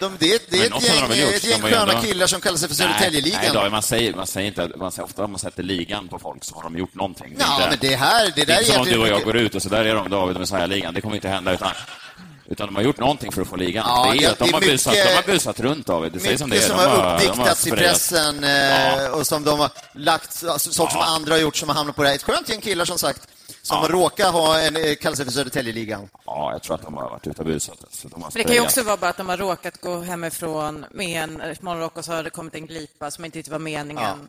de, 0.01 0.17
det, 0.19 0.51
det 0.51 0.59
är 0.59 0.67
ett 0.67 0.83
gäng, 0.83 1.09
de 1.09 1.23
ett 1.23 1.45
gäng 1.45 1.61
sköna 1.61 1.93
ändå- 1.93 2.03
killar 2.03 2.27
som 2.27 2.41
kallar 2.41 2.57
sig 2.57 2.69
för 2.69 2.85
Nej, 2.85 2.89
Södertäljeligan. 2.95 3.55
Nej, 3.55 3.71
man 3.71 3.83
säger, 3.83 4.15
man 4.15 4.27
säger 4.27 4.49
inte, 4.49 4.77
man 4.77 4.93
säger 4.93 5.05
ofta 5.05 5.25
om 5.25 5.31
man 5.31 5.39
sätter 5.39 5.63
ligan 5.63 6.09
på 6.09 6.19
folk 6.19 6.45
så 6.45 6.55
har 6.55 6.63
de 6.63 6.79
gjort 6.79 6.95
någonting. 6.95 7.33
Är 7.33 7.41
Ja, 7.41 7.67
men 7.71 7.79
det 7.81 7.97
här, 7.97 8.33
det 8.37 8.45
där 8.45 8.55
är 8.55 8.59
inte 8.61 8.73
som 8.73 8.81
om 8.81 8.87
du 8.89 8.99
och 8.99 9.09
jag 9.09 9.23
går 9.25 9.37
ut 9.37 9.55
och 9.55 9.63
så 9.63 9.69
där 9.69 9.85
är 9.85 9.95
de 9.95 10.11
David 10.11 10.37
och 10.37 10.41
Messiah-ligan. 10.41 10.95
Det 10.95 11.01
kommer 11.01 11.15
inte 11.15 11.29
hända. 11.29 11.55
Utan, 11.55 11.71
Utan 12.53 12.67
de 12.67 12.77
har 12.77 12.83
gjort 12.83 12.99
någonting 12.99 13.33
för 13.33 13.43
att 13.43 13.49
få 13.49 13.57
ligan. 13.57 13.85
Ja, 13.89 14.03
det 14.13 14.19
är 14.19 14.21
ju 14.21 14.27
att 14.27 14.39
de, 14.39 14.53
har 14.53 14.61
busat, 14.61 14.93
mycket- 14.93 15.09
de 15.09 15.15
har 15.17 15.23
busat 15.23 15.61
runt 15.61 15.89
av 15.89 16.11
det. 16.11 16.21
Säger 16.21 16.37
som 16.39 16.51
det 16.51 16.57
är. 16.57 16.61
De 16.61 16.67
som 16.67 16.77
har 16.79 16.87
de 16.87 16.97
har 17.03 17.15
uppdiktats 17.15 17.67
i 17.67 17.71
pressen 17.71 18.45
eh, 18.45 19.07
och 19.07 19.27
som 19.27 19.45
de 19.45 19.59
har 19.61 19.71
lagt, 19.95 20.45
alltså, 20.45 20.73
saker 20.73 20.93
som 20.93 21.01
andra 21.01 21.33
har 21.35 21.39
gjort 21.39 21.57
som 21.57 21.69
har 21.69 21.77
hamnat 21.77 21.97
på 21.97 22.03
det 22.03 22.09
här. 22.09 22.15
Ett 22.17 22.23
skönt 22.23 22.49
gäng 22.49 22.61
killar 22.61 22.85
som 22.85 22.99
sagt, 22.99 23.29
som 23.63 23.89
råkar 23.89 24.31
ha 24.33 24.59
en, 24.59 24.77
eh, 24.77 24.95
kallar 24.95 25.17
sig 25.17 25.25
för 25.25 25.33
Södertäljeligan. 25.33 26.09
Ja, 26.27 26.53
jag 26.53 26.63
tror 26.63 26.75
att 26.75 26.83
de 26.83 26.95
har 26.95 27.11
varit 27.11 27.27
ute 27.27 27.41
och 27.41 27.47
busat. 27.47 27.79
Så 27.91 28.09
de 28.09 28.23
har 28.23 28.31
det 28.35 28.45
kan 28.45 28.55
ju 28.55 28.61
också 28.61 28.83
vara 28.83 28.97
bara 28.97 29.11
att 29.11 29.17
de 29.17 29.29
har 29.29 29.37
råkat 29.37 29.81
gå 29.81 30.01
hemifrån 30.01 30.85
med 30.91 31.23
en 31.23 31.43
morgonrock 31.61 31.97
och 31.99 32.05
så 32.05 32.13
har 32.13 32.23
det 32.23 32.31
kommit 32.31 32.55
en 32.55 32.67
glipa 32.67 33.11
som 33.11 33.25
inte 33.25 33.39
riktigt 33.39 33.53
var 33.53 33.59
meningen. 33.59 34.29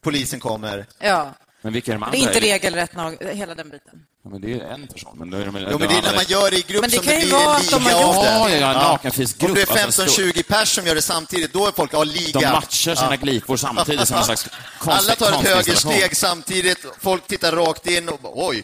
Polisen 0.00 0.40
kommer. 0.40 0.86
Ja. 0.98 1.30
Men 1.62 1.72
vilka 1.72 1.90
är 1.90 1.94
de 1.94 2.02
andra? 2.02 2.16
Det 2.18 2.24
är 2.24 2.28
inte 2.28 2.40
regelrätt, 2.40 2.90
hela 3.36 3.54
den 3.54 3.68
biten. 3.70 4.02
Ja, 4.24 4.30
men 4.30 4.40
det 4.40 4.52
är 4.52 4.60
en 4.60 4.86
person. 4.86 5.18
Men, 5.18 5.30
då 5.30 5.36
är 5.36 5.44
de, 5.46 5.58
Jo, 5.70 5.78
men 5.78 5.88
det 5.88 5.94
är 5.94 6.02
när 6.02 6.14
man 6.14 6.24
gör 6.28 6.50
det 6.50 6.56
i 6.58 6.62
grupp 6.62 6.80
Men 6.80 6.90
det 6.90 6.96
som 6.96 7.04
kan 7.04 7.14
det 7.14 7.20
blir 7.20 7.32
vara 7.32 7.56
en 7.58 7.62
liga 7.62 7.76
av 7.96 8.14
det. 8.14 8.30
Ja, 8.30 8.48
ja, 8.50 8.56
ja, 8.58 8.72
en 8.72 8.78
nakenfisgrupp. 8.78 9.50
Om 9.50 9.54
det 9.54 9.80
är 9.80 9.84
alltså, 9.84 10.02
15-20 10.02 10.42
pers 10.42 10.68
som 10.68 10.86
gör 10.86 10.94
det 10.94 11.02
samtidigt, 11.02 11.52
då 11.52 11.66
är 11.66 11.72
folk, 11.72 11.94
ja, 11.94 12.04
liga. 12.04 12.40
De 12.40 12.46
matchar 12.52 12.94
sina 12.94 13.16
glipor 13.16 13.56
samtidigt 13.56 14.08
som 14.08 14.16
en 14.16 14.24
slags 14.24 14.48
konstig 14.78 15.12
Alla 15.12 15.14
tar 15.14 15.40
ett 15.40 15.48
högersteg 15.48 16.16
samtidigt, 16.16 16.86
folk 17.00 17.26
tittar 17.26 17.52
rakt 17.52 17.86
in 17.86 18.08
och 18.08 18.18
bara, 18.18 18.32
oj. 18.36 18.62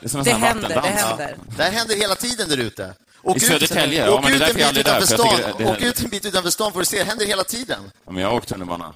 Det 0.00 0.06
är 0.06 0.08
som 0.08 0.18
en 0.20 0.24
Det 0.24 0.32
händer, 0.32 0.68
det 0.68 0.80
händer. 0.80 1.36
Det 1.56 1.62
här 1.62 1.70
händer 1.72 1.96
hela 1.96 2.14
tiden 2.14 2.48
där 2.48 2.56
ute. 2.56 2.94
Åk 3.22 3.36
I 3.36 3.40
Södertälje? 3.40 4.06
Ja, 4.06 4.12
åk 4.12 4.22
men 4.24 4.32
det 4.32 4.36
är 4.46 4.50
ut 4.50 4.56
därför 4.56 4.60
en 4.60 4.60
jag 4.66 4.74
bit 4.74 4.86
aldrig 4.86 4.86
är 4.86 4.90
där, 4.90 4.98
utanför 4.98 5.16
stan. 5.16 5.36
tycker 5.36 5.58
det- 5.58 5.64
det- 5.64 5.70
Åk 5.70 5.80
ut 5.82 6.04
en 6.04 6.10
bit 6.10 6.26
utanför 6.26 6.50
stan 6.50 6.72
får 6.72 6.78
du 6.80 6.84
se, 6.86 6.98
det 6.98 7.04
händer 7.04 7.26
hela 7.26 7.44
tiden. 7.44 7.90
Ja, 8.06 8.12
men 8.12 8.22
jag 8.22 8.28
har 8.30 8.36
åkt 8.36 8.48
tunnelbana. 8.48 8.94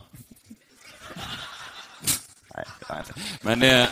Nej, 2.56 2.64
det 2.88 2.98
inte. 2.98 3.12
Men 3.40 3.60
det... 3.60 3.88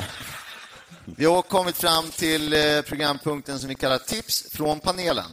Vi 1.07 1.25
har 1.25 1.43
kommit 1.43 1.77
fram 1.77 2.11
till 2.11 2.53
eh, 2.53 2.83
programpunkten 2.83 3.59
som 3.59 3.69
vi 3.69 3.75
kallar 3.75 3.99
Tips 3.99 4.47
från 4.51 4.81
panelen. 4.81 5.31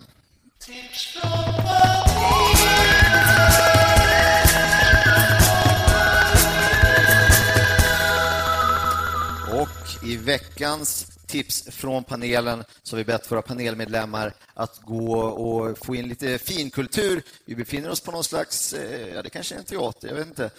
Och 9.51 10.07
i 10.10 10.17
veckans 10.17 11.07
tips 11.27 11.63
från 11.69 12.03
panelen 12.03 12.63
så 12.84 12.95
har 12.95 12.97
vi 12.97 13.03
bett 13.03 13.31
våra 13.31 13.41
panelmedlemmar 13.41 14.34
att 14.53 14.81
gå 14.81 15.19
och 15.21 15.86
få 15.86 15.95
in 15.95 16.10
lite 16.10 16.38
finkultur. 16.38 17.23
Vi 17.45 17.55
befinner 17.55 17.89
oss 17.89 18.01
på 18.01 18.12
någon 18.12 18.23
slags, 18.23 18.73
eh, 18.73 19.13
ja 19.15 19.21
det 19.21 19.29
kanske 19.29 19.55
är 19.55 19.60
en 19.60 19.65
teater, 19.65 20.07
jag 20.07 20.15
vet 20.15 20.27
inte. 20.27 20.49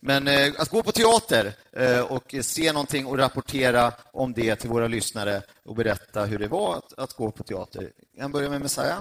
Men 0.00 0.28
eh, 0.28 0.52
att 0.58 0.68
gå 0.68 0.82
på 0.82 0.92
teater 0.92 1.52
eh, 1.72 2.00
och 2.00 2.34
se 2.40 2.72
någonting 2.72 3.06
och 3.06 3.18
rapportera 3.18 3.92
om 4.12 4.32
det 4.32 4.56
till 4.56 4.70
våra 4.70 4.88
lyssnare 4.88 5.42
och 5.64 5.74
berätta 5.74 6.24
hur 6.24 6.38
det 6.38 6.48
var 6.48 6.76
att, 6.76 6.98
att 6.98 7.12
gå 7.12 7.30
på 7.30 7.42
teater. 7.42 7.92
Jag 8.16 8.30
börjar 8.30 8.50
med 8.50 8.60
Messiah. 8.60 9.00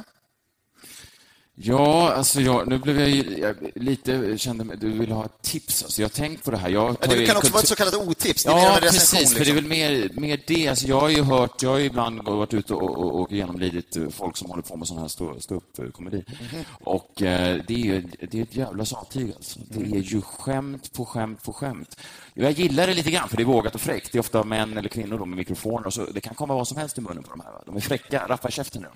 Ja, 1.57 2.11
alltså 2.13 2.41
jag, 2.41 2.67
nu 2.67 2.77
blev 2.77 2.99
jag, 2.99 3.39
jag 3.39 3.55
lite, 3.75 4.37
kände 4.37 4.63
mig, 4.63 4.77
du 4.77 4.91
vill 4.91 5.11
ha 5.11 5.25
ett 5.25 5.41
tips. 5.41 5.83
Alltså 5.83 6.01
jag 6.01 6.09
har 6.09 6.13
tänkt 6.13 6.43
på 6.43 6.51
det 6.51 6.57
här. 6.57 6.69
Jag 6.69 6.97
Ja, 7.01 7.07
det 7.07 7.25
kan 7.25 7.37
också 7.37 7.51
vara 7.51 7.61
ett 7.61 7.67
så 7.67 7.75
kallat 7.75 7.95
otips. 7.95 8.43
Det 8.43 8.49
är 8.51 8.55
mer 8.55 8.61
Ja, 8.63 8.69
recension, 8.81 9.19
precis. 9.19 9.33
För 9.33 9.45
det 9.45 9.51
är 9.51 9.53
liksom. 9.53 9.69
väl 9.69 10.09
mer, 10.09 10.09
mer 10.21 10.41
det. 10.47 10.67
Alltså 10.67 10.87
jag 10.87 10.99
har 10.99 11.09
ju 11.09 11.21
hört, 11.23 11.63
jag 11.63 11.69
har 11.69 11.79
ibland 11.79 12.21
varit 12.23 12.53
ute 12.53 12.73
och, 12.73 12.97
och, 12.97 13.21
och 13.21 13.31
genomlidit 13.31 13.97
folk 14.11 14.37
som 14.37 14.49
håller 14.49 14.63
på 14.63 14.75
med 14.77 14.87
sån 14.87 14.97
här 14.97 15.07
stå- 15.07 15.39
ståuppkomedi. 15.39 16.23
Mhm. 16.27 16.63
Och 16.83 17.21
eh, 17.21 17.61
det 17.67 17.73
är 17.73 17.77
ju 17.77 18.01
det 18.31 18.39
är 18.39 18.43
ett 18.43 18.55
jävla 18.55 18.85
sattyg 18.85 19.33
alltså. 19.35 19.59
Det 19.69 19.97
är 19.97 20.01
ju 20.01 20.21
skämt 20.21 20.93
på 20.93 21.05
skämt 21.05 21.43
på 21.43 21.53
skämt. 21.53 21.97
Jag 22.37 22.51
gillar 22.51 22.87
det 22.87 22.93
lite 22.93 23.11
grann, 23.11 23.29
för 23.29 23.37
det 23.37 23.43
är 23.43 23.45
vågat 23.45 23.75
och 23.75 23.81
fräckt. 23.81 24.11
Det 24.11 24.17
är 24.17 24.19
ofta 24.19 24.43
män 24.43 24.77
eller 24.77 24.89
kvinnor 24.89 25.17
då 25.17 25.25
med 25.25 25.37
mikrofoner. 25.37 25.87
Och 25.87 25.93
så, 25.93 26.05
det 26.05 26.21
kan 26.21 26.35
komma 26.35 26.53
vad 26.55 26.67
som 26.67 26.77
helst 26.77 26.97
i 26.97 27.01
munnen 27.01 27.23
på 27.23 27.29
de 27.29 27.39
här. 27.39 27.51
Va? 27.51 27.61
De 27.65 27.75
är 27.75 27.79
fräcka, 27.81 28.25
rappa 28.27 28.51
käften 28.51 28.81
nu. 28.81 28.87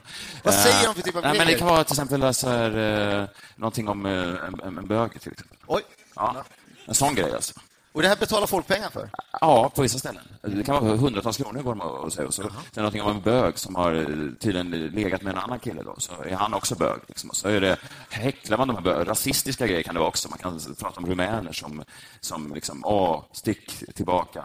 Vad 0.43 0.53
Eh, 0.53 0.59
säger 0.59 0.85
de 0.87 0.95
för 0.95 1.01
typ 1.01 1.15
av 1.15 1.21
nej, 1.21 1.37
men 1.37 1.47
Det 1.47 1.53
kan 1.55 1.67
vara 1.67 1.83
till 1.83 1.93
exempel 1.93 2.33
så 2.33 2.49
här, 2.49 2.77
eh, 3.21 3.27
någonting 3.55 3.87
om 3.87 4.05
eh, 4.05 4.11
en, 4.13 4.59
en, 4.63 4.77
en 4.77 4.87
bög, 4.87 5.09
till 5.21 5.31
exempel. 5.31 5.57
Oj. 5.67 5.81
Ja, 6.15 6.43
en 6.85 6.95
sån 6.95 7.15
grej 7.15 7.33
alltså. 7.33 7.59
Och 7.99 8.03
det 8.03 8.09
här 8.09 8.15
betalar 8.15 8.47
folk 8.47 8.67
pengar 8.67 8.89
för? 8.89 9.09
Ja, 9.41 9.71
på 9.75 9.81
vissa 9.81 9.99
ställen. 9.99 10.23
Det 10.41 10.63
kan 10.63 10.85
vara 10.85 10.95
hundratals 10.97 11.37
kronor 11.37 11.61
går 11.61 11.75
de 11.75 11.81
och 11.81 12.13
säger. 12.13 12.27
Och 12.27 12.33
så, 12.33 12.41
sen 12.43 12.51
någonting 12.75 13.01
om 13.01 13.11
en 13.15 13.21
bög 13.21 13.59
som 13.59 13.75
har 13.75 13.93
eh, 13.93 14.05
tydligen 14.39 14.69
legat 14.71 15.21
med 15.21 15.33
en 15.33 15.39
annan 15.39 15.59
kille. 15.59 15.83
Då, 15.83 15.95
så 15.97 16.11
är 16.23 16.35
han 16.35 16.53
också 16.53 16.75
bög. 16.75 16.99
Liksom. 17.07 17.29
Och 17.29 17.35
så 17.35 17.47
är 17.49 17.61
det, 17.61 17.77
häcklar 18.09 18.57
man 18.57 18.67
de 18.67 18.75
här 18.75 18.83
bög, 18.83 19.07
rasistiska 19.07 19.67
grejer 19.67 19.83
kan 19.83 19.93
det 19.93 19.99
vara 19.99 20.09
också. 20.09 20.29
Man 20.29 20.37
kan 20.39 20.59
prata 20.79 20.99
om 20.99 21.05
rumäner 21.05 21.51
som, 21.53 21.83
som 22.19 22.53
liksom, 22.53 22.85
åh, 22.85 23.23
stick 23.31 23.83
tillbaka 23.95 24.43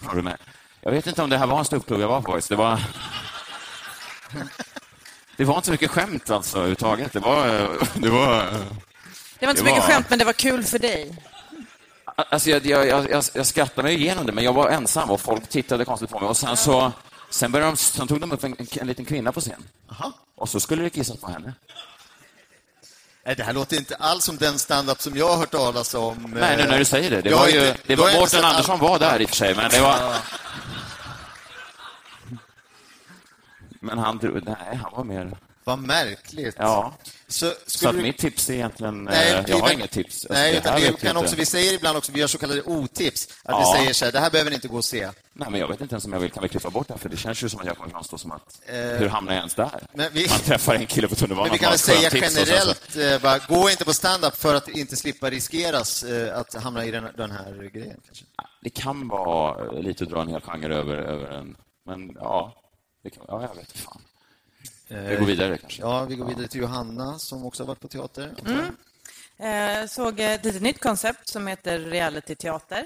från 0.00 0.14
Rumänien. 0.14 0.38
Jag 0.80 0.90
vet 0.90 1.06
inte 1.06 1.22
om 1.22 1.30
det 1.30 1.38
här 1.38 1.46
var 1.46 1.58
en 1.58 1.64
ståuppklubb 1.64 2.00
jag 2.00 2.08
var 2.08 2.20
på. 2.22 2.38
Det 2.48 2.56
var... 2.56 2.80
Det 5.36 5.44
var 5.44 5.54
inte 5.54 5.66
så 5.66 5.72
mycket 5.72 5.90
skämt 5.90 6.30
alltså 6.30 6.56
överhuvudtaget. 6.56 7.12
Det 7.12 7.20
var... 7.20 7.48
eh, 7.48 7.68
Det 7.94 8.10
var 8.10 8.44
Det 9.38 9.46
var 9.46 9.50
inte 9.50 9.60
så 9.60 9.64
Det 9.64 9.64
mycket 9.64 9.88
var- 9.88 9.94
skämt, 9.94 10.06
men 10.10 10.18
det 10.18 10.24
var 10.24 10.32
kul 10.32 10.64
för 10.64 10.78
dig. 10.78 11.16
Alltså 12.16 12.50
jag, 12.50 12.66
jag, 12.66 12.86
jag, 13.10 13.24
jag, 13.34 13.46
skrattade 13.46 13.82
mig 13.82 13.94
igenom 13.94 14.26
det, 14.26 14.32
men 14.32 14.44
jag 14.44 14.52
var 14.52 14.70
ensam 14.70 15.10
och 15.10 15.20
folk 15.20 15.48
tittade 15.48 15.84
konstigt 15.84 16.10
på 16.10 16.20
mig. 16.20 16.28
Och 16.28 16.36
sen, 16.36 16.56
så, 16.56 16.92
sen, 17.30 17.52
började 17.52 17.70
de, 17.72 17.76
sen 17.76 18.08
tog 18.08 18.20
de 18.20 18.32
upp 18.32 18.44
en, 18.44 18.56
en, 18.58 18.66
en 18.80 18.86
liten 18.86 19.04
kvinna 19.04 19.32
på 19.32 19.40
scen. 19.40 19.64
Och 20.36 20.48
så 20.48 20.60
skulle 20.60 20.82
det 20.82 20.90
kissas 20.90 21.16
på 21.20 21.26
henne. 21.30 21.52
Nej, 23.26 23.34
det 23.36 23.42
här 23.42 23.52
låter 23.52 23.76
inte 23.76 23.96
alls 23.96 24.24
som 24.24 24.36
den 24.36 24.58
standup 24.58 25.00
som 25.02 25.16
jag 25.16 25.28
har 25.28 25.36
hört 25.36 25.50
talas 25.50 25.94
om. 25.94 26.34
Nej, 26.40 26.56
nu 26.56 26.64
när 26.64 26.78
du 26.78 26.84
säger 26.84 27.10
det. 27.10 27.20
Det 27.22 27.30
Jag 27.30 27.38
var 27.38 27.48
ju, 27.48 27.68
inte- 27.68 27.80
det 27.86 27.96
var 27.96 28.06
Mårten 28.12 28.28
sett 28.28 28.44
all- 28.44 28.50
Andersson 28.50 28.78
var 28.78 28.98
där 28.98 29.20
i 29.20 29.24
och 29.24 29.28
för 29.28 29.36
sig, 29.36 29.54
men 29.54 29.70
det 29.70 29.80
var... 29.80 30.16
Men 33.80 33.98
han, 33.98 34.20
nej, 34.44 34.80
han 34.82 34.92
var 34.92 35.04
mer... 35.04 35.36
Vad 35.64 35.78
märkligt. 35.78 36.54
Ja. 36.58 36.94
Så, 37.28 37.52
Så 37.66 37.92
du- 37.92 38.02
mitt 38.02 38.18
tips 38.18 38.50
är 38.50 38.54
egentligen... 38.54 39.04
Nej, 39.04 39.32
eh, 39.32 39.44
jag 39.48 39.58
har 39.58 39.70
inget 39.72 39.90
tips. 39.90 40.14
Alltså, 40.26 40.32
Nej, 40.32 40.56
utan 40.56 40.82
jag 40.82 40.98
kan 40.98 41.16
också, 41.16 41.36
vi 41.36 41.46
säger 41.46 41.72
ibland 41.72 41.96
också, 41.98 42.12
vi 42.12 42.20
gör 42.20 42.26
så 42.26 42.38
kallade 42.38 42.62
otips. 42.62 43.26
Att 43.26 43.34
Ja. 43.44 43.58
vi 43.72 43.78
säger 43.78 43.92
så 43.92 44.04
här, 44.04 44.12
det 44.12 44.20
här 44.20 44.30
behöver 44.30 44.50
ni 44.50 44.54
inte 44.54 44.68
gå 44.68 44.76
och 44.76 44.84
se. 44.84 45.10
Nej, 45.32 45.48
men 45.50 45.60
jag 45.60 45.68
vet 45.68 45.80
inte 45.80 45.94
ens 45.94 46.04
om 46.04 46.12
jag 46.12 46.20
vill, 46.20 46.30
kan 46.30 46.42
vi 46.42 46.48
klippa 46.48 46.70
bort 46.70 46.88
det 46.88 46.94
här, 46.94 46.98
för 46.98 47.08
det 47.08 47.16
känns 47.16 47.42
ju 47.42 47.48
som 47.48 47.60
att 47.60 47.66
jag 47.66 47.76
kommer 47.76 47.90
framstå 47.90 48.18
som 48.18 48.32
att... 48.32 48.60
hur 48.98 49.08
hamnar 49.08 49.32
jag 49.32 49.38
ens 49.38 49.54
där? 49.54 49.70
Eh, 49.98 50.04
vi- 50.12 50.28
Man 50.28 50.38
träffar 50.38 50.74
en 50.74 50.86
kille 50.86 51.08
på 51.08 51.14
tunnelbanan 51.14 51.48
Men 51.48 51.52
vi 51.52 51.58
kan 51.58 51.70
väl 51.70 51.78
säga 51.78 52.10
generellt, 52.12 52.96
eh, 52.96 53.18
bara, 53.22 53.38
gå 53.38 53.70
inte 53.70 53.84
på 53.84 53.94
stand-up 53.94 54.36
för 54.36 54.54
att 54.54 54.68
inte 54.68 54.96
slippa 54.96 55.30
riskeras 55.30 56.02
eh, 56.04 56.38
att 56.38 56.54
hamna 56.54 56.84
i 56.84 56.90
den, 56.90 57.04
den 57.16 57.30
här 57.30 57.70
grejen. 57.74 58.00
Kanske. 58.06 58.24
Det 58.62 58.70
kan 58.70 59.08
vara 59.08 59.70
lite 59.72 60.04
att 60.04 60.10
dra 60.10 60.20
en 60.22 60.28
hel 60.28 60.40
genre 60.40 60.74
över, 60.76 60.96
över 60.96 61.30
en... 61.30 61.56
Men 61.86 62.10
ja, 62.14 62.54
det 63.04 63.10
kan, 63.10 63.24
ja, 63.28 63.42
jag 63.42 63.54
vet 63.54 63.72
fan. 63.72 64.02
Vi 64.88 65.16
går 65.16 65.26
vidare 65.26 65.58
kanske. 65.58 65.82
Ja, 65.82 66.04
vi 66.04 66.16
går 66.16 66.26
vidare 66.26 66.48
till 66.48 66.60
Johanna 66.60 67.18
som 67.18 67.46
också 67.46 67.62
har 67.62 67.68
varit 67.68 67.80
på 67.80 67.88
teater. 67.88 68.34
Eh, 69.38 69.86
såg 69.86 70.20
ett 70.20 70.44
litet 70.44 70.62
nytt 70.62 70.80
koncept 70.80 71.28
som 71.28 71.46
heter 71.46 71.78
reality-teater. 71.78 72.84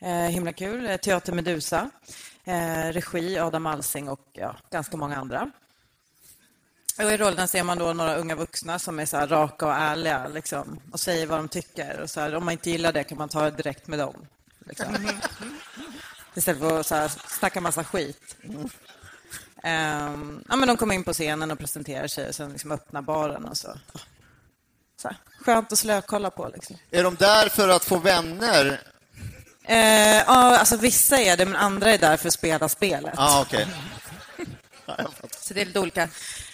Eh, 0.00 0.10
himla 0.14 0.52
kul. 0.52 0.86
Eh, 0.86 0.96
Teater 0.96 1.32
Medusa. 1.32 1.90
Eh, 2.44 2.92
regi 2.92 3.38
Adam 3.38 3.66
Alsing 3.66 4.08
och 4.08 4.28
ja, 4.32 4.56
ganska 4.70 4.96
många 4.96 5.16
andra. 5.16 5.50
Och 6.98 7.12
I 7.12 7.16
rollerna 7.16 7.46
ser 7.46 7.62
man 7.62 7.78
då 7.78 7.92
några 7.92 8.16
unga 8.16 8.34
vuxna 8.34 8.78
som 8.78 8.98
är 8.98 9.06
så 9.06 9.16
här 9.16 9.26
raka 9.26 9.66
och 9.66 9.74
ärliga 9.74 10.28
liksom, 10.28 10.80
och 10.92 11.00
säger 11.00 11.26
vad 11.26 11.38
de 11.38 11.48
tycker. 11.48 12.00
Och 12.00 12.10
så 12.10 12.20
här, 12.20 12.34
om 12.34 12.44
man 12.44 12.52
inte 12.52 12.70
gillar 12.70 12.92
det 12.92 13.04
kan 13.04 13.18
man 13.18 13.28
ta 13.28 13.50
det 13.50 13.50
direkt 13.50 13.86
med 13.86 13.98
dem. 13.98 14.26
Liksom. 14.58 15.08
Istället 16.34 16.60
för 16.60 16.80
att 16.80 16.86
så 16.86 16.94
här, 16.94 17.08
snacka 17.08 17.60
massa 17.60 17.84
skit. 17.84 18.36
Ehm, 19.64 20.44
ja, 20.48 20.56
men 20.56 20.68
de 20.68 20.76
kommer 20.76 20.94
in 20.94 21.04
på 21.04 21.12
scenen 21.12 21.50
och 21.50 21.58
presenterar 21.58 22.06
sig 22.06 22.28
och 22.28 22.34
sen 22.34 22.52
liksom 22.52 22.72
öppnar 22.72 23.02
baren. 23.02 23.44
Och 23.44 23.56
så. 23.56 23.78
Så 25.02 25.08
här, 25.08 25.16
skönt 25.40 25.72
att 25.72 25.78
slökolla 25.78 26.30
på. 26.30 26.50
Liksom. 26.54 26.76
Är 26.90 27.04
de 27.04 27.14
där 27.14 27.48
för 27.48 27.68
att 27.68 27.84
få 27.84 27.98
vänner? 27.98 28.80
Eh, 29.64 30.16
ja, 30.16 30.58
alltså 30.58 30.76
vissa 30.76 31.18
är 31.18 31.36
det, 31.36 31.44
men 31.44 31.56
andra 31.56 31.90
är 31.90 31.98
där 31.98 32.16
för 32.16 32.28
att 32.28 32.34
spela 32.34 32.68
spelet. 32.68 33.14
Ja, 33.16 33.44
okej. 33.46 33.66
Så 35.40 35.54
det 35.54 35.60
är 35.60 35.66
lite 35.66 35.80
olika. 35.80 36.02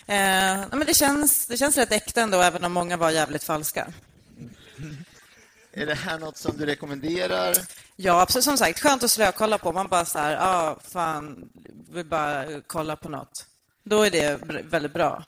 Eh, 0.06 0.60
ja, 0.60 0.68
men 0.70 0.86
det, 0.86 0.94
känns, 0.94 1.46
det 1.46 1.56
känns 1.56 1.76
rätt 1.76 1.92
äkta 1.92 2.20
ändå, 2.20 2.40
även 2.40 2.64
om 2.64 2.72
många 2.72 2.96
var 2.96 3.10
jävligt 3.10 3.44
falska. 3.44 3.86
Är 5.72 5.86
det 5.86 5.94
här 5.94 6.18
något 6.18 6.36
som 6.36 6.56
du 6.56 6.66
rekommenderar? 6.66 7.56
Ja, 7.96 8.20
absolut. 8.20 8.44
Som 8.44 8.56
sagt, 8.58 8.80
skönt 8.80 9.02
att 9.02 9.10
slökolla 9.10 9.58
på. 9.58 9.72
Man 9.72 9.88
bara 9.88 10.04
så 10.04 10.18
här, 10.18 10.32
ja, 10.32 10.40
ah, 10.40 10.78
fan, 10.92 11.48
vill 11.90 12.06
bara 12.06 12.44
kolla 12.66 12.96
på 12.96 13.08
något. 13.08 13.46
Då 13.84 14.02
är 14.02 14.10
det 14.10 14.38
väldigt 14.64 14.92
bra. 14.92 15.24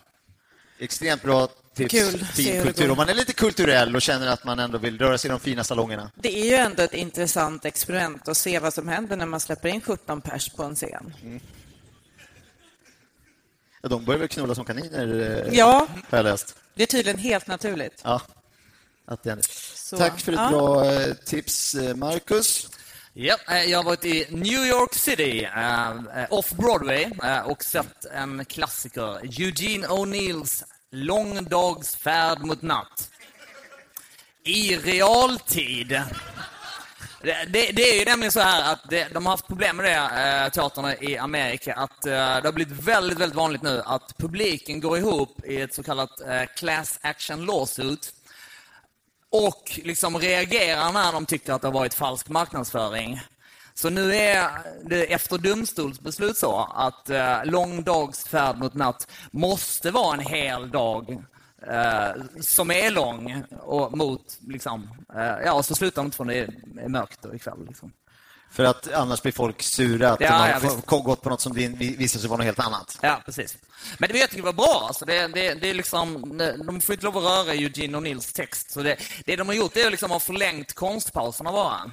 Extremt 0.79 1.23
bra 1.23 1.49
tips. 1.75 1.91
Kul. 1.93 2.25
Fin 2.25 2.63
kultur. 2.63 2.91
Om 2.91 2.97
man 2.97 3.09
är 3.09 3.15
lite 3.15 3.33
kulturell 3.33 3.97
och 3.97 4.03
känner 4.03 4.27
att 4.27 4.45
man 4.45 4.59
ändå 4.59 4.79
vill 4.79 4.99
röra 4.99 5.19
sig 5.19 5.29
i 5.29 5.31
de 5.31 5.41
fina 5.41 5.65
salongerna. 5.65 6.11
Det 6.17 6.41
är 6.41 6.45
ju 6.45 6.55
ändå 6.55 6.83
ett 6.83 6.95
intressant 6.95 7.65
experiment 7.65 8.29
att 8.29 8.37
se 8.37 8.59
vad 8.59 8.75
som 8.75 8.89
händer 8.89 9.17
när 9.17 9.27
man 9.27 9.41
släpper 9.41 9.69
in 9.69 9.81
17 9.81 10.21
pers 10.21 10.49
på 10.49 10.63
en 10.63 10.75
scen. 10.75 11.15
Ja, 13.83 13.89
de 13.89 14.05
börjar 14.05 14.19
väl 14.19 14.29
knulla 14.29 14.55
som 14.55 14.65
kaniner, 14.65 15.21
eh, 15.49 15.55
Ja. 15.59 15.87
har 16.11 16.19
jag 16.19 16.25
läst. 16.25 16.57
Det 16.75 16.83
är 16.83 16.87
tydligen 16.87 17.19
helt 17.19 17.47
naturligt. 17.47 18.01
Ja. 18.05 18.21
Att 19.07 19.23
den... 19.23 19.43
Så, 19.75 19.97
Tack 19.97 20.21
för 20.21 20.33
ett 20.33 20.39
ja. 20.39 20.49
bra 20.49 20.85
eh, 20.85 21.15
tips, 21.15 21.75
eh, 21.75 21.97
Marcus. 21.97 22.69
Ja, 23.13 23.37
eh, 23.49 23.65
jag 23.65 23.79
har 23.79 23.85
varit 23.85 24.05
i 24.05 24.27
New 24.31 24.67
York 24.67 24.95
City, 24.95 25.49
off-Broadway, 26.31 27.11
och 27.45 27.65
sett 27.65 28.05
en 28.05 28.45
klassiker, 28.45 29.41
Eugene 29.41 29.87
O'Neills 29.87 30.65
Lång 30.95 31.45
dags 31.45 31.97
färd 31.97 32.45
mot 32.45 32.63
natt. 32.63 33.11
I 34.45 34.77
realtid. 34.77 35.89
Det, 37.23 37.45
det, 37.49 37.73
det 37.73 37.83
är 37.83 37.99
ju 37.99 38.05
nämligen 38.05 38.33
så 38.33 38.41
här 38.41 38.73
att 38.73 38.91
det, 38.91 39.09
de 39.13 39.27
har 39.27 39.33
haft 39.33 39.47
problem 39.47 39.77
med 39.77 39.85
det, 39.85 40.45
eh, 40.45 40.49
teaterna 40.51 40.97
i 40.97 41.19
Amerika, 41.19 41.75
att 41.75 42.07
eh, 42.07 42.13
det 42.13 42.45
har 42.45 42.53
blivit 42.53 42.85
väldigt, 42.85 43.19
väldigt 43.19 43.37
vanligt 43.37 43.63
nu 43.63 43.83
att 43.85 44.19
publiken 44.19 44.81
går 44.81 44.99
ihop 44.99 45.45
i 45.45 45.61
ett 45.61 45.75
så 45.75 45.83
kallat 45.83 46.21
eh, 46.21 46.43
class 46.57 46.99
action 47.03 47.47
lawsuit 47.47 48.13
och 49.33 49.81
liksom 49.85 50.19
reagerar 50.19 50.93
när 50.93 51.13
de 51.13 51.27
tycker 51.27 51.53
att 51.53 51.63
det 51.63 51.69
har 51.69 51.73
varit 51.73 51.95
falsk 51.95 52.29
marknadsföring. 52.29 53.21
Så 53.75 53.91
nu 53.91 54.15
är 54.15 54.49
det 54.85 55.13
efter 55.13 55.39
domstolsbeslut 55.39 56.37
så 56.37 56.69
att 56.75 57.11
eh, 57.11 57.45
lång 57.45 57.83
dags 57.83 58.25
färd 58.25 58.59
mot 58.59 58.75
natt 58.75 59.09
måste 59.31 59.91
vara 59.91 60.15
en 60.15 60.21
hel 60.21 60.71
dag 60.71 61.23
eh, 61.67 62.23
som 62.41 62.71
är 62.71 62.91
lång 62.91 63.45
och 63.61 63.97
mot 63.99 64.39
liksom, 64.41 64.89
eh, 65.17 65.37
ja, 65.45 65.63
så 65.63 65.75
slutar 65.75 66.03
de 66.03 66.07
inte 66.07 66.17
förrän 66.17 66.29
det 66.29 66.83
är 66.83 66.89
mörkt 66.89 67.27
ikväll. 67.35 67.67
Liksom. 67.69 67.93
För 68.53 68.65
att 68.65 68.93
annars 68.93 69.23
blir 69.23 69.33
folk 69.33 69.63
sura 69.63 70.13
att 70.13 70.21
Ja, 70.21 70.31
har 70.33 70.49
ja, 70.49 70.59
visst. 70.63 70.87
gått 70.87 71.23
på 71.23 71.31
något 71.31 71.41
som 71.41 71.53
vi- 71.53 71.97
visar 71.97 72.21
sig 72.21 72.29
vara 72.29 72.37
något 72.37 72.45
helt 72.47 72.59
annat. 72.59 72.99
Ja, 73.03 73.23
precis. 73.25 73.57
Men 73.99 74.09
det 74.13 74.19
jag 74.19 74.31
tycker 74.31 74.43
var 74.43 74.53
bra. 74.53 74.85
Alltså 74.89 75.05
det, 75.05 75.27
det, 75.29 75.55
det 75.55 75.71
är 75.71 75.75
liksom, 75.75 76.39
de 76.67 76.81
får 76.81 76.93
inte 76.93 77.05
lov 77.07 77.17
att 77.19 77.25
röra 77.25 77.55
Eugene 77.55 77.99
O'Neills 77.99 78.35
text. 78.35 78.71
Så 78.71 78.83
det, 78.83 78.97
det 79.25 79.37
de 79.37 79.47
har 79.49 79.55
gjort 79.55 79.77
är 79.77 79.85
att 79.85 79.91
liksom 79.91 80.11
ha 80.11 80.21
förlängt 80.21 80.73
konstpauserna 80.75 81.53
bara. 81.53 81.91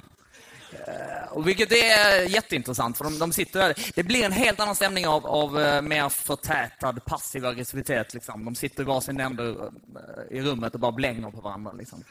Eh, 0.72 1.32
Och 1.32 1.48
vilket 1.48 1.72
är 1.72 2.22
jätteintressant, 2.28 2.96
för 2.96 3.04
de, 3.04 3.18
de 3.18 3.32
sitter 3.32 3.60
där. 3.60 3.74
Det 3.94 4.02
blir 4.02 4.24
en 4.24 4.32
helt 4.32 4.60
annan 4.60 4.74
stämning 4.74 5.06
av, 5.06 5.26
av 5.26 5.60
eh, 5.60 5.82
mer 5.82 6.08
förtätad 6.08 6.92
passiv 7.06 7.46
aggressivitet. 7.46 8.14
Liksom. 8.14 8.44
De 8.44 8.54
sitter 8.54 8.82
i 8.82 8.86
varsin 8.86 9.20
ände 9.20 9.48
eh, 9.48 10.36
i 10.38 10.42
rummet 10.42 10.74
och 10.74 10.80
bara 10.80 10.92
blänger 10.92 11.30
på 11.30 11.40
varandra. 11.40 11.72
Liksom. 11.72 12.04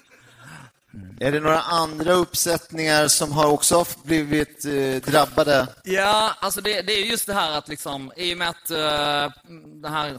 Är 1.20 1.32
det 1.32 1.40
några 1.40 1.62
andra 1.62 2.14
uppsättningar 2.14 3.08
som 3.08 3.32
har 3.32 3.52
också 3.52 3.86
blivit 4.04 4.66
eh, 4.66 5.12
drabbade? 5.12 5.68
Ja, 5.84 6.32
alltså 6.40 6.62
det, 6.62 6.82
det 6.82 6.94
är 6.94 7.06
just 7.06 7.28
det 7.28 7.34
här 7.34 7.58
att 7.58 7.68
liksom, 7.68 8.12
i 8.18 8.34
och 8.34 8.38
med 8.38 8.50
att 8.50 8.72
uh, 8.72 9.54
den 9.82 9.94
här 9.94 10.18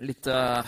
lite, 0.00 0.32
eh, 0.32 0.64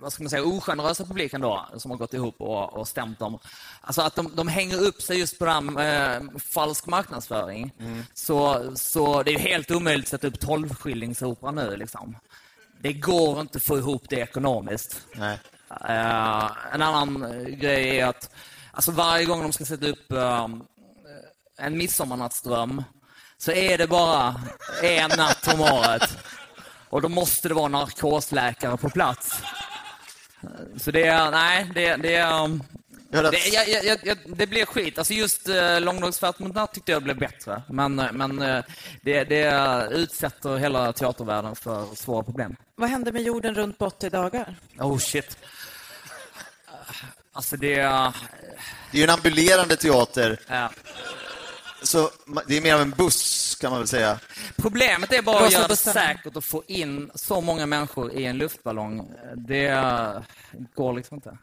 vad 0.00 0.12
ska 0.12 0.22
man 0.22 0.30
säga, 0.30 0.44
ogenerösa 0.44 1.04
publiken 1.04 1.40
då, 1.40 1.66
som 1.76 1.90
har 1.90 1.98
gått 1.98 2.14
ihop 2.14 2.40
och, 2.40 2.72
och 2.72 2.88
stämt 2.88 3.18
dem, 3.18 3.38
alltså 3.80 4.02
att 4.02 4.14
de, 4.14 4.32
de 4.34 4.48
hänger 4.48 4.82
upp 4.82 5.02
sig 5.02 5.18
just 5.18 5.38
på 5.38 5.44
det 5.44 5.50
här 5.50 5.60
med 5.60 6.28
falsk 6.42 6.86
marknadsföring. 6.86 7.72
Så, 8.14 8.70
så 8.76 9.22
det 9.22 9.34
är 9.34 9.38
helt 9.38 9.70
omöjligt 9.70 10.06
att 10.06 10.10
sätta 10.10 10.26
upp 10.26 10.40
12 10.40 10.74
skillingsopera 10.74 11.50
nu 11.50 11.76
liksom. 11.76 12.16
Det 12.82 12.92
går 12.92 13.40
inte 13.40 13.58
att 13.58 13.64
få 13.64 13.78
ihop 13.78 14.02
det 14.08 14.16
ekonomiskt. 14.16 15.06
Nej. 15.14 15.38
Eh, 15.70 16.50
en 16.74 16.82
annan 16.82 17.22
eh, 17.24 17.48
grej 17.48 18.00
är 18.00 18.06
att 18.06 18.30
alltså 18.72 18.90
varje 18.92 19.24
gång 19.24 19.42
de 19.42 19.52
ska 19.52 19.64
sätta 19.64 19.86
upp 19.86 20.12
eh, 20.12 20.48
en 21.58 21.78
midsommarnattsdröm 21.78 22.84
så 23.38 23.52
är 23.52 23.78
det 23.78 23.86
bara 23.86 24.40
en 24.82 25.10
natt 25.16 25.54
om 25.54 25.60
året. 25.60 26.18
Och 26.90 27.02
då 27.02 27.08
måste 27.08 27.48
det 27.48 27.54
vara 27.54 27.68
narkosläkare 27.68 28.76
på 28.76 28.90
plats. 28.90 29.42
Eh, 30.42 30.48
Så 30.78 30.90
det 30.90 31.06
är, 31.06 31.30
nej, 31.30 31.70
det, 31.74 31.96
det 31.96 32.14
är... 32.16 32.44
um, 32.44 32.62
att- 33.12 33.30
Det, 33.32 33.48
jag, 33.48 33.84
jag, 33.84 33.98
jag, 34.04 34.18
det 34.26 34.46
blir 34.46 34.66
skit. 34.66 34.98
Alltså 34.98 35.14
just 35.14 35.48
uh, 35.48 35.80
Långdagsfärd 35.80 36.34
mot 36.38 36.54
natt 36.54 36.72
tyckte 36.74 36.92
jag 36.92 37.02
blev 37.02 37.18
bättre. 37.18 37.62
Men, 37.68 37.98
eh, 37.98 38.12
men 38.12 38.42
eh, 38.42 38.64
det, 39.02 39.24
det 39.24 39.88
utsätter 39.90 40.56
hela 40.56 40.92
teatervärlden 40.92 41.56
för 41.56 41.94
svåra 41.94 42.22
problem. 42.24 42.56
Vad 42.76 42.90
hände 42.90 43.12
med 43.12 43.22
jorden 43.22 43.54
runt 43.54 43.78
på 43.78 43.86
80 43.86 44.10
dagar? 44.10 44.56
Oh 44.78 44.98
shit. 44.98 45.36
Alltså 47.32 47.56
det... 47.56 47.74
är- 47.74 48.12
Det 48.90 48.96
är 48.96 48.98
ju 48.98 49.04
en 49.04 49.10
ambulerande 49.10 49.76
teater, 49.76 50.40
Ja. 50.48 50.70
så 51.82 52.10
det 52.46 52.56
är 52.56 52.60
mer 52.60 52.74
av 52.74 52.80
en 52.80 52.90
buss 52.90 53.54
kan 53.60 53.70
man 53.70 53.80
väl 53.80 53.88
säga. 53.88 54.18
Problemet 54.56 55.12
är 55.12 55.22
bara 55.22 55.46
att 55.46 55.52
göra 55.52 55.68
det 55.68 55.76
säkert 55.76 56.36
att 56.36 56.44
få 56.44 56.62
in 56.66 57.10
så 57.14 57.40
många 57.40 57.66
människor 57.66 58.12
i 58.12 58.24
en 58.24 58.38
luftballong. 58.38 59.10
Det 59.36 59.68
går 60.74 60.92
liksom 60.92 61.14
inte. 61.14 61.38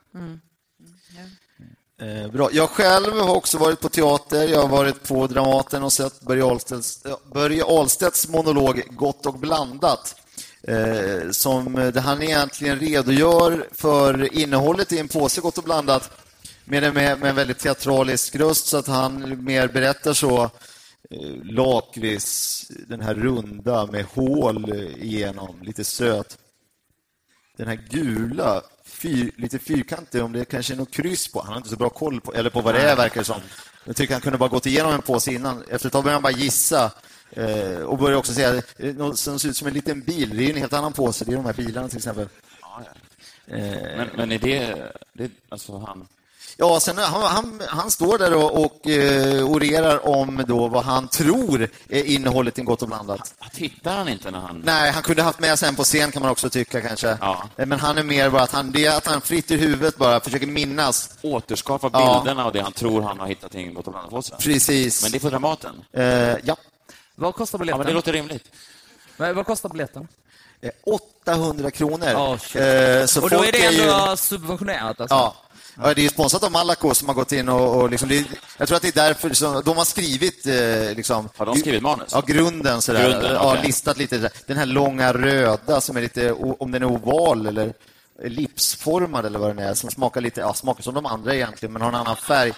Eh, 2.01 2.31
bra. 2.31 2.49
Jag 2.51 2.69
själv 2.69 3.13
har 3.19 3.35
också 3.35 3.57
varit 3.57 3.79
på 3.81 3.89
teater. 3.89 4.47
Jag 4.47 4.61
har 4.61 4.67
varit 4.67 5.07
på 5.07 5.27
Dramaten 5.27 5.83
och 5.83 5.93
sett 5.93 6.21
Börje 6.21 6.43
Ahlstedts, 6.45 7.03
Börje 7.33 7.63
Ahlstedts 7.65 8.27
monolog 8.27 8.83
Gott 8.89 9.25
och 9.25 9.33
blandat. 9.39 10.15
Eh, 10.67 11.31
som, 11.31 11.75
eh, 11.77 11.87
där 11.87 12.01
han 12.01 12.21
egentligen 12.23 12.79
redogör 12.79 13.67
för 13.71 14.33
innehållet 14.37 14.91
i 14.91 14.99
en 14.99 15.07
påse 15.07 15.41
Gott 15.41 15.57
och 15.57 15.63
blandat 15.63 16.11
med, 16.65 16.83
en- 16.83 16.93
med, 16.93 17.19
med 17.19 17.29
en 17.29 17.35
väldigt 17.35 17.59
teatralisk 17.59 18.35
röst 18.35 18.67
så 18.67 18.77
att 18.77 18.87
han 18.87 19.43
mer 19.43 19.67
berättar 19.67 20.13
så 20.13 20.43
eh, 21.11 21.43
lakrits, 21.43 22.65
den 22.87 23.01
här 23.01 23.13
runda 23.15 23.85
med 23.85 24.05
hål 24.05 24.73
igenom, 24.97 25.61
lite 25.61 25.83
söt 25.83 26.37
den 27.57 27.67
här 27.67 27.79
gula, 27.89 28.61
fyr, 28.85 29.31
lite 29.37 29.59
fyrkantiga, 29.59 30.23
om 30.23 30.31
det 30.31 30.45
kanske 30.45 30.73
är 30.73 30.77
något 30.77 30.91
kryss 30.91 31.27
på. 31.31 31.39
Han 31.41 31.49
har 31.49 31.57
inte 31.57 31.69
så 31.69 31.75
bra 31.75 31.89
koll 31.89 32.21
på, 32.21 32.33
eller 32.33 32.49
på 32.49 32.61
vad 32.61 32.75
det 32.75 32.81
är, 32.81 32.95
verkar 32.95 33.21
det 33.21 33.25
som. 33.25 33.41
Jag 33.85 33.95
tycker 33.95 34.13
han 34.13 34.21
kunde 34.21 34.37
bara 34.37 34.49
gått 34.49 34.65
igenom 34.65 34.93
en 34.93 35.01
påse 35.01 35.31
innan. 35.33 35.63
Efter 35.69 35.87
ett 35.87 35.93
tag 35.93 36.03
började 36.03 36.15
han 36.15 36.21
bara 36.23 36.39
gissa. 36.41 36.91
Eh, 37.31 37.79
och 37.81 37.97
började 37.97 38.17
också 38.17 38.33
säga 38.33 38.55
eh, 38.77 38.95
något 38.95 39.19
som 39.19 39.39
ser 39.39 39.49
ut 39.49 39.57
som 39.57 39.67
en 39.67 39.73
liten 39.73 40.01
bil. 40.01 40.29
Det 40.37 40.43
är 40.43 40.45
ju 40.45 40.51
en 40.51 40.57
helt 40.57 40.73
annan 40.73 40.93
påse. 40.93 41.25
Det 41.25 41.31
är 41.31 41.35
de 41.35 41.45
här 41.45 41.53
bilarna 41.53 41.87
till 41.87 41.97
exempel. 41.97 42.27
Eh, 43.47 43.57
Men, 43.97 44.07
men 44.15 44.31
är 44.31 44.39
det, 44.39 44.91
det 45.13 45.31
alltså 45.49 45.77
han... 45.77 46.07
Ja, 46.59 46.79
sen 46.79 46.97
han, 46.97 47.21
han, 47.23 47.61
han 47.67 47.91
står 47.91 48.17
där 48.17 48.33
och, 48.33 48.65
och 48.65 48.87
eh, 48.87 49.45
orerar 49.49 50.07
om 50.07 50.43
då 50.47 50.67
vad 50.67 50.83
han 50.83 51.07
tror 51.07 51.69
är 51.89 52.03
innehållet 52.03 52.59
i 52.59 52.61
Gott 52.61 52.81
och 52.81 52.87
blandat. 52.87 53.33
Tittar 53.53 53.97
han 53.97 54.07
inte 54.09 54.31
när 54.31 54.39
han... 54.39 54.61
Nej, 54.65 54.91
han 54.91 55.03
kunde 55.03 55.23
haft 55.23 55.39
med 55.39 55.59
sig 55.59 55.69
en 55.69 55.75
på 55.75 55.83
scen 55.83 56.11
kan 56.11 56.21
man 56.21 56.31
också 56.31 56.49
tycka 56.49 56.81
kanske. 56.81 57.17
Ja. 57.21 57.43
Eh, 57.57 57.65
Men 57.65 57.79
han 57.79 57.97
är 57.97 58.03
mer 58.03 58.29
bara 58.29 58.41
att 58.41 58.51
han, 58.51 58.71
det 58.71 58.85
är 58.85 58.97
att 58.97 59.07
han 59.07 59.21
fritt 59.21 59.51
i 59.51 59.57
huvudet 59.57 59.97
bara 59.97 60.19
försöker 60.19 60.47
minnas. 60.47 61.09
Återskapa 61.21 61.89
Ja. 61.93 62.21
bilderna 62.23 62.45
och 62.45 62.53
det 62.53 62.61
han 62.61 62.71
tror 62.71 63.01
han 63.01 63.19
har 63.19 63.27
hittat 63.27 63.55
i 63.55 63.63
Gott 63.63 63.87
och 63.87 63.93
blandat-påse. 63.93 64.35
Precis. 64.39 65.03
Men 65.03 65.11
det 65.11 65.17
är 65.17 65.19
på 65.19 65.29
Dramaten? 65.29 65.75
Eh, 65.93 66.03
ja. 66.43 66.55
Vad 67.19 67.35
kostar 67.35 67.57
Ja, 67.57 67.59
biljetten? 67.59 67.77
men 67.79 67.87
det 67.87 67.93
låter 67.93 68.13
rimligt. 68.13 68.43
vad, 69.17 69.35
vad 69.35 69.45
kostar 69.45 69.69
biljetten? 69.69 70.07
Eh, 70.61 70.71
800 71.25 71.71
kronor. 71.71 72.05
Oh. 72.15 72.57
Eh, 72.61 73.05
så 73.05 73.23
och 73.23 73.29
då 73.29 73.43
är 73.43 73.51
det 73.51 73.57
ju- 73.73 73.81
ändå 73.81 74.17
subventionerat 74.17 75.01
alltså? 75.01 75.15
Ja. 75.15 75.35
Ja, 75.83 75.93
det 75.93 76.01
är 76.01 76.03
ju 76.03 76.09
sponsrat 76.09 76.43
av 76.43 76.51
Malaco 76.51 76.93
som 76.93 77.07
har 77.07 77.15
gått 77.15 77.31
in 77.31 77.49
och, 77.49 77.81
och 77.81 77.89
liksom, 77.89 78.09
det, 78.09 78.25
jag 78.57 78.67
tror 78.67 78.75
att 78.75 78.81
det 78.81 78.87
är 78.97 79.07
därför 79.07 79.33
som, 79.33 79.61
de 79.65 79.77
har 79.77 79.85
skrivit 79.85 80.45
eh, 80.47 80.95
liksom, 80.95 81.29
Har 81.37 81.45
de 81.45 81.55
skrivit 81.59 81.81
manus? 81.83 82.07
Ja, 82.11 82.21
grunden 82.27 82.81
sådär. 82.81 83.09
Grunden, 83.09 83.33
ja, 83.33 83.51
okej. 83.53 83.65
listat 83.67 83.97
lite. 83.97 84.15
sådär. 84.15 84.31
Den 84.45 84.57
här 84.57 84.65
långa 84.65 85.13
röda 85.13 85.81
som 85.81 85.97
är 85.97 86.01
lite, 86.01 86.31
om 86.33 86.71
den 86.71 86.83
är 86.83 86.87
oval 86.87 87.45
eller 87.45 87.73
ellipsformad 88.23 89.25
eller 89.25 89.39
vad 89.39 89.49
den 89.49 89.59
är, 89.59 89.73
som 89.73 89.89
smakar 89.91 90.21
lite, 90.21 90.41
ja, 90.41 90.53
smakar 90.53 90.83
som 90.83 90.93
de 90.93 91.05
andra 91.05 91.35
egentligen, 91.35 91.73
men 91.73 91.81
har 91.81 91.89
en 91.89 91.95
annan 91.95 92.15
färg. 92.17 92.53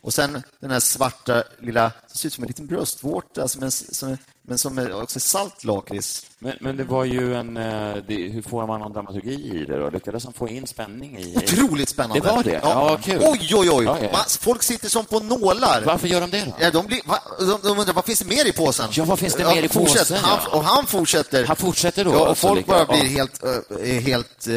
Eh, 0.00 0.06
och 0.06 0.14
sen 0.14 0.42
den 0.60 0.70
här 0.70 0.80
svarta 0.80 1.42
lilla, 1.58 1.92
som 2.06 2.18
ser 2.18 2.26
ut 2.26 2.32
som 2.34 2.44
en 2.44 2.48
liten 2.48 2.66
bröstvårta, 2.66 3.48
som 3.48 3.62
en, 3.62 3.70
som, 3.70 4.08
en- 4.08 4.18
men 4.42 4.58
som 4.58 4.78
är 4.78 5.02
också 5.02 5.20
salt 5.20 5.64
lakrits. 5.64 6.26
Men, 6.38 6.52
men 6.60 6.76
det 6.76 6.84
var 6.84 7.04
ju 7.04 7.34
en... 7.34 7.56
eh, 7.56 7.96
Det, 8.08 8.14
hur 8.28 8.42
får 8.42 8.66
man 8.66 8.80
någon 8.80 8.92
dramaturgi 8.92 9.32
i 9.56 9.64
det 9.64 9.78
då? 9.78 9.90
Lyckades 9.90 10.24
han 10.24 10.32
få 10.32 10.48
in 10.48 10.66
spänning 10.66 11.18
i... 11.18 11.36
Otroligt 11.36 11.88
spännande. 11.88 12.20
Det 12.20 12.32
var 12.32 12.42
det? 12.42 12.60
Ja, 12.62 12.98
kul. 13.04 13.20
Oj, 13.22 13.50
oj, 13.54 13.70
oj. 13.70 13.84
Ja, 13.84 13.98
ja. 14.02 14.08
Man, 14.12 14.20
folk 14.40 14.62
sitter 14.62 14.88
som 14.88 15.04
på 15.04 15.20
nålar. 15.20 15.82
Varför 15.86 16.08
gör 16.08 16.20
de 16.20 16.30
det 16.30 16.44
då? 16.44 16.52
Ja, 16.60 16.70
de, 16.70 16.86
blir, 16.86 17.00
va, 17.04 17.18
de, 17.38 17.58
de 17.62 17.78
undrar 17.78 17.94
vad 17.94 18.04
finns 18.04 18.18
det 18.18 18.24
mer 18.24 18.44
i 18.46 18.52
påsen? 18.52 18.88
Ja, 18.92 19.04
vad 19.04 19.18
finns 19.18 19.34
det 19.34 19.44
mer 19.44 19.62
i 19.62 19.68
påsen, 19.68 20.18
Han, 20.22 20.40
ja. 20.44 20.56
Och 20.58 20.64
han 20.64 20.86
fortsätter. 20.86 21.44
Han 21.46 21.56
fortsätter 21.56 22.04
då? 22.04 22.10
Ja, 22.12 22.28
och 22.28 22.38
folk 22.38 22.66
bara 22.66 22.84
blir 22.86 23.02
ja, 23.04 23.08
helt, 23.08 23.42
är 23.42 24.00
helt 24.00 24.46
äh, 24.46 24.54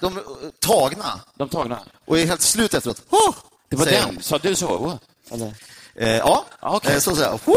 de 0.00 0.16
är 0.16 0.22
tagna 0.66 1.20
De 1.36 1.48
tagna? 1.48 1.78
och 2.06 2.18
är 2.18 2.26
helt 2.26 2.40
slut 2.42 2.74
efteråt. 2.74 3.02
Oh! 3.10 3.34
Det 3.74 3.84
var 3.84 3.86
den? 4.12 4.22
Sa 4.22 4.38
du 4.38 4.54
så? 4.54 4.98
Eller? 5.30 5.52
Eh, 5.96 6.16
ja, 6.16 6.44
okej. 6.60 6.92
eh, 6.94 6.98
så 7.00 7.16
säger 7.16 7.28
jag. 7.46 7.56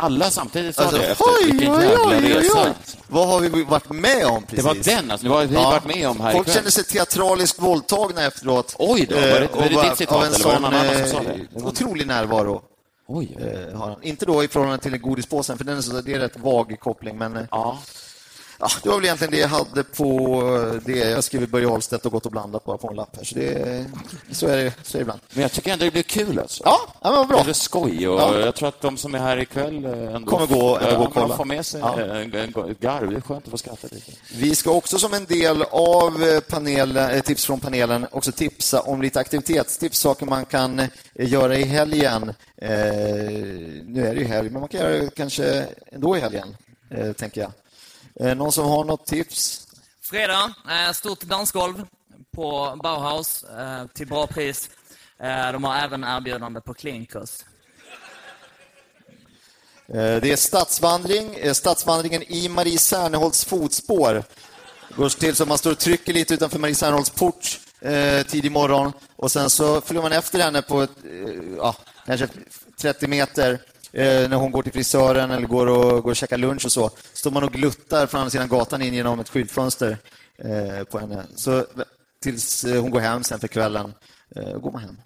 Alla 0.00 0.30
samtidigt 0.30 0.76
sa 0.76 0.82
Alltså, 0.82 0.98
det 0.98 1.06
efter 1.06 1.24
oj, 1.42 1.50
vilken 1.50 1.74
oj, 1.74 1.82
jävla 1.84 2.04
oj, 2.08 2.16
oj, 2.16 2.32
resa. 2.32 2.62
oj. 2.66 2.72
Vad 3.08 3.28
har 3.28 3.40
vi 3.40 3.64
varit 3.64 3.90
med 3.90 4.26
om 4.26 4.42
precis? 4.42 4.56
Det 4.56 4.62
var 4.62 4.74
den 4.96 5.10
alltså, 5.10 5.24
det 5.26 5.30
var 5.30 5.44
vi 5.44 5.54
Ja. 5.54 5.62
varit 5.70 5.84
med 5.84 6.08
om 6.08 6.20
här 6.20 6.32
Folk 6.32 6.52
kände 6.54 6.70
sig 6.70 6.84
teatraliskt 6.84 7.58
våldtagna 7.62 8.22
efteråt. 8.26 8.76
Oj 8.78 9.06
då, 9.10 9.14
var 9.14 9.22
det- 9.22 9.28
Eh, 9.44 9.56
var 9.56 9.62
det 9.82 9.88
ditt 9.88 9.98
citat, 9.98 10.16
av 10.16 10.24
en 10.24 10.34
eller 10.34 10.44
var 10.44 10.50
det 10.52 10.56
sån 10.56 10.62
någon 10.62 10.74
annan 10.74 10.94
som 10.98 11.06
sa 11.10 11.18
eh, 11.30 11.36
det? 11.52 11.60
Var- 11.60 11.68
otrolig 11.70 12.06
närvaro. 12.06 12.62
Oj. 13.08 13.36
eh, 13.40 13.78
har 13.78 13.88
han. 13.90 14.02
Inte 14.02 14.26
då 14.26 14.44
i 14.44 14.48
förhållande 14.48 14.82
till 14.82 14.98
godispåsen, 14.98 15.58
för 15.58 15.64
den 15.64 15.76
är, 15.78 15.82
så, 15.82 16.00
det 16.00 16.12
är 16.14 16.18
rätt 16.18 16.36
vag 16.38 16.76
koppling. 16.80 17.18
Men, 17.18 17.36
eh, 17.36 17.42
Ja. 17.50 17.78
Ja, 18.60 18.68
det 18.82 18.88
var 18.88 18.96
väl 18.96 19.04
egentligen 19.04 19.30
det 19.30 19.38
jag 19.38 19.48
hade 19.48 19.84
på 19.84 20.80
det. 20.84 20.98
Jag 20.98 21.24
skriver 21.24 21.46
Börje 21.46 21.68
Ahlstedt 21.68 22.06
och 22.06 22.12
gått 22.12 22.26
och 22.26 22.32
blandat 22.32 22.64
bara 22.64 22.76
på 22.78 22.88
en 22.90 22.96
lapp 22.96 23.16
här. 23.16 23.24
Så, 23.24 23.34
det, 23.34 23.84
så, 24.32 24.46
är, 24.46 24.56
det, 24.56 24.72
så 24.82 24.96
är 24.96 24.98
det 24.98 25.02
ibland. 25.02 25.20
Men 25.32 25.42
jag 25.42 25.52
tycker 25.52 25.72
ändå 25.72 25.84
det 25.84 25.90
blir 25.90 26.02
kul 26.02 26.38
alltså. 26.38 26.62
Ja, 26.66 26.80
ja 27.02 27.10
men 27.12 27.28
bra. 27.28 27.40
Eller 27.40 27.52
skoj. 27.52 28.08
Och 28.08 28.20
Ja. 28.20 28.38
Jag 28.40 28.54
tror 28.54 28.68
att 28.68 28.80
de 28.80 28.96
som 28.96 29.14
är 29.14 29.18
här 29.18 29.36
ikväll 29.38 29.84
eh, 29.84 30.14
ändå 30.14 30.30
Kommer 30.30 30.46
gå- 30.46 30.78
ja, 30.82 30.98
gå 30.98 31.04
och 31.04 31.14
kolla. 31.14 31.36
får 31.36 31.44
med 31.44 31.66
sig 31.66 31.80
Ja. 31.80 32.00
en, 32.00 32.10
en, 32.34 32.48
ett 32.70 32.80
garv. 32.80 33.10
Det 33.10 33.16
är 33.16 33.20
skönt 33.20 33.44
att 33.44 33.50
få 33.50 33.58
skratta 33.58 33.88
lite. 33.90 34.12
Vi 34.34 34.54
ska 34.54 34.70
också 34.70 34.98
som 34.98 35.14
en 35.14 35.24
del 35.24 35.62
av 35.70 36.22
eh, 36.22 36.40
panelen, 36.40 37.10
eh, 37.10 37.20
tips 37.22 37.44
från 37.46 37.60
panelen 37.60 38.06
också 38.10 38.32
tipsa 38.32 38.80
om 38.80 39.02
lite 39.02 39.20
aktivitetstips, 39.20 39.98
saker 39.98 40.26
man 40.26 40.44
kan 40.44 40.78
eh, 40.80 40.86
göra 41.14 41.56
i 41.56 41.64
helgen. 41.64 42.28
Eh, 42.56 42.68
nu 43.86 44.06
är 44.06 44.14
det 44.14 44.20
ju 44.20 44.24
helg, 44.26 44.50
men 44.50 44.60
man 44.60 44.68
kan 44.68 44.80
göra 44.80 44.92
det 44.92 45.14
kanske 45.16 45.64
ändå 45.92 46.16
i 46.16 46.20
helgen, 46.20 46.56
eh, 46.90 47.12
tänker 47.12 47.40
jag. 47.40 47.50
Eh, 48.20 48.36
någon 48.36 48.52
som 48.52 48.64
har 48.64 48.84
något 48.84 49.06
tips? 49.06 49.66
Fredag, 50.02 50.54
eh, 50.70 50.92
stort 50.92 51.22
dansgolv 51.22 51.86
på 52.34 52.78
Bauhaus 52.82 53.44
eh, 53.44 53.86
till 53.86 54.06
bra 54.06 54.26
pris. 54.26 54.70
De 55.52 55.64
har 55.64 55.76
även 55.76 56.04
erbjudande 56.04 56.60
på 56.60 56.74
Klinkers. 56.74 57.44
Det 59.86 60.32
är 60.32 60.36
stadsvandring, 60.36 61.54
stadsvandringen 61.54 62.22
i 62.22 62.48
Marie 62.48 62.78
Serneholts 62.78 63.44
fotspår. 63.44 64.14
Det 64.88 64.94
går 64.96 65.08
till 65.08 65.36
så 65.36 65.42
att 65.42 65.48
man 65.48 65.58
står 65.58 65.70
och 65.70 65.78
trycker 65.78 66.12
lite 66.12 66.34
utanför 66.34 66.58
Marie 66.58 66.74
Serneholts 66.74 67.10
port 67.10 67.60
eh, 67.80 68.22
tidig 68.26 68.52
morgon 68.52 68.92
och 69.16 69.32
sen 69.32 69.50
så 69.50 69.80
följer 69.80 70.02
man 70.02 70.12
efter 70.12 70.38
henne 70.38 70.62
på 70.62 70.82
ett, 70.82 70.90
eh, 71.04 71.56
ja, 71.56 71.76
kanske 72.06 72.28
30 72.80 73.06
meter 73.06 73.58
när 73.92 74.36
hon 74.36 74.52
går 74.52 74.62
till 74.62 74.72
frisören 74.72 75.30
eller 75.30 75.46
går 75.46 75.66
och, 75.66 76.02
går 76.02 76.10
och 76.10 76.16
käkar 76.16 76.38
lunch 76.38 76.64
och 76.64 76.72
så. 76.72 76.90
Står 77.12 77.30
man 77.30 77.44
och 77.44 77.52
gluttar 77.52 78.06
från 78.06 78.20
andra 78.20 78.30
sidan 78.30 78.48
gatan 78.48 78.82
in 78.82 78.94
genom 78.94 79.20
ett 79.20 79.28
skyltfönster 79.28 79.98
eh, 80.38 80.84
på 80.84 80.98
henne. 80.98 81.24
Så 81.34 81.64
tills 82.22 82.64
eh, 82.64 82.82
hon 82.82 82.90
går 82.90 83.00
hem 83.00 83.24
sen 83.24 83.40
för 83.40 83.48
kvällen, 83.48 83.94
eh, 84.36 84.58
går 84.58 84.72
man 84.72 84.80
hem. 84.82 84.96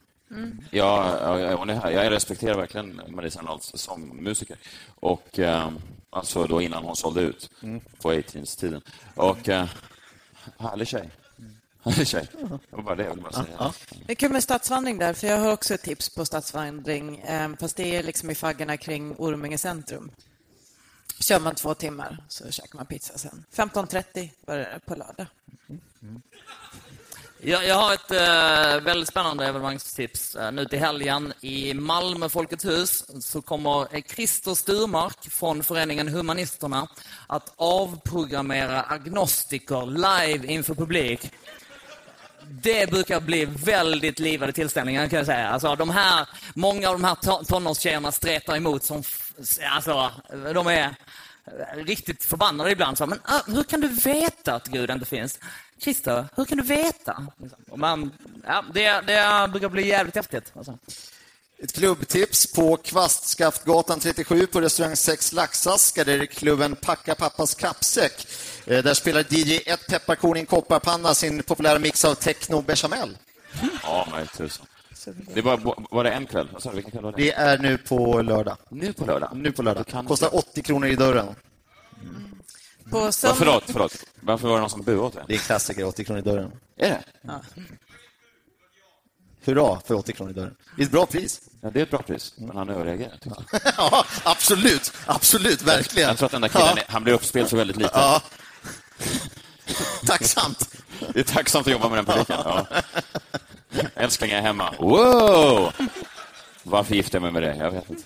Ja, 0.70 1.38
ja, 1.38 1.56
hon 1.56 1.70
är 1.70 1.74
här. 1.74 1.90
Jag 1.90 2.10
respekterar 2.10 2.56
verkligen 2.56 3.00
Marie 3.08 3.30
Serneholt 3.30 3.62
som 3.62 4.08
musiker. 4.08 4.56
Och, 5.00 5.38
eh, 5.38 5.70
alltså 6.10 6.46
då 6.46 6.62
innan 6.62 6.84
hon 6.84 6.96
sålde 6.96 7.20
ut 7.20 7.50
på 8.02 8.12
18-tiden. 8.12 8.80
Och 9.14 9.48
eh, 9.48 9.66
härlig 10.58 10.88
tjej. 10.88 11.10
Härlig 11.84 12.08
tjej. 12.08 12.28
Det 12.32 12.76
var 12.76 12.82
bara 12.82 12.94
det 12.94 13.02
jag 13.02 13.10
ville 13.10 13.22
bara 13.22 13.44
säga. 13.44 13.72
Det 14.06 14.12
är 14.12 14.16
kul 14.16 14.32
med 14.32 14.42
stadsvandring 14.42 14.98
där, 14.98 15.12
för 15.12 15.26
jag 15.26 15.38
har 15.38 15.52
också 15.52 15.74
ett 15.74 15.82
tips 15.82 16.14
på 16.14 16.24
stadsvandring, 16.24 17.18
eh, 17.18 17.50
fast 17.60 17.76
det 17.76 17.96
är 17.96 18.02
liksom 18.02 18.30
i 18.30 18.34
faggorna 18.34 18.76
kring 18.76 19.14
Orminge 19.18 19.58
centrum. 19.58 20.10
Kör 21.18 21.40
man 21.40 21.54
två 21.54 21.74
timmar 21.74 22.24
så 22.28 22.50
käkar 22.50 22.76
man 22.76 22.86
pizza 22.86 23.18
sen. 23.18 23.44
15.30 23.54 24.30
börjar 24.46 24.70
det 24.74 24.80
på 24.86 24.94
lördag. 24.94 25.26
Jag, 27.44 27.66
jag 27.66 27.74
har 27.74 27.94
ett 27.94 28.10
eh, 28.10 28.84
väldigt 28.84 29.08
spännande 29.08 29.46
evenemangstips. 29.46 30.34
Eh, 30.34 30.52
nu 30.52 30.64
till 30.64 30.78
helgen 30.78 31.32
i 31.40 31.74
Malmö 31.74 32.28
Folkets 32.28 32.64
hus 32.64 33.04
så 33.20 33.42
kommer 33.42 33.96
eh, 33.96 34.02
Christer 34.02 34.54
Sturmark 34.54 35.30
från 35.30 35.62
föreningen 35.64 36.08
Humanisterna 36.08 36.88
att 37.26 37.52
avprogrammera 37.56 38.82
agnostiker 38.82 39.86
live 39.86 40.46
inför 40.46 40.74
publik. 40.74 41.32
Det 42.60 42.90
brukar 42.90 43.20
bli 43.20 43.44
väldigt 43.44 44.18
livade 44.18 44.52
tillställningar 44.52 45.08
kan 45.08 45.16
jag 45.16 45.26
säga. 45.26 45.48
Alltså, 45.48 45.76
de 45.76 45.90
här, 45.90 46.28
många 46.54 46.88
av 46.88 47.00
de 47.00 47.04
här 47.04 47.44
tonårstjejerna 47.44 48.12
stretar 48.12 48.56
emot 48.56 48.84
som... 48.84 49.02
Alltså, 49.70 50.10
de 50.54 50.66
är 50.66 50.94
riktigt 51.74 52.24
förbannade 52.24 52.70
ibland. 52.70 52.98
Så, 52.98 53.06
men 53.06 53.20
ah, 53.24 53.40
hur 53.46 53.62
kan 53.62 53.80
du 53.80 53.88
veta 53.88 54.54
att 54.54 54.68
Gud 54.68 54.90
inte 54.90 55.06
finns? 55.06 55.38
Christer, 55.78 56.28
hur 56.36 56.44
kan 56.44 56.58
du 56.58 56.64
veta? 56.64 57.26
Liksom. 57.38 57.80
Man, 57.80 58.10
ja, 58.46 58.64
det, 58.72 59.00
det 59.00 59.48
brukar 59.50 59.68
bli 59.68 59.88
jävligt 59.88 60.16
häftigt. 60.16 60.52
Alltså. 60.56 60.78
Ett 61.62 61.72
klubbtips 61.72 62.52
på 62.52 62.76
Kvastskaftgatan 62.76 64.00
37 64.00 64.46
på 64.46 64.60
restaurang 64.60 64.96
6 64.96 65.32
Laxaska. 65.32 66.04
Där 66.04 66.18
är 66.20 66.26
klubben 66.26 66.76
Packa 66.76 67.14
Pappas 67.14 67.54
kappsäck. 67.54 68.26
Eh, 68.66 68.82
Där 68.84 68.94
spelar 68.94 69.24
DJ 69.28 69.60
ett 69.66 69.86
pepparkorn 69.86 70.36
i 70.36 70.40
en 70.40 70.46
kopparpanna 70.46 71.14
sin 71.14 71.42
populära 71.42 71.78
mix 71.78 72.04
av 72.04 72.14
techno 72.14 72.62
bechamel. 72.62 73.18
Ja, 73.82 74.08
men 74.10 74.26
tusan. 74.26 74.66
Det 75.34 75.40
var, 75.42 75.74
var 75.90 76.04
det 76.04 76.10
en 76.10 76.26
kväll? 76.26 76.48
Du, 76.62 76.70
Vilken 76.70 76.90
kväll 76.92 77.02
var 77.02 77.12
det? 77.12 77.16
Det 77.22 77.32
är 77.32 77.58
nu 77.58 77.78
på 77.78 78.22
lördag. 78.22 78.56
Nu 78.70 78.92
på 78.92 79.04
lördag? 79.04 79.30
Nu 79.34 79.52
på 79.52 79.62
lördag. 79.62 79.86
Kan- 79.86 80.06
Kostar 80.06 80.34
80 80.36 80.62
kronor 80.62 80.88
i 80.88 80.96
dörren. 80.96 81.26
På 82.90 82.98
Ja, 82.98 83.12
söndag... 83.12 83.36
förlåt, 83.38 83.64
förlåt. 83.66 84.04
Varför 84.20 84.48
var 84.48 84.54
det 84.54 84.60
någon 84.60 84.70
som 84.70 84.82
buade 84.82 85.00
åt 85.00 85.12
Det 85.14 85.24
det? 85.28 85.34
är 85.34 85.38
klassiker, 85.38 85.84
80 85.84 86.04
kronor 86.04 86.20
i 86.20 86.24
dörren. 86.24 86.52
Är 86.76 86.88
det? 86.88 87.02
Hurra 89.44 89.80
för 89.86 89.94
80 89.94 90.12
kronor 90.12 90.30
i 90.30 90.34
dörren. 90.34 90.54
Det 90.76 90.82
är 90.82 90.86
ett 90.86 90.92
bra 90.92 91.06
pris. 91.06 91.40
Ja, 91.60 91.70
det 91.70 91.78
är 91.78 91.82
ett 91.82 91.90
bra 91.90 92.02
pris, 92.02 92.32
men 92.36 92.56
han 92.56 92.68
överreagerar. 92.68 93.18
ja, 93.76 94.04
absolut. 94.24 94.92
Absolut, 95.06 95.62
verkligen. 95.62 96.08
Jag 96.08 96.18
tror 96.18 96.26
att 96.26 96.32
den 96.32 96.40
där 96.40 96.48
killen, 96.48 96.78
är- 96.78 96.84
han 96.88 97.04
blir 97.04 97.14
uppspelt 97.14 97.50
så 97.50 97.56
väldigt 97.56 97.76
lite. 97.76 97.90
Ja. 97.94 98.20
Tacksamt. 100.06 100.68
Det 101.14 101.20
är 101.20 101.24
tacksamt 101.24 101.66
att 101.66 101.72
jobba 101.72 101.88
med 101.88 101.98
den 101.98 102.04
publiken. 102.04 102.36
Ja. 102.44 102.66
Älskling, 103.94 104.30
jag 104.30 104.38
är 104.38 104.42
hemma. 104.42 104.74
Wow! 104.78 105.72
Varför 106.62 106.94
gifte 106.94 107.16
jag 107.16 107.22
mig 107.22 107.32
med 107.32 107.42
dig? 107.42 107.56
Jag 107.58 107.70
vet 107.70 107.90
inte. 107.90 108.02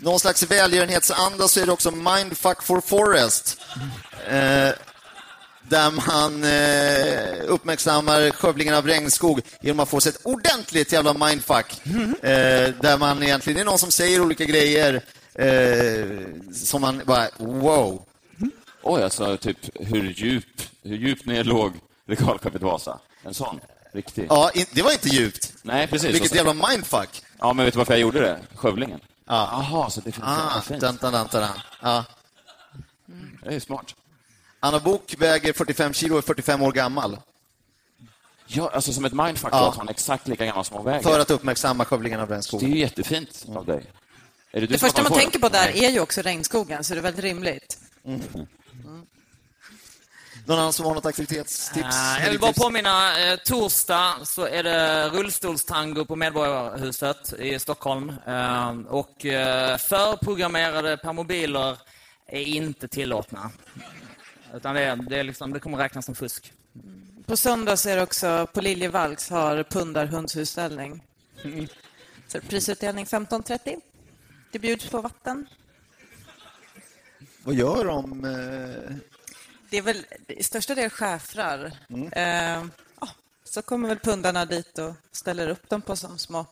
någon 0.00 0.20
slags 0.20 0.42
välgörenhetsanda 0.42 1.48
så 1.48 1.60
är 1.60 1.66
det 1.66 1.72
också 1.72 1.90
Mindfuck 1.90 2.62
for 2.62 2.80
Forest. 2.80 3.60
Eh, 4.28 4.68
där 5.68 5.90
man 5.90 6.44
eh, 6.44 7.52
uppmärksammar 7.54 8.30
skövlingen 8.30 8.74
av 8.74 8.86
regnskog 8.86 9.40
genom 9.60 9.80
att 9.80 9.88
få 9.88 10.00
sig 10.00 10.10
ett 10.10 10.20
ordentligt 10.24 10.92
jävla 10.92 11.12
mindfuck. 11.26 11.80
Eh, 12.22 12.74
där 12.80 12.98
man 12.98 13.22
egentligen, 13.22 13.54
det 13.56 13.60
är 13.62 13.64
någon 13.64 13.78
som 13.78 13.90
säger 13.90 14.20
olika 14.20 14.44
grejer 14.44 15.02
eh, 15.34 16.06
som 16.54 16.80
man 16.80 17.02
bara, 17.06 17.28
wow. 17.36 18.02
Oj, 18.82 19.02
alltså 19.02 19.36
typ 19.36 19.58
hur 19.74 20.10
djup, 20.12 20.62
hur 20.82 20.96
djupt 20.96 21.26
ner 21.26 21.44
låg 21.44 21.72
regalskeppet 22.06 22.62
Vasa? 22.62 22.98
En 23.24 23.34
sån? 23.34 23.60
Riktig? 23.92 24.26
Ja, 24.30 24.50
in, 24.54 24.66
det 24.72 24.82
var 24.82 24.92
inte 24.92 25.08
djupt. 25.08 25.52
Nej, 25.62 25.86
precis. 25.86 26.14
Vilket 26.14 26.34
jävla 26.34 26.52
mindfuck. 26.68 27.22
Ja, 27.38 27.52
men 27.52 27.64
vet 27.64 27.74
du 27.74 27.78
varför 27.78 27.92
jag 27.92 28.00
gjorde 28.00 28.20
det? 28.20 28.38
Skövlingen. 28.54 29.00
Ja. 29.26 29.64
Jaha, 29.70 29.90
så 29.90 30.00
det 30.00 30.12
finns 30.12 30.26
Ah, 30.28 30.60
fint. 30.60 30.80
dan, 30.80 30.98
dan, 31.00 31.12
dan, 31.12 31.28
dan. 31.32 31.48
Ja. 31.82 32.04
Det 33.44 33.54
är 33.54 33.60
smart. 33.60 33.94
Anna 34.60 34.80
Bok 34.80 35.14
väger 35.18 35.52
45 35.52 35.92
kilo 35.92 36.14
och 36.14 36.18
är 36.18 36.22
45 36.22 36.62
år 36.62 36.72
gammal. 36.72 37.18
Ja, 38.46 38.70
alltså 38.74 38.92
som 38.92 39.04
ett 39.04 39.12
mindfuck 39.12 39.52
Ja. 39.52 39.68
att 39.68 39.76
hon 39.76 39.88
är 39.88 39.90
exakt 39.90 40.28
lika 40.28 40.46
gammal 40.46 40.64
som 40.64 40.76
hon 40.76 40.86
väger. 40.86 41.02
För 41.02 41.20
att 41.20 41.30
uppmärksamma 41.30 41.84
skövlingen 41.84 42.20
av 42.20 42.28
Det 42.28 42.34
är 42.52 42.60
ju 42.62 42.78
jättefint 42.78 43.44
av 43.48 43.66
dig. 43.66 43.84
Är 44.50 44.60
det 44.60 44.66
du 44.66 44.66
Det 44.66 44.78
första 44.78 45.02
man 45.02 45.12
tänker 45.12 45.38
på 45.38 45.48
där 45.48 45.68
är 45.76 45.90
ju 45.90 46.00
också 46.00 46.22
regnskogen, 46.22 46.84
så 46.84 46.94
det 46.94 47.00
är 47.00 47.02
väldigt 47.02 47.24
rimligt. 47.24 47.78
Någon 50.46 50.58
annan 50.58 50.72
som 50.72 50.86
har 50.86 50.94
något 50.94 51.06
aktivitetstips? 51.06 51.96
Eh, 51.96 52.24
jag 52.24 52.30
vill 52.30 52.40
bara 52.40 52.52
påminna, 52.52 53.24
eh, 53.32 53.38
torsdag 53.38 54.14
så 54.24 54.46
är 54.46 54.62
det 54.62 55.08
rullstolstango 55.08 56.04
på 56.04 56.16
Medborgarhuset 56.16 57.32
i 57.32 57.58
Stockholm. 57.58 58.12
Eh, 58.26 58.70
och 58.88 59.26
eh, 59.26 59.76
förprogrammerade 59.76 60.96
permobiler 60.96 61.76
är 62.26 62.40
inte 62.40 62.88
tillåtna. 62.88 63.50
Utan 64.54 64.74
det, 64.74 64.80
är, 64.80 64.96
det, 64.96 65.18
är 65.18 65.24
liksom, 65.24 65.52
det 65.52 65.60
kommer 65.60 65.78
räknas 65.78 66.04
som 66.04 66.14
fusk. 66.14 66.52
På 67.26 67.36
söndag 67.36 67.76
så 67.76 67.88
är 67.88 67.96
det 67.96 68.02
också 68.02 68.46
på 68.54 68.60
Liljevalchs 68.60 69.30
har 69.30 69.62
pundarhundsutställning. 69.62 71.04
Så 72.28 72.40
prisutdelning 72.40 73.04
15.30. 73.04 73.80
Det 74.52 74.58
bjuds 74.58 74.90
på 74.90 75.00
vatten. 75.00 75.46
Vad 77.42 77.54
gör 77.54 77.84
de? 77.84 78.24
eh, 78.24 78.96
Det 79.70 79.76
är 79.76 79.82
väl 79.82 80.06
i 80.28 80.42
största 80.42 80.74
del 80.74 80.90
schäfrar. 80.90 81.72
Eh, 82.12 82.64
ja, 83.00 83.08
så 83.44 83.62
kommer 83.62 83.88
väl 83.88 83.98
pundarna 83.98 84.44
dit 84.44 84.78
och 84.78 84.94
ställer 85.12 85.48
upp 85.48 85.68
dem 85.68 85.82
på 85.82 85.96
som 85.96 86.18
små... 86.18 86.46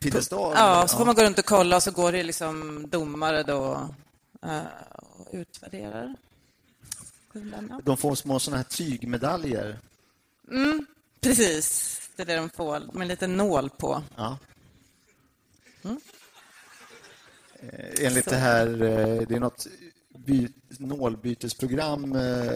Piedestal? 0.00 0.52
Ja, 0.56 0.88
så 0.88 0.96
får 0.98 1.06
man 1.06 1.14
gå 1.14 1.22
runt 1.22 1.38
och 1.38 1.44
kolla 1.44 1.76
och 1.76 1.82
så 1.82 1.90
går 1.90 2.12
det 2.12 2.22
liksom 2.22 2.88
domare 2.90 3.42
då 3.42 3.88
eh, 4.42 4.60
och 4.92 5.28
utvärderar. 5.32 6.14
De 7.82 7.96
får 7.96 8.14
små 8.14 8.38
såna 8.38 8.56
här 8.56 8.64
tygmedaljer. 8.64 9.78
Precis, 11.20 12.00
det 12.16 12.22
är 12.22 12.26
det 12.26 12.36
de 12.36 12.50
får 12.50 12.80
med 12.92 13.02
en 13.02 13.08
liten 13.08 13.36
nål 13.36 13.70
på. 13.70 14.02
Ja. 14.16 14.38
Eh, 17.60 18.06
Enligt 18.06 18.24
det 18.30 18.36
här, 18.36 18.66
eh, 18.66 19.22
det 19.28 19.34
är 19.34 19.40
något 19.40 19.66
by, 20.18 20.48
nålbytesprogram 20.78 22.16
eh, 22.16 22.50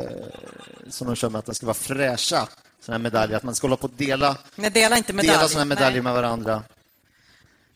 som 0.89 1.07
de 1.07 1.17
kör 1.17 1.31
med 1.31 1.39
att 1.39 1.47
den 1.47 1.55
ska 1.55 1.67
vara 1.67 1.75
fräscha, 1.75 2.49
såna 2.81 2.97
här 2.99 3.03
medaljer. 3.03 3.37
Att 3.37 3.43
man 3.43 3.55
ska 3.55 3.67
hålla 3.67 3.77
på 3.77 3.87
att 3.87 3.99
dela, 3.99 4.39
Nej, 4.55 4.71
dela 4.71 4.97
inte 4.97 5.13
medalj. 5.13 5.37
dela 5.37 5.49
såna 5.49 5.65
medaljer 5.65 5.93
Nej. 5.93 6.03
med 6.03 6.15
varandra. 6.15 6.63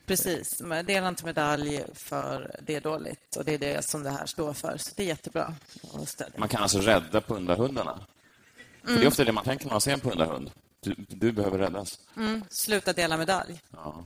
Precis, 0.06 0.60
men 0.60 0.86
dela 0.86 1.08
inte 1.08 1.24
medalj 1.24 1.84
för 1.94 2.56
det 2.62 2.74
är 2.74 2.80
dåligt 2.80 3.36
och 3.36 3.44
det 3.44 3.54
är 3.54 3.58
det 3.58 3.84
som 3.84 4.02
det 4.02 4.10
här 4.10 4.26
står 4.26 4.52
för. 4.52 4.76
Så 4.76 4.90
det 4.96 5.02
är 5.02 5.06
jättebra 5.06 5.54
att 5.94 6.08
stödja. 6.08 6.38
Man 6.38 6.48
kan 6.48 6.62
alltså 6.62 6.78
rädda 6.78 7.20
pundarhundarna. 7.20 8.06
För 8.84 8.94
det 8.94 9.02
är 9.02 9.08
ofta 9.08 9.24
det 9.24 9.32
man 9.32 9.44
tänker 9.44 9.66
när 9.66 9.72
man 9.72 9.80
ser 9.80 9.92
en 9.92 10.00
pundarhund. 10.00 10.50
Du, 10.80 10.94
du 11.08 11.32
behöver 11.32 11.58
räddas. 11.58 12.00
Mm, 12.16 12.44
sluta 12.50 12.92
dela 12.92 13.16
medalj. 13.16 13.60
Ja. 13.70 14.04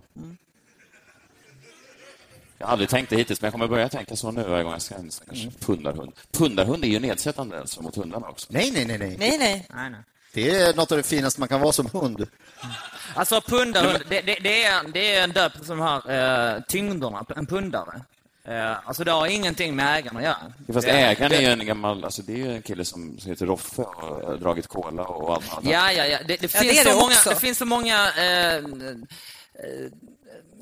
Jag 2.59 2.67
har 2.67 2.73
aldrig 2.73 2.89
tänkt 2.89 3.11
det 3.11 3.17
hittills, 3.17 3.41
men 3.41 3.47
jag 3.47 3.53
kommer 3.53 3.69
börja 3.69 3.89
tänka 3.89 4.17
så 4.17 4.31
nu 4.31 4.43
varje 4.43 4.63
gång 4.63 4.73
jag 4.73 4.83
ser 4.83 4.95
en 4.95 5.11
stackars 5.11 5.47
pundarhund. 5.61 6.13
Pundarhund 6.31 6.85
är 6.85 6.89
ju 6.89 7.01
nedsättande 7.01 7.61
alltså 7.61 7.83
mot 7.83 7.97
hundarna 7.97 8.29
också. 8.29 8.47
Nej, 8.51 8.71
nej, 8.71 8.85
nej, 8.87 8.99
nej. 8.99 9.17
Nej, 9.19 9.39
nej. 9.39 9.67
Nej, 9.75 9.91
nej. 9.91 10.01
Det 10.33 10.51
är 10.51 10.75
något 10.75 10.93
av 10.93 10.99
det 10.99 11.03
finaste 11.05 11.41
man 11.41 11.49
kan 11.49 11.61
vara 11.61 11.73
som 11.73 11.87
hund. 11.93 12.27
Alltså 13.15 13.41
pundarhund, 13.41 13.99
det, 14.09 14.21
det, 14.21 14.39
det, 14.43 14.65
är, 14.65 14.89
det 14.93 15.15
är 15.15 15.25
en 15.25 15.31
döpt 15.33 15.67
som 15.67 15.81
har 15.81 16.11
eh, 16.11 16.61
tyngderna, 16.69 17.25
en 17.37 17.47
pundare. 17.47 18.01
Eh, 18.45 18.89
alltså 18.89 19.05
det 19.05 19.11
har 19.13 19.27
ingenting 19.27 19.77
med 19.77 19.99
ägaren 19.99 20.17
att 20.17 20.23
göra. 20.23 20.37
Fast 20.73 20.87
Det- 20.87 20.93
ägaren 20.93 21.33
är 21.33 21.41
ju 21.41 21.47
en 21.47 21.67
gammal, 21.67 22.05
alltså 22.05 22.23
det 22.23 22.33
är 22.33 22.37
ju 22.37 22.53
en 22.57 22.63
kille 22.63 22.85
som 22.85 23.19
heter 23.27 23.47
Roffe 23.47 23.83
och 23.83 23.95
har 24.27 24.37
dragit 24.37 24.67
cola 24.67 25.03
och 25.05 25.35
allt 25.35 25.53
annat. 25.53 25.65
Ja, 25.65 25.93
ja, 25.93 26.07
ja. 26.07 26.19
Det, 26.29 26.37
det, 26.37 26.55
Ja, 26.55 26.61
finns, 26.61 26.85
det 26.85 26.91
så 26.91 26.97
många, 26.99 27.15
det 27.27 27.37
finns 27.37 27.59
så 27.59 27.65
många... 27.65 28.13
Eh, 28.17 28.55
eh, 28.55 28.63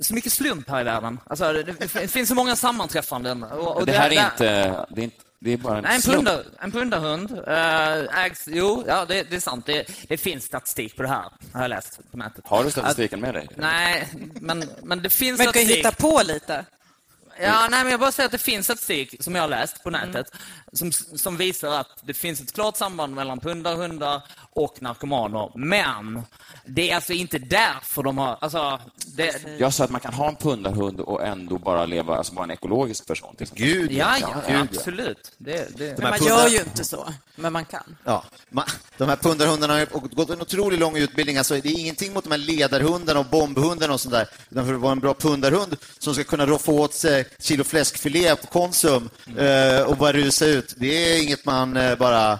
så 0.00 0.14
mycket 0.14 0.32
slump 0.32 0.68
här 0.70 0.80
i 0.80 0.84
världen. 0.84 1.18
Alltså, 1.26 1.52
det, 1.52 1.88
finns 2.08 2.28
så 2.28 2.34
många 2.34 2.56
sammanträffanden. 2.56 3.42
Och, 3.42 3.76
och 3.76 3.86
det 3.86 3.92
här 3.92 4.10
är 4.12 4.24
inte, 4.24 4.86
det 4.90 5.00
är 5.00 5.04
inte, 5.04 5.16
det 5.40 5.52
är 5.52 5.56
bara 5.56 5.78
en 5.78 5.84
Nej, 5.84 5.96
en, 5.96 6.02
pundar, 6.02 6.44
en 6.60 6.72
pundarhund 6.72 7.30
äh, 7.46 8.24
ägs... 8.24 8.44
Jo, 8.46 8.84
ja, 8.86 9.04
det, 9.04 9.22
det 9.30 9.36
är 9.36 9.40
sant. 9.40 9.66
Det, 9.66 9.86
det 10.08 10.16
finns 10.16 10.44
statistik 10.44 10.96
på 10.96 11.02
det 11.02 11.08
här, 11.08 11.24
har 11.52 11.60
jag 11.60 11.68
läst 11.68 12.00
på 12.10 12.16
nätet. 12.16 12.44
Har 12.46 12.64
du 12.64 12.70
statistiken 12.70 13.20
med 13.20 13.34
dig? 13.34 13.48
Nej, 13.56 14.08
men, 14.40 14.64
men 14.82 15.02
det 15.02 15.10
finns 15.10 15.38
Men 15.38 15.46
du 15.46 15.52
kan 15.52 15.62
ju 15.62 15.68
statistik. 15.68 15.86
hitta 15.86 16.08
på 16.08 16.22
lite. 16.24 16.64
Ja, 17.40 17.68
nej, 17.70 17.82
men 17.84 17.90
jag 17.90 18.00
bara 18.00 18.12
säger 18.12 18.24
att 18.26 18.32
det 18.32 18.38
finns 18.38 18.66
statistik 18.66 19.14
som 19.20 19.34
jag 19.34 19.42
har 19.42 19.48
läst 19.48 19.82
på 19.84 19.90
nätet 19.90 20.32
som, 20.72 20.92
som 20.92 21.36
visar 21.36 21.80
att 21.80 22.00
det 22.02 22.14
finns 22.14 22.40
ett 22.40 22.52
klart 22.52 22.76
samband 22.76 23.14
mellan 23.14 23.40
pundarhundar 23.40 24.22
och 24.36 24.47
narkomaner. 24.80 25.50
Men 25.54 26.22
det 26.66 26.90
är 26.90 26.94
alltså 26.94 27.12
inte 27.12 27.38
därför 27.38 28.02
de 28.02 28.18
har... 28.18 28.38
Alltså, 28.40 28.80
det, 29.16 29.34
Jag 29.58 29.74
sa 29.74 29.84
att 29.84 29.90
man 29.90 30.00
kan 30.00 30.14
ha 30.14 30.28
en 30.28 30.36
pundarhund 30.36 31.00
och 31.00 31.26
ändå 31.26 31.58
bara 31.58 31.86
leva, 31.86 32.16
alltså 32.16 32.34
vara 32.34 32.44
en 32.44 32.50
ekologisk 32.50 33.06
person. 33.06 33.34
Till 33.36 33.42
exempel. 33.42 33.66
Gud, 33.66 33.92
ja, 33.92 34.16
ja, 34.20 34.28
ja. 34.48 34.60
absolut. 34.60 35.32
Det, 35.38 35.78
det, 35.78 35.86
De 35.96 36.02
Men 36.02 36.10
man 36.10 36.18
pundar- 36.18 36.26
gör 36.28 36.48
ju 36.48 36.58
inte 36.58 36.84
så, 36.84 37.08
men 37.36 37.52
man 37.52 37.64
kan. 37.64 37.96
Ja, 38.04 38.24
ma- 38.50 38.70
de 38.96 39.08
här 39.08 39.16
pundarhundarna 39.16 39.72
har 39.74 39.86
gått 40.14 40.30
en 40.30 40.40
otroligt 40.42 40.80
lång 40.80 40.96
utbildning. 40.96 41.36
Alltså, 41.38 41.54
det 41.54 41.68
är 41.68 41.78
ingenting 41.80 42.12
mot 42.12 42.24
de 42.24 42.30
här 42.30 42.38
ledarhundarna 42.38 43.20
och 43.20 43.26
bombhundarna 43.26 43.92
och 43.94 44.00
sånt 44.00 44.12
där. 44.14 44.28
Utan 44.50 44.66
för 44.66 44.74
att 44.74 44.80
vara 44.80 44.92
en 44.92 45.00
bra 45.00 45.14
pundarhund 45.14 45.76
som 45.98 46.14
ska 46.14 46.24
kunna 46.24 46.46
roffa 46.46 46.72
åt 46.72 46.94
sig 46.94 47.24
kilo 47.40 47.64
fläskfilé 47.64 48.36
på 48.36 48.46
Konsum 48.46 49.10
eh, 49.38 49.82
och 49.82 49.96
bara 49.96 50.12
rusa 50.12 50.46
ut. 50.46 50.74
Det 50.76 50.86
är 51.16 51.22
inget 51.22 51.44
man 51.44 51.76
eh, 51.76 51.94
bara 51.98 52.38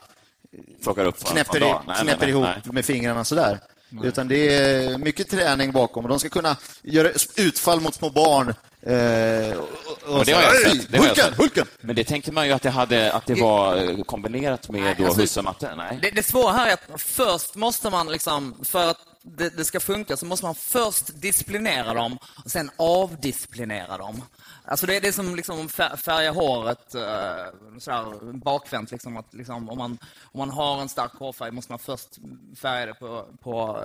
Plockar 0.82 1.04
upp 1.04 1.24
knäpper, 1.24 1.56
i. 1.56 1.60
Nej, 1.60 1.78
knäpper 1.84 2.04
nej, 2.04 2.16
nej, 2.20 2.28
ihop 2.30 2.44
nej. 2.44 2.62
med 2.64 2.84
fingrarna 2.84 3.24
sådär. 3.24 3.58
Utan 4.04 4.28
det 4.28 4.56
är 4.56 4.98
mycket 4.98 5.30
träning 5.30 5.72
bakom 5.72 6.04
och 6.04 6.08
de 6.08 6.18
ska 6.18 6.28
kunna 6.28 6.56
göra 6.82 7.08
utfall 7.36 7.80
mot 7.80 7.94
små 7.94 8.10
barn. 8.10 8.54
Eh, 8.82 9.58
och, 9.58 10.18
och 10.18 10.24
det 10.24 10.32
har 10.32 10.42
jag 10.42 10.56
sett. 10.56 10.92
Det 10.92 10.98
har 10.98 11.06
jag 11.06 11.14
Hulken. 11.14 11.34
Hulken! 11.36 11.66
Men 11.80 11.96
det 11.96 12.04
tänker 12.04 12.32
man 12.32 12.46
ju 12.46 12.52
att 12.52 12.62
det, 12.62 12.70
hade, 12.70 13.12
att 13.12 13.26
det 13.26 13.34
var 13.34 13.76
eh, 13.76 14.02
kombinerat 14.02 14.68
med 14.70 14.96
då 14.98 15.06
alltså- 15.06 15.42
matte. 15.42 15.74
Nej. 15.76 15.98
Det, 16.02 16.10
det 16.10 16.22
svåra 16.22 16.52
här 16.52 16.68
är 16.68 16.72
att 16.72 17.00
först 17.00 17.54
måste 17.54 17.90
man, 17.90 18.12
liksom, 18.12 18.54
för 18.64 18.90
att 18.90 18.98
det, 19.22 19.56
det 19.56 19.64
ska 19.64 19.80
funka, 19.80 20.16
så 20.16 20.26
måste 20.26 20.46
man 20.46 20.54
först 20.54 21.20
disciplinera 21.20 21.94
dem 21.94 22.18
och 22.44 22.50
sen 22.50 22.70
avdisciplinera 22.76 23.98
dem. 23.98 24.22
Alltså 24.70 24.86
det 24.86 24.96
är 24.96 25.00
det 25.00 25.12
som 25.12 25.36
liksom 25.36 25.68
fär- 25.68 25.96
färgar 25.96 26.32
håret 26.32 26.94
uh, 26.94 27.78
sådär, 27.78 28.32
bakvänt. 28.32 28.90
Liksom, 28.90 29.16
att, 29.16 29.34
liksom, 29.34 29.68
om, 29.68 29.78
man, 29.78 29.98
om 30.22 30.38
man 30.38 30.50
har 30.50 30.80
en 30.80 30.88
stark 30.88 31.12
hårfärg 31.12 31.50
måste 31.50 31.72
man 31.72 31.78
först 31.78 32.08
färga 32.56 32.86
det 32.86 32.94
på, 32.94 33.26
på 33.42 33.82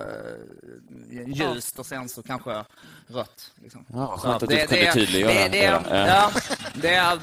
eh, 1.10 1.28
ljust 1.28 1.78
och 1.78 1.86
sen 1.86 2.08
så 2.08 2.22
kanske 2.22 2.64
rött. 3.06 3.50
Liksom. 3.62 3.84
Ja, 3.88 4.18
Så 4.18 4.28
skönt 4.28 4.42
att 4.42 4.48
du 4.48 4.66
kunde 4.66 4.92
tydliggöra 4.92 5.32
det, 5.32 5.48
det, 5.48 5.82
det 5.90 6.06
ja, 6.06 6.30
det 6.74 6.94
är, 6.94 7.20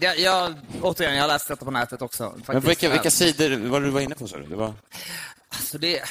det, 0.00 0.14
jag, 0.14 0.54
återigen, 0.82 1.14
jag 1.14 1.22
har 1.22 1.28
läst 1.28 1.48
detta 1.48 1.64
på 1.64 1.70
nätet 1.70 2.02
också. 2.02 2.34
Men 2.46 2.60
vilka, 2.60 2.90
vilka 2.90 3.10
sidor 3.10 3.68
var 3.68 3.80
du 3.80 3.90
var 3.90 4.00
inne 4.00 4.14
på? 4.14 4.28
Så? 4.28 4.38
Det 4.38 4.56
var... 4.56 4.74
Alltså 5.48 5.78
det, 5.78 6.02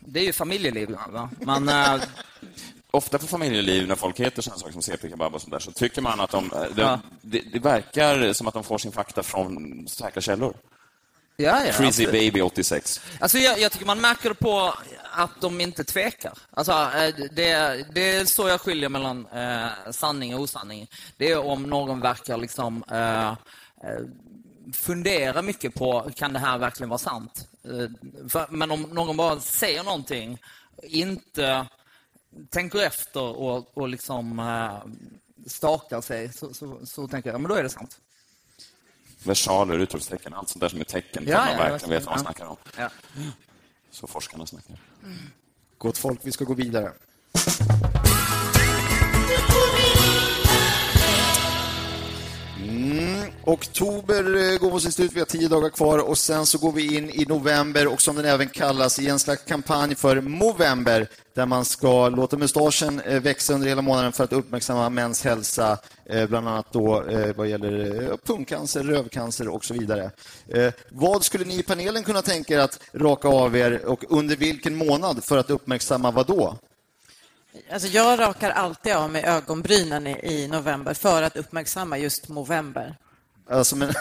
det 0.00 0.20
är 0.20 0.24
ju 0.24 0.32
familjeliv. 0.32 0.96
Va? 1.08 1.30
Man, 1.40 1.68
eh, 1.68 2.00
Ofta 2.96 3.18
på 3.18 3.26
familjeliv, 3.26 3.88
när 3.88 3.94
folk 3.94 4.20
heter 4.20 4.42
sådana 4.42 4.58
saker 4.58 4.72
som 4.72 4.82
CP 4.82 5.08
Kebab 5.10 5.34
och 5.34 5.40
sånt 5.40 5.52
där, 5.52 5.58
så 5.58 5.72
tycker 5.72 6.02
man 6.02 6.20
att 6.20 6.30
de, 6.30 6.52
eh, 6.52 6.62
de 6.74 6.82
Ja. 6.82 7.00
det, 7.22 7.40
det 7.52 7.58
verkar 7.58 8.32
som 8.32 8.46
att 8.46 8.54
de 8.54 8.64
får 8.64 8.78
sin 8.78 8.92
fakta 8.92 9.22
från 9.22 9.84
säkra 9.88 10.20
källor. 10.20 10.54
ja, 11.36 11.64
ja, 11.66 11.72
Crazy 11.72 11.86
absolut. 11.86 12.12
Baby 12.12 12.40
86. 12.40 13.00
Alltså 13.20 13.38
jag, 13.38 13.58
jag 13.60 13.72
tycker 13.72 13.86
man 13.86 14.00
märker 14.00 14.32
på 14.32 14.74
att 15.12 15.40
de 15.40 15.60
inte 15.60 15.84
tvekar. 15.84 16.32
Alltså, 16.50 16.72
eh, 16.72 17.14
det, 17.32 17.84
det 17.94 18.16
är 18.16 18.24
så 18.24 18.48
jag 18.48 18.60
skiljer 18.60 18.88
mellan 18.88 19.26
eh, 19.26 19.90
sanning 19.90 20.34
och 20.34 20.40
osanning. 20.40 20.88
Det 21.16 21.30
är 21.30 21.38
om 21.38 21.62
någon 21.62 22.00
verkar 22.00 22.36
liksom 22.36 22.84
eh, 22.90 23.28
eh, 23.28 23.34
fundera 24.72 25.42
mycket 25.42 25.74
på, 25.74 26.10
kan 26.16 26.32
det 26.32 26.38
här 26.38 26.58
verkligen 26.58 26.88
vara 26.88 26.98
sant? 26.98 27.48
Eh, 27.64 27.90
för, 28.28 28.46
men 28.50 28.70
om 28.70 28.82
någon 28.82 29.16
bara 29.16 29.40
säger 29.40 29.82
någonting, 29.82 30.38
inte 30.82 31.66
tänker 32.50 32.78
efter 32.78 33.20
och, 33.20 33.78
och 33.78 33.88
liksom 33.88 34.38
eh, 34.38 34.82
stakar 35.46 36.00
sig, 36.00 36.32
så, 36.32 36.54
så, 36.54 36.86
så 36.86 37.08
tänker 37.08 37.30
jag, 37.30 37.40
men 37.40 37.48
då 37.48 37.54
är 37.54 37.62
det 37.62 37.68
sant. 37.68 38.00
Versaler, 39.24 39.78
utropstecken, 39.78 40.34
allt 40.34 40.48
sånt 40.48 40.60
där 40.60 40.68
som 40.68 40.80
är 40.80 40.84
tecken 40.84 41.24
på 41.24 41.30
Ja, 41.30 41.38
att 41.38 41.56
man 41.56 41.66
ja, 41.66 41.72
verkligen 41.72 41.90
vet 41.90 42.04
vad 42.04 42.12
man 42.12 42.24
snackar 42.24 42.46
om. 42.46 42.56
Ja. 42.76 42.90
Så 43.90 44.06
forskarna 44.06 44.46
snackar. 44.46 44.78
Gott 45.78 45.98
folk, 45.98 46.20
vi 46.22 46.32
ska 46.32 46.44
gå 46.44 46.54
vidare. 46.54 46.92
Mm, 52.62 53.30
oktober 53.44 54.52
eh, 54.52 54.58
går 54.58 54.70
mot 54.70 54.82
sitt 54.82 54.94
slut, 54.94 55.12
vi 55.12 55.18
har 55.18 55.26
tio 55.26 55.48
dagar 55.48 55.70
kvar 55.70 55.98
och 55.98 56.18
sen 56.18 56.46
så 56.46 56.58
går 56.58 56.72
vi 56.72 56.96
in 56.96 57.10
i 57.10 57.24
november 57.28 57.86
och 57.86 58.00
som 58.00 58.16
den 58.16 58.24
även 58.24 58.48
kallas 58.48 58.98
i 58.98 59.08
en 59.08 59.18
slags 59.18 59.42
kampanj 59.44 59.94
för 59.94 60.20
Movember 60.20 61.08
där 61.34 61.46
man 61.46 61.64
ska 61.64 62.08
låta 62.08 62.36
mustaschen 62.36 63.00
eh, 63.00 63.20
växa 63.20 63.54
under 63.54 63.68
hela 63.68 63.82
månaden 63.82 64.12
för 64.12 64.24
att 64.24 64.32
uppmärksamma 64.32 64.90
mäns 64.90 65.24
hälsa, 65.24 65.78
eh, 66.04 66.28
bland 66.28 66.48
annat 66.48 66.72
då 66.72 67.04
vad 67.36 67.48
gäller 67.48 68.16
pungcancer, 68.26 68.82
rövcancer 68.82 69.48
och 69.48 69.64
så 69.64 69.74
vidare. 69.74 70.10
Vad 70.88 71.24
skulle 71.24 71.44
ni 71.44 71.58
i 71.58 71.62
panelen 71.62 72.04
kunna 72.04 72.22
tänka 72.22 72.54
er 72.54 72.58
att 72.58 72.80
raka 72.92 73.28
av 73.28 73.56
er 73.56 73.86
och 73.86 74.04
under 74.08 74.36
vilken 74.36 74.76
månad 74.76 75.24
för 75.24 75.38
att 75.38 75.50
uppmärksamma 75.50 76.10
vad 76.10 76.26
då? 76.26 76.58
Alltså 77.70 77.88
jag 77.88 78.18
rakar 78.20 78.50
alltid 78.50 78.92
av 78.92 79.10
mig 79.10 79.22
ögonbrynen 79.24 80.06
i, 80.06 80.32
i 80.32 80.48
november 80.48 80.94
för 80.94 81.22
att 81.22 81.36
uppmärksamma 81.36 81.98
just 81.98 82.28
november. 82.28 82.96
Ja, 83.48 83.64
som 83.64 83.82
en... 83.82 83.92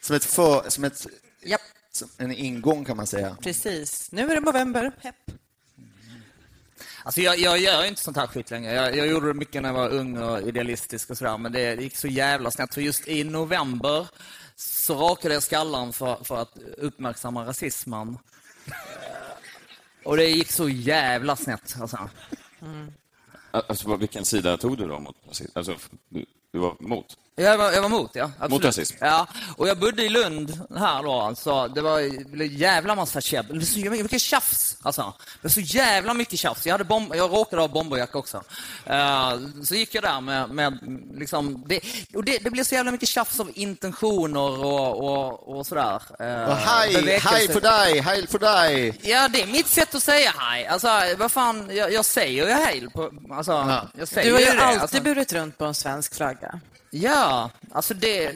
Som 0.00 0.16
ett 0.16 0.24
för... 0.24 0.70
Som 0.70 0.84
ett... 0.84 1.06
Japp, 1.42 1.60
Som 1.92 2.08
en 2.18 2.32
ingång 2.32 2.84
kan 2.84 2.96
man 2.96 3.06
säga. 3.06 3.36
precis. 3.42 4.12
Nu 4.12 4.22
är 4.30 4.34
det 4.34 4.40
november. 4.40 4.92
Hepp. 5.00 5.14
Alltså 7.04 7.20
jag, 7.20 7.38
jag 7.38 7.58
gör 7.58 7.84
inte 7.84 8.02
sånt 8.02 8.16
här 8.16 8.26
skit 8.26 8.50
längre. 8.50 8.72
Jag, 8.74 8.96
jag 8.96 9.06
gjorde 9.06 9.26
det 9.26 9.34
mycket 9.34 9.62
när 9.62 9.68
jag 9.68 9.74
var 9.74 9.88
ung 9.88 10.18
och 10.18 10.40
idealistisk 10.42 11.10
och 11.10 11.18
sådär, 11.18 11.38
men 11.38 11.52
det 11.52 11.74
gick 11.74 11.96
så 11.96 12.08
jävla 12.08 12.50
snett. 12.50 12.74
För 12.74 12.80
just 12.80 13.08
i 13.08 13.24
november 13.24 14.06
så 14.56 14.94
rakade 14.94 15.34
jag 15.34 15.42
skallan 15.42 15.92
för, 15.92 16.24
för 16.24 16.36
att 16.42 16.58
uppmärksamma 16.78 17.44
rasismen. 17.46 18.18
Och 20.06 20.16
det 20.16 20.24
gick 20.28 20.52
så 20.52 20.68
jävla 20.68 21.36
snett. 21.36 21.76
Alltså. 21.80 22.08
Alltså, 23.50 23.88
vad- 23.88 23.98
vilken 24.00 24.24
sida 24.24 24.56
tog 24.56 24.78
du 24.78 24.86
då 24.88 24.98
mot? 24.98 25.16
Alltså, 25.54 25.74
du, 26.56 26.62
var 26.62 26.76
mot? 26.80 27.16
Jag 27.38 27.58
var, 27.58 27.72
jag 27.72 27.82
var 27.82 27.88
mot, 27.88 28.10
ja. 28.14 28.24
Absolut. 28.24 28.50
Mot 28.50 28.64
rasism? 28.64 28.96
Ja, 29.00 29.26
och 29.56 29.68
jag 29.68 29.78
bodde 29.78 30.02
i 30.02 30.08
Lund 30.08 30.60
här 30.76 31.02
då. 31.02 31.12
Alltså, 31.12 31.68
det 31.68 31.80
var 31.80 32.30
blev 32.30 32.52
jävla 32.52 32.94
massa 32.94 33.20
käbb. 33.20 33.46
Det 33.46 33.52
blev 33.54 33.66
så 33.66 33.78
mycket 33.78 34.20
tjafs. 34.20 34.76
Alltså. 34.82 35.02
Det 35.42 35.48
var 35.48 35.50
så 35.50 35.60
jävla 35.60 36.14
mycket 36.14 36.38
tjafs. 36.38 36.66
Jag, 36.66 36.72
hade 36.74 36.84
bomb, 36.84 37.14
jag 37.14 37.32
råkade 37.32 37.62
ha 37.62 37.68
bomberjacka 37.68 38.18
också. 38.18 38.42
Eh, 38.86 39.38
så 39.64 39.74
gick 39.74 39.94
jag 39.94 40.04
där 40.04 40.20
med, 40.20 40.50
med 40.50 40.78
liksom... 41.14 41.64
Det, 41.66 41.80
och 42.14 42.24
det, 42.24 42.38
det 42.38 42.50
blev 42.50 42.64
så 42.64 42.74
jävla 42.74 42.90
mycket 42.90 43.08
tjafs 43.08 43.40
av 43.40 43.50
intentioner 43.54 44.64
och, 44.64 45.04
och, 45.04 45.56
och 45.56 45.66
sådär. 45.66 46.02
Uh, 46.20 46.50
Och 46.50 46.56
Hej, 46.56 47.18
hej 47.18 47.48
för 47.48 47.60
dig, 47.60 48.00
hej 48.00 48.26
för 48.26 48.38
dig! 48.38 49.00
Ja, 49.02 49.28
det 49.28 49.42
är 49.42 49.46
mitt 49.46 49.68
sätt 49.68 49.94
att 49.94 50.02
säga 50.02 50.32
hej. 50.38 50.66
Alltså, 50.66 50.88
vad 51.18 51.32
fan, 51.32 51.70
jag, 51.72 51.92
jag 51.92 52.04
säger 52.04 52.46
ju 52.46 52.52
hej. 52.52 52.88
På, 52.94 53.10
alltså, 53.30 53.82
jag 53.98 54.08
säger 54.08 54.28
Du 54.28 54.32
har 54.34 54.40
ju 54.40 54.46
det, 54.46 54.64
alltid 54.64 54.82
alltså. 54.82 55.02
burit 55.02 55.32
runt 55.32 55.58
på 55.58 55.64
en 55.64 55.74
svensk 55.74 56.14
flagga. 56.14 56.45
Ja, 56.90 57.50
alltså 57.72 57.94
det... 57.94 58.32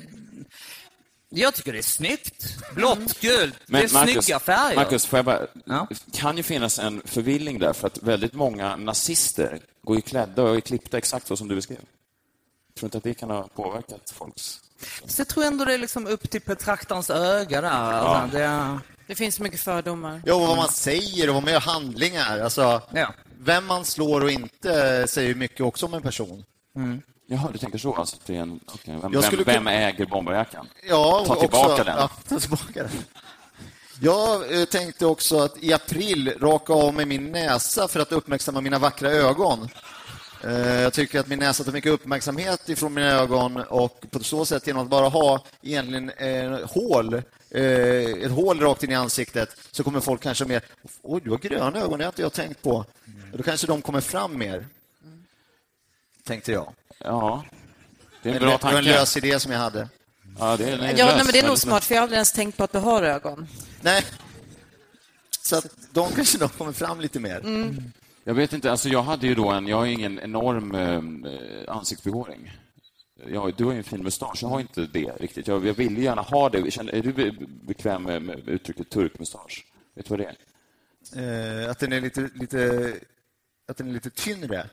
Jag 1.32 1.54
tycker 1.54 1.72
det 1.72 1.78
är 1.78 1.82
snyggt. 1.82 2.56
Blått, 2.74 3.20
gult. 3.20 3.54
Men 3.66 3.80
det 3.80 3.84
är 3.98 4.04
snygga 4.04 4.38
färger. 4.40 4.76
Marcus, 4.76 5.06
får 5.06 5.18
jag 5.18 5.26
bara, 5.26 5.46
Ja. 5.64 5.88
kan 6.12 6.36
ju 6.36 6.42
finnas 6.42 6.78
en 6.78 7.02
förvilling 7.04 7.58
där, 7.58 7.72
för 7.72 7.86
att 7.86 8.02
väldigt 8.02 8.32
många 8.32 8.76
nazister 8.76 9.60
går 9.82 9.96
ju 9.96 10.02
klädda 10.02 10.42
och 10.42 10.56
är 10.56 10.60
klippta 10.60 10.98
exakt 10.98 11.26
så 11.26 11.36
som 11.36 11.48
du 11.48 11.54
beskrev. 11.54 11.78
Tror 12.78 12.86
inte 12.86 12.98
att 12.98 13.04
det 13.04 13.14
kan 13.14 13.30
ha 13.30 13.48
påverkat 13.48 14.10
folks... 14.16 14.60
Så 15.06 15.20
jag 15.20 15.28
tror 15.28 15.44
ändå 15.44 15.64
det 15.64 15.74
är 15.74 15.78
liksom 15.78 16.06
upp 16.06 16.30
till 16.30 16.40
betraktarens 16.46 17.10
öga 17.10 17.60
där. 17.60 17.70
Alltså, 17.70 18.36
det, 18.38 18.78
Det 19.06 19.14
finns 19.14 19.34
så 19.34 19.42
mycket 19.42 19.60
fördomar. 19.60 20.22
Ja, 20.26 20.34
och 20.34 20.40
vad 20.40 20.56
man 20.56 20.68
säger 20.68 21.28
och 21.28 21.34
vad 21.34 21.42
man 21.44 21.52
gör 21.52 21.60
handlingar. 21.60 22.40
Alltså, 22.40 22.82
Ja. 22.92 23.14
Vem 23.42 23.66
man 23.66 23.84
slår 23.84 24.20
och 24.20 24.30
inte 24.30 25.06
säger 25.08 25.34
mycket 25.34 25.60
också 25.60 25.86
om 25.86 25.94
en 25.94 26.02
person. 26.02 26.44
Jaha, 27.32 27.48
du 27.52 27.58
tänker 27.58 27.78
så? 27.78 27.94
Alltså, 27.94 28.16
det 28.26 28.36
är 28.36 28.40
en, 28.40 28.60
okay. 28.74 28.96
vem, 29.02 29.12
Jag 29.12 29.24
skulle 29.24 29.44
vem, 29.44 29.54
vem 29.54 29.64
kunna- 29.64 29.72
äger 29.88 30.06
bomberjackan? 30.06 30.68
Ja, 30.88 31.24
Ta 31.26 31.34
tillbaka 31.34 31.72
också, 31.72 31.84
den. 31.84 31.96
Ja, 31.96 32.10
ta 32.28 32.40
tillbaka 32.40 32.82
den. 32.82 32.90
Jag 34.02 34.60
eh, 34.60 34.64
tänkte 34.64 35.06
också 35.06 35.38
att 35.40 35.62
i 35.62 35.72
april 35.72 36.32
raka 36.40 36.72
av 36.72 36.94
mig 36.94 37.06
min 37.06 37.32
näsa 37.32 37.88
för 37.88 38.00
att 38.00 38.12
uppmärksamma 38.12 38.60
mina 38.60 38.78
vackra 38.78 39.10
ögon. 39.10 39.68
Eh, 40.44 40.80
Jag 40.80 40.92
tycker 40.92 41.20
att 41.20 41.26
min 41.28 41.38
näsa 41.38 41.64
tar 41.64 41.72
mycket 41.72 41.92
uppmärksamhet 41.92 42.68
ifrån 42.68 42.94
mina 42.94 43.08
ögon 43.10 43.56
och 43.56 44.04
på 44.10 44.24
så 44.24 44.44
sätt 44.44 44.66
genom 44.66 44.82
att 44.82 44.88
bara 44.88 45.08
ha 45.08 45.40
egentligen 45.62 46.10
eh, 46.10 46.60
hål, 46.68 47.14
eh, 47.50 47.62
ett 48.24 48.30
hål 48.32 48.60
rakt 48.60 48.82
in 48.84 48.90
i 48.90 48.94
ansiktet 48.94 49.56
så 49.70 49.84
kommer 49.84 50.00
folk 50.00 50.22
kanske 50.22 50.44
mer 50.44 50.62
Oj, 51.02 51.20
du 51.24 51.30
har 51.30 51.38
gröna 51.38 51.78
ögon, 51.80 51.98
det 51.98 52.04
har 52.04 52.12
inte 52.12 52.22
jag 52.22 52.32
tänkt 52.32 52.62
på. 52.62 52.84
Då 53.32 53.42
kanske 53.42 53.66
de 53.66 53.82
kommer 53.82 54.00
fram 54.00 54.38
mer. 54.38 54.66
Tänkte 56.24 56.52
jag. 56.52 56.74
Ja, 56.98 57.44
det 58.22 58.28
är 58.28 58.32
en 58.34 58.40
Det 58.40 58.46
bra 58.46 58.48
var 58.48 58.54
en 58.70 58.74
tanke. 58.74 58.80
lös 58.90 59.16
idé 59.16 59.40
som 59.40 59.52
jag 59.52 59.58
hade. 59.58 59.88
Ja, 60.38 60.56
det 60.56 60.64
är, 60.70 60.78
det 60.78 60.86
är 60.86 60.98
Ja, 60.98 61.06
nej, 61.06 61.24
men 61.24 61.32
det 61.32 61.38
är 61.38 61.46
nog 61.48 61.58
smart, 61.58 61.84
för 61.84 61.94
jag 61.94 62.00
har 62.00 62.02
aldrig 62.02 62.16
ens 62.16 62.32
tänkt 62.32 62.56
på 62.56 62.64
att 62.64 62.72
du 62.72 62.78
har 62.78 63.02
ögon. 63.02 63.46
Nej. 63.80 64.04
Så 65.42 65.56
att 65.56 65.66
de 65.92 66.12
kanske 66.12 66.38
de 66.38 66.48
kommer 66.48 66.72
fram 66.72 67.00
lite 67.00 67.20
mer. 67.20 67.42
Jag 68.24 68.34
vet 68.34 68.52
inte, 68.52 68.70
alltså 68.70 68.88
jag 68.88 69.02
hade 69.02 69.26
ju 69.26 69.34
då 69.34 69.48
en, 69.50 69.66
jag 69.66 69.76
har 69.76 69.84
ju 69.84 69.92
ingen 69.92 70.18
enorm 70.20 70.74
eh, 70.74 71.74
ansiktsbehåring. 71.74 72.52
Jag, 73.26 73.54
du 73.56 73.64
har 73.64 73.72
ju 73.72 73.78
en 73.78 73.84
fin 73.84 74.02
mustasch, 74.02 74.38
jag 74.42 74.48
har 74.48 74.60
inte 74.60 74.86
det 74.86 75.12
riktigt. 75.20 75.48
Jag, 75.48 75.66
jag 75.66 75.74
vill 75.74 75.98
gärna 76.02 76.22
ha 76.22 76.48
det. 76.48 76.70
Känner, 76.70 76.92
är 76.92 77.02
du 77.02 77.12
be, 77.12 77.32
bekväm 77.66 78.02
med, 78.02 78.22
med 78.22 78.48
uttrycket 78.48 78.90
turkmustasch? 78.90 79.66
Vet 79.94 80.06
du 80.08 80.10
vad 80.10 80.18
det 80.18 80.24
är? 80.24 81.64
Eh, 81.64 81.70
att 81.70 81.78
den 81.78 81.92
är 81.92 82.00
lite, 82.00 82.28
lite, 82.34 82.92
att 83.68 83.76
den 83.76 83.88
är 83.88 83.92
lite 83.92 84.10
tyngre. 84.10 84.66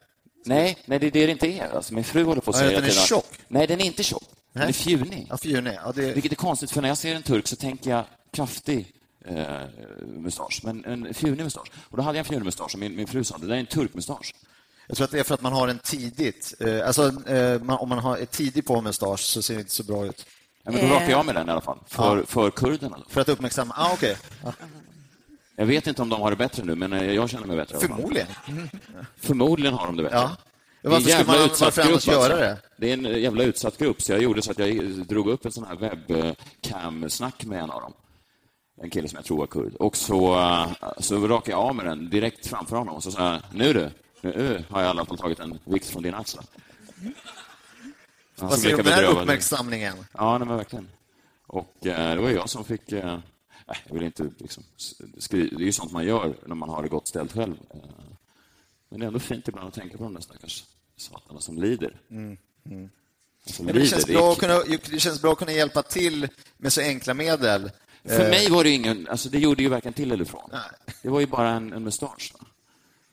Nej, 0.48 0.78
nej 0.86 1.00
det 1.00 1.08
är 1.08 1.12
det 1.12 1.26
det 1.26 1.32
inte 1.32 1.48
är. 1.48 1.76
Alltså, 1.76 1.94
min 1.94 2.04
fru 2.04 2.24
håller 2.24 2.42
på 2.42 2.52
att 2.52 2.56
Ja, 2.58 2.60
säga 2.60 2.78
att 2.78 2.84
den 2.84 2.92
är 2.92 2.96
tjock. 3.08 3.26
Nej, 3.48 3.68
den 3.68 3.82
är 3.82 3.86
inte 3.86 4.04
tjock. 4.04 4.24
Den 4.54 4.68
är 4.68 4.74
fjunig. 4.74 5.28
Ja, 5.30 5.38
fjunig. 5.38 5.78
Ja, 5.86 5.92
det, 5.96 6.12
Vilket 6.14 6.32
är 6.32 6.36
konstigt, 6.36 6.72
för 6.72 6.82
när 6.82 6.90
jag 6.90 6.98
ser 6.98 7.16
en 7.16 7.24
turk 7.24 7.48
så 7.48 7.56
tänker 7.56 7.90
jag 7.90 8.04
kraftig 8.34 8.94
eh, 9.26 9.46
mustasch, 10.06 10.60
men 10.64 10.86
en 10.86 11.14
fjunig 11.14 11.44
mustasch. 11.44 11.72
Och 11.84 11.98
då 11.98 12.04
hade 12.04 12.18
jag 12.18 12.26
en 12.26 12.30
fjunig 12.30 12.46
mustasch 12.46 12.74
och 12.74 12.80
min, 12.80 12.96
min 12.96 13.08
fru 13.08 13.24
sa 13.24 13.38
det 13.38 13.48
där 13.48 13.56
är 13.56 13.60
en 13.60 13.66
turkmustasch. 13.66 14.34
jag 14.88 14.98
tror 14.98 15.06
att 15.06 15.12
det 15.12 15.20
är 15.20 15.24
för 15.24 15.34
att 15.34 15.42
man 15.42 15.54
har 15.54 15.68
en 15.68 15.80
tidigt. 15.80 16.54
Eh, 16.60 16.88
alltså, 16.88 17.30
eh, 17.30 17.62
man, 17.62 17.78
om 17.78 17.90
man 17.90 18.00
har 18.00 18.18
ett 18.18 18.32
tidigt 18.32 18.66
på 18.66 18.82
mustasch 18.82 19.20
så 19.20 19.42
ser 19.42 19.54
det 19.54 19.60
inte 19.60 19.74
så 19.74 19.84
bra 19.84 20.06
ut. 20.06 20.26
Ja, 20.64 20.72
men 20.72 20.90
då 20.90 20.96
rakar 20.96 21.10
jag 21.10 21.26
med 21.26 21.36
den 21.36 21.48
i 21.48 21.52
alla 21.52 21.62
fall, 21.62 21.80
för, 21.88 22.18
Ja. 22.18 22.24
för 22.26 22.52
kurderna. 22.52 23.00
För 23.10 23.22
att 23.22 23.30
uppmärksamma... 23.30 23.74
Ah, 23.78 23.94
okej. 23.94 24.18
Ja, 25.58 25.62
Jag 25.62 25.66
vet 25.66 25.88
inte 25.88 26.02
om 26.02 26.10
de 26.10 26.22
har 26.22 26.30
det 26.32 26.38
bättre 26.38 26.64
nu, 26.64 26.76
men 26.76 26.94
eh, 26.94 27.14
jag 27.14 27.30
känner 27.30 27.48
mig 27.48 27.58
bättre. 27.58 27.80
förmodligen. 27.80 28.28
Förmodligen 29.18 29.74
har 29.74 29.86
de 29.86 29.96
det 29.98 30.04
bättre. 30.04 30.18
Ja. 30.18 30.32
Det 30.82 30.88
är 30.88 30.92
en 30.92 30.94
Varför 30.94 31.10
skulle 31.10 31.38
man, 31.40 31.50
varför 31.60 31.84
grupp, 31.84 32.08
göra 32.08 32.20
alltså. 32.24 32.38
det? 32.38 32.58
Det 32.78 32.90
är 32.90 32.94
en 32.94 33.22
jävla 33.22 33.44
utsatt 33.44 33.78
grupp, 33.78 34.02
så 34.02 34.12
jag 34.12 34.22
gjorde 34.22 34.42
så 34.42 34.52
att 34.52 34.60
jag 34.60 34.76
drog 35.08 35.28
upp 35.28 35.46
en 35.46 35.52
sån 35.52 35.66
här 35.66 35.76
webcam-snack 35.76 37.46
med 37.46 37.60
en 37.64 37.70
av 37.72 37.82
dem. 37.82 37.94
En 38.82 38.90
kille 38.90 39.08
som 39.08 39.16
jag 39.16 39.26
tror 39.26 39.38
var 39.38 39.48
kurd. 39.48 39.76
Och 39.76 39.98
så, 39.98 40.36
eh, 40.40 40.68
så 41.00 41.28
rakade 41.28 41.52
jag 41.52 41.60
av 41.60 41.76
med 41.76 41.86
den 41.86 42.10
direkt 42.10 42.48
framför 42.48 42.76
honom 42.76 42.96
och 42.96 43.04
så 43.04 43.12
sa 43.12 43.32
jag, 43.34 43.42
nu 43.52 43.74
du, 43.74 43.90
nu 44.22 44.56
eh, 44.56 44.74
har 44.74 44.82
jag 44.82 44.88
i 44.88 44.90
alla 44.90 45.06
fall 45.06 45.18
tagit 45.18 45.40
en 45.40 45.60
vikt 45.66 45.88
från 45.90 46.04
dina 46.04 46.18
axlar. 46.18 46.46
Vad 48.40 48.60
säger 48.60 48.76
du 48.76 48.82
om 48.82 48.86
den 48.86 48.94
här 48.94 49.02
bedrövad. 49.02 49.22
uppmärksamlingen? 49.22 49.94
Ja, 50.18 50.38
nej, 50.38 50.48
men 50.48 50.58
verkligen. 50.58 50.88
Och 51.48 51.86
eh, 51.86 52.16
det 52.16 52.22
var 52.22 52.30
jag 52.30 52.50
som 52.50 52.64
fick... 52.66 52.92
Eh, 52.92 53.20
jag 53.88 53.94
vill 53.94 54.04
inte 54.04 54.30
liksom, 54.38 54.64
skriva... 55.18 55.58
Det 55.58 55.64
är 55.64 55.66
ju 55.66 55.72
sånt 55.72 55.92
man 55.92 56.06
gör 56.06 56.36
när 56.46 56.56
man 56.56 56.70
har 56.70 56.84
det 56.84 56.90
gott 56.90 57.08
ställt 57.08 57.34
själv. 57.34 57.56
Eh, 57.74 57.80
men 58.90 59.00
det 59.00 59.06
är 59.06 59.08
ändå 59.08 59.20
fint 59.20 59.48
ibland 59.48 59.68
att 59.68 59.74
tänka 59.74 59.98
på 59.98 60.04
de 60.04 60.14
där 60.14 60.22
stackars 60.22 60.64
satarna 60.98 61.40
som 61.42 61.58
lider. 61.62 61.98
Mm, 62.10 62.38
Som 63.46 63.66
Men 63.66 63.76
det, 63.76 63.80
lider. 63.80 63.86
känns 63.92 64.06
bra 64.08 64.32
att 64.32 64.38
kunna, 64.38 64.60
det 64.90 65.00
känns 65.00 65.22
bra 65.22 65.32
att 65.32 65.38
kunna 65.38 65.52
hjälpa 65.52 65.84
till 65.84 66.28
med 66.58 66.74
så 66.74 66.82
enkla 66.82 67.14
medel. 67.14 67.72
För 68.06 68.24
Eh, 68.24 68.30
mig 68.30 68.50
var 68.50 68.64
det 68.64 68.70
ingen... 68.70 69.08
Alltså, 69.08 69.30
det 69.30 69.40
gjorde 69.40 69.64
ju 69.64 69.70
varken 69.70 69.94
till 69.94 70.12
eller 70.12 70.26
från. 70.26 70.50
Nej. 70.52 70.62
Det 71.02 71.10
var 71.10 71.20
ju 71.20 71.26
bara 71.26 71.50
en, 71.50 71.74
en 71.74 71.84
mustasch. 71.84 72.34
Va? 72.40 72.46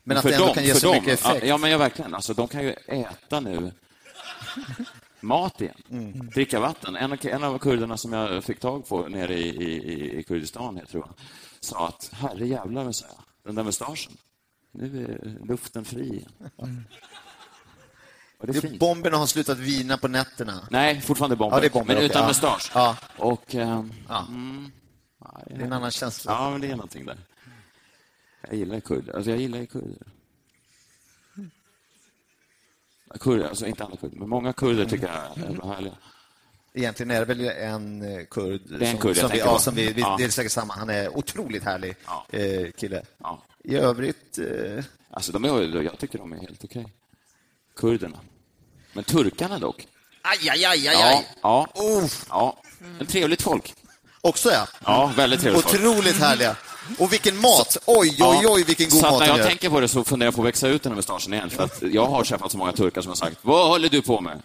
Men 0.02 0.16
att 0.16 0.22
för 0.22 0.28
det 0.28 0.34
ändå 0.34 0.46
dem- 0.46 0.54
kan 0.54 0.64
ge 0.64 0.74
så 0.74 0.86
dem, 0.86 0.96
mycket 0.96 1.20
effekt. 1.20 1.38
Ja, 1.42 1.48
ja, 1.48 1.58
men 1.58 1.70
ja, 1.70 1.78
verkligen. 1.78 2.14
Alltså, 2.14 2.34
de 2.34 2.48
kan 2.48 2.64
ju 2.64 2.70
äta 2.86 3.40
nu 3.40 3.72
mat 5.24 5.60
igen. 5.60 5.82
Mm. 5.90 6.30
Dricka 6.30 6.60
vatten. 6.60 6.96
En, 6.96 7.12
av- 7.12 7.18
en 7.26 7.44
av 7.44 7.58
kurderna 7.58 7.96
som 7.96 8.12
jag 8.12 8.44
fick 8.44 8.60
tag 8.60 8.88
på 8.88 9.08
nere 9.08 9.34
i, 9.34 9.48
i, 9.48 10.18
i 10.18 10.22
Kurdistan, 10.22 10.76
jag 10.76 10.88
tror 10.88 11.02
jag, 11.06 11.14
sa 11.60 11.88
att 11.88 12.10
herre 12.12 12.46
jävlar, 12.46 12.92
sa 12.92 13.06
jag, 13.08 13.24
den 13.44 13.54
där 13.54 13.62
mustaschen, 13.62 14.12
nu 14.72 15.04
är 15.04 15.46
luften 15.46 15.84
fri 15.84 16.08
igen. 16.16 16.84
Och 18.38 18.46
det 18.46 18.56
är 18.56 18.60
fint. 18.60 18.78
Bomberna 18.80 19.16
har 19.16 19.26
slutat 19.26 19.58
vina 19.58 19.96
på 19.98 20.08
nätterna. 20.08 20.68
Nej, 20.70 21.00
fortfarande 21.00 21.36
bomber, 21.36 21.56
Ja, 21.56 21.60
det 21.60 21.66
är 21.66 21.70
bomber, 21.70 21.94
men 21.94 22.04
utan 22.04 22.22
ja. 22.22 22.28
mustasch. 22.28 22.70
Ja. 22.74 22.96
Och... 23.18 23.54
ehm, 23.54 23.92
Ja. 24.08 24.26
mm, 24.28 24.70
Det 25.46 25.54
är 25.54 25.60
en 25.60 25.72
annan 25.72 25.90
känsla. 25.90 26.32
Ja, 26.32 26.50
men 26.50 26.60
det 26.60 26.66
är 26.66 26.76
någonting 26.76 27.04
där. 27.06 27.16
Jag 28.48 28.54
gillar 28.54 28.80
kurder. 28.80 29.12
Alltså, 29.16 29.30
jag 29.30 29.40
gillar 29.40 29.64
kurder. 29.64 30.06
Kurder, 33.20 33.48
alltså 33.48 33.66
inte 33.66 33.84
alla 33.84 33.96
kurder, 33.96 34.16
men 34.16 34.28
många 34.28 34.52
kurder 34.52 34.84
tycker 34.84 35.06
jag 35.06 35.44
är 35.46 35.48
jävla 35.50 35.74
härliga. 35.74 35.94
Egentligen 36.74 37.10
är 37.10 37.18
det 37.20 37.34
väl 37.34 37.40
en 37.40 38.02
eh, 38.18 38.24
kurd, 38.24 38.60
är 38.72 38.82
en 38.82 38.98
kurd 38.98 39.16
som, 39.16 39.30
vi, 39.32 39.38
ja, 39.38 39.58
som 39.58 39.74
vi, 39.74 39.92
vi 39.92 40.00
Ja. 40.00 40.14
det 40.18 40.24
är 40.24 40.28
säkert 40.28 40.52
samma. 40.52 40.74
Han 40.74 40.90
är 40.90 41.16
otroligt 41.16 41.64
härlig 41.64 41.96
Ja. 42.06 42.26
eh, 42.38 42.70
kille. 42.70 43.02
Ja. 43.18 43.42
I 43.64 43.76
övrigt... 43.76 44.38
Eh, 44.38 44.84
Alltså, 45.10 45.32
de 45.32 45.44
är, 45.44 45.82
jag 45.82 45.98
tycker 45.98 46.18
de 46.18 46.32
är 46.32 46.36
helt 46.36 46.64
okej. 46.64 46.86
Kurderna. 47.76 48.18
Men 48.92 49.04
turkarna 49.04 49.58
dock? 49.58 49.86
Aj, 50.22 50.48
aj, 50.50 50.64
aj, 50.64 50.88
aj, 50.88 50.94
Ja. 51.00 51.06
aj. 51.18 51.28
ja. 51.42 51.66
Uff. 52.02 52.26
ja. 52.28 52.56
En 53.00 53.06
trevligt 53.06 53.42
folk. 53.42 53.74
också 54.20 54.50
ja. 54.50 54.66
Ja, 54.84 55.12
väldigt 55.16 55.40
trevligt 55.40 55.62
folk. 55.62 55.74
Otroligt 55.74 56.16
härliga. 56.16 56.56
Och 56.98 57.12
vilken 57.12 57.40
mat! 57.40 57.76
Oj, 57.86 58.16
oj, 58.20 58.46
oj, 58.46 58.64
vilken 58.64 58.88
god 58.88 59.00
så 59.00 59.10
mat 59.10 59.12
när 59.12 59.20
de 59.20 59.26
jag 59.26 59.38
gör. 59.38 59.46
tänker 59.46 59.70
på 59.70 59.80
det 59.80 59.88
så 59.88 60.04
funderar 60.04 60.26
jag 60.26 60.34
på 60.34 60.42
att 60.42 60.46
växa 60.46 60.68
ut 60.68 60.82
den 60.82 60.92
här 60.92 60.96
mustaschen 60.96 61.32
igen. 61.34 61.50
För 61.50 61.62
att 61.64 61.82
jag 61.82 62.06
har 62.06 62.24
träffat 62.24 62.52
så 62.52 62.58
många 62.58 62.72
turkar 62.72 63.02
som 63.02 63.08
har 63.08 63.16
sagt, 63.16 63.36
vad 63.42 63.68
håller 63.68 63.88
du 63.88 64.02
på 64.02 64.20
med? 64.20 64.42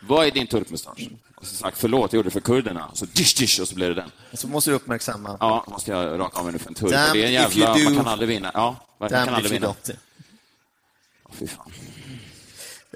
Vad 0.00 0.26
är 0.26 0.30
din 0.30 0.46
turkmustasch? 0.46 1.08
Och 1.36 1.46
så 1.46 1.54
sagt, 1.54 1.78
förlåt, 1.78 2.12
jag 2.12 2.18
gjorde 2.18 2.26
det 2.26 2.32
för 2.32 2.40
kurderna. 2.40 2.90
Så 2.94 3.04
dish, 3.04 3.38
dish, 3.38 3.60
och 3.60 3.68
så 3.68 3.74
blev 3.74 3.88
det 3.88 3.94
den. 3.94 4.10
Så 4.32 4.48
måste 4.48 4.70
du 4.70 4.74
uppmärksamma. 4.76 5.36
Ja, 5.40 5.64
måste 5.68 5.90
jag 5.90 6.20
raka 6.20 6.38
av 6.38 6.44
mig 6.44 6.52
nu 6.52 6.58
för 6.58 6.68
en 6.68 6.74
turk. 6.74 6.90
Damn 6.92 7.08
Och 7.08 7.16
det 7.16 7.22
är 7.22 7.26
en 7.26 7.32
jävla, 7.32 7.74
man 7.78 7.96
kan 7.96 8.06
aldrig 8.06 8.28
vinna. 8.28 8.50
Ja, 8.54 8.76
man 8.98 9.08
kan 9.08 9.28
aldrig 9.28 9.52
vinna. 9.52 9.68
Åh, 9.68 11.34
Fy 11.38 11.46
fan. 11.46 11.72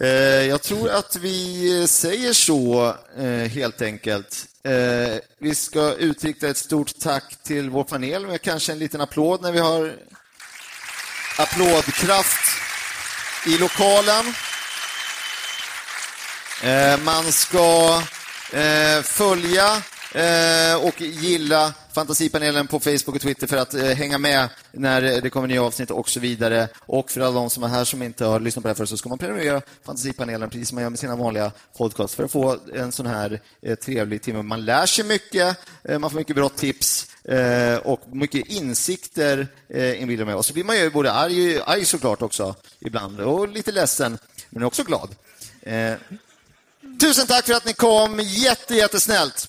Eh, 0.02 0.08
jag 0.46 0.62
tror 0.62 0.90
att 0.90 1.16
vi 1.16 1.86
säger 1.88 2.32
så, 2.32 2.94
eh, 3.18 3.48
helt 3.50 3.82
enkelt. 3.82 4.46
Eh, 4.64 5.18
vi 5.38 5.54
ska 5.54 5.94
utrikta 5.94 6.48
ett 6.48 6.56
stort 6.56 6.98
tack 7.00 7.36
till 7.42 7.70
vår 7.70 7.84
panel 7.84 8.26
med 8.26 8.42
kanske 8.42 8.72
en 8.72 8.78
liten 8.78 9.00
applåd 9.00 9.42
när 9.42 9.52
vi 9.52 9.58
har 9.58 9.96
applådkraft 11.38 12.44
i 13.46 13.58
lokalen. 13.58 14.34
Man 17.04 17.32
ska 17.32 18.02
följa 19.02 19.82
eh, 20.14 20.86
och 20.86 21.00
gilla 21.00 21.74
Fantasipanelen 21.92 22.66
på 22.66 22.80
Facebook 22.80 23.14
och 23.14 23.20
Twitter 23.20 23.46
för 23.46 23.56
att 23.56 23.74
eh, 23.74 23.82
hänga 23.82 24.18
med 24.18 24.48
när 24.72 25.20
det 25.20 25.30
kommer 25.30 25.48
nya 25.48 25.62
avsnitt 25.62 25.90
och 25.90 26.08
så 26.08 26.20
vidare. 26.20 26.68
Och 26.86 27.10
för 27.10 27.20
alla 27.20 27.30
de 27.30 27.50
som 27.50 27.62
är 27.62 27.68
här 27.68 27.84
som 27.84 28.02
inte 28.02 28.24
har 28.24 28.40
lyssnat 28.40 28.62
på 28.62 28.68
det 28.68 28.70
här 28.70 28.74
förut 28.74 28.88
så 28.88 28.96
ska 28.96 29.08
man 29.08 29.18
prenumerera 29.18 29.62
Fantasipanelen 29.84 30.50
precis 30.50 30.68
som 30.68 30.76
man 30.76 30.82
gör 30.82 30.90
med 30.90 30.98
sina 30.98 31.16
vanliga 31.16 31.52
podcasts 31.76 32.16
för 32.16 32.24
att 32.24 32.32
få 32.32 32.56
en 32.74 32.92
sån 32.92 33.06
här 33.06 33.40
eh, 33.62 33.74
trevlig 33.74 34.22
timme. 34.22 34.42
Man 34.42 34.64
lär 34.64 34.86
sig 34.86 35.04
mycket, 35.04 35.56
eh, 35.84 35.98
man 35.98 36.10
får 36.10 36.18
mycket 36.18 36.36
bra 36.36 36.48
tips 36.48 37.06
eh, 37.24 37.76
och 37.76 38.00
mycket 38.12 38.46
insikter 38.46 39.48
eh, 39.68 40.02
inbillar 40.02 40.24
mig. 40.24 40.34
Och 40.34 40.46
så 40.46 40.52
blir 40.52 40.64
man 40.64 40.76
ju 40.76 40.90
både 40.90 41.12
arg, 41.12 41.60
arg 41.60 41.84
såklart 41.84 42.22
också 42.22 42.54
ibland 42.80 43.20
och 43.20 43.48
lite 43.48 43.72
ledsen, 43.72 44.18
men 44.50 44.62
också 44.62 44.84
glad. 44.84 45.14
Eh, 45.62 45.94
Tusen 47.00 47.26
tack 47.26 47.46
för 47.46 47.54
att 47.54 47.64
ni 47.64 47.72
kom. 47.72 48.20
Jätte, 48.20 48.74
jättesnällt. 48.74 49.48